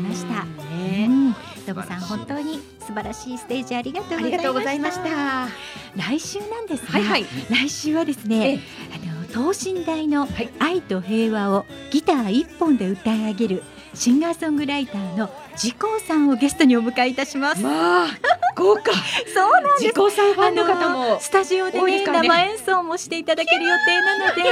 [0.00, 0.42] ました。
[0.42, 1.34] うん。
[1.66, 4.16] ドブさん本当に素晴らしいステージありがと
[4.50, 5.04] うございました。
[5.04, 5.48] た。
[5.96, 7.26] 来週なんですが、はいはい。
[7.50, 8.58] 来週はですえねえ、
[8.94, 10.48] あの等身大のはい。
[10.60, 13.62] 愛と平和をギター一本で歌い上げる
[13.92, 17.62] シンガーソングライターのジコーさんをゲストにお迎えいたします。
[17.62, 18.06] まあ
[18.56, 18.92] 豪華。
[19.34, 20.16] そうなんです。
[20.16, 24.42] さんファンの方もスタジオでねね生演奏もしていただける予定なので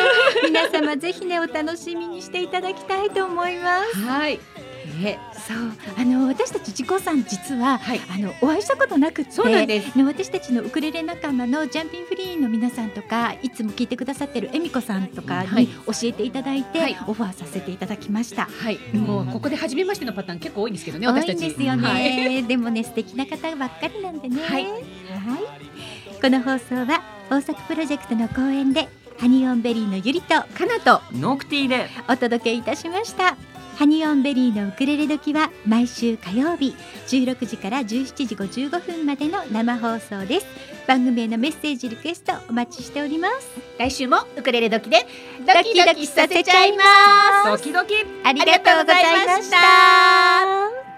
[0.42, 3.96] 皆様ぜひねお楽しみにしていただきたいと思います。
[3.98, 4.40] はい
[4.86, 5.56] ねそう。
[5.98, 8.00] あの私たち自己さん実は、はい。
[8.10, 9.98] あのお会いしたことなくってそうなんです。
[10.02, 15.66] 私たちのウクレレ仲間のジャンピンフリーの皆さんとかいつも聞いてくださってる恵美子さんとかはい。
[15.66, 16.96] に教えていただいて、はい。
[17.06, 18.44] オファーさせていただきました。
[18.44, 22.44] はい、もうここで初めましてのパターン結構多いんですけどね多い私たちんですよね、はい。
[22.44, 24.42] でもね素敵な方ばっかりなんでね。
[24.42, 24.64] はい。
[24.66, 24.82] はい。
[26.20, 28.88] この放送は大阪プロジェクトの公演で
[29.18, 31.88] ハニオンベリーのゆりとかなとノクティで。
[32.08, 33.36] お届けいたしました
[33.76, 36.76] ハニオンベリーのウクレレ時は毎週火曜日
[37.08, 40.46] 16時から17時55分までの生放送です。
[40.86, 43.48] 番組へのメッセージリクエストお待ちしております。
[43.78, 44.98] 来週もウクレレ時で
[45.40, 46.84] ドキドキさせちゃいま
[47.44, 47.50] す。
[47.50, 47.94] ドキドキ
[48.24, 50.91] ありがとうございました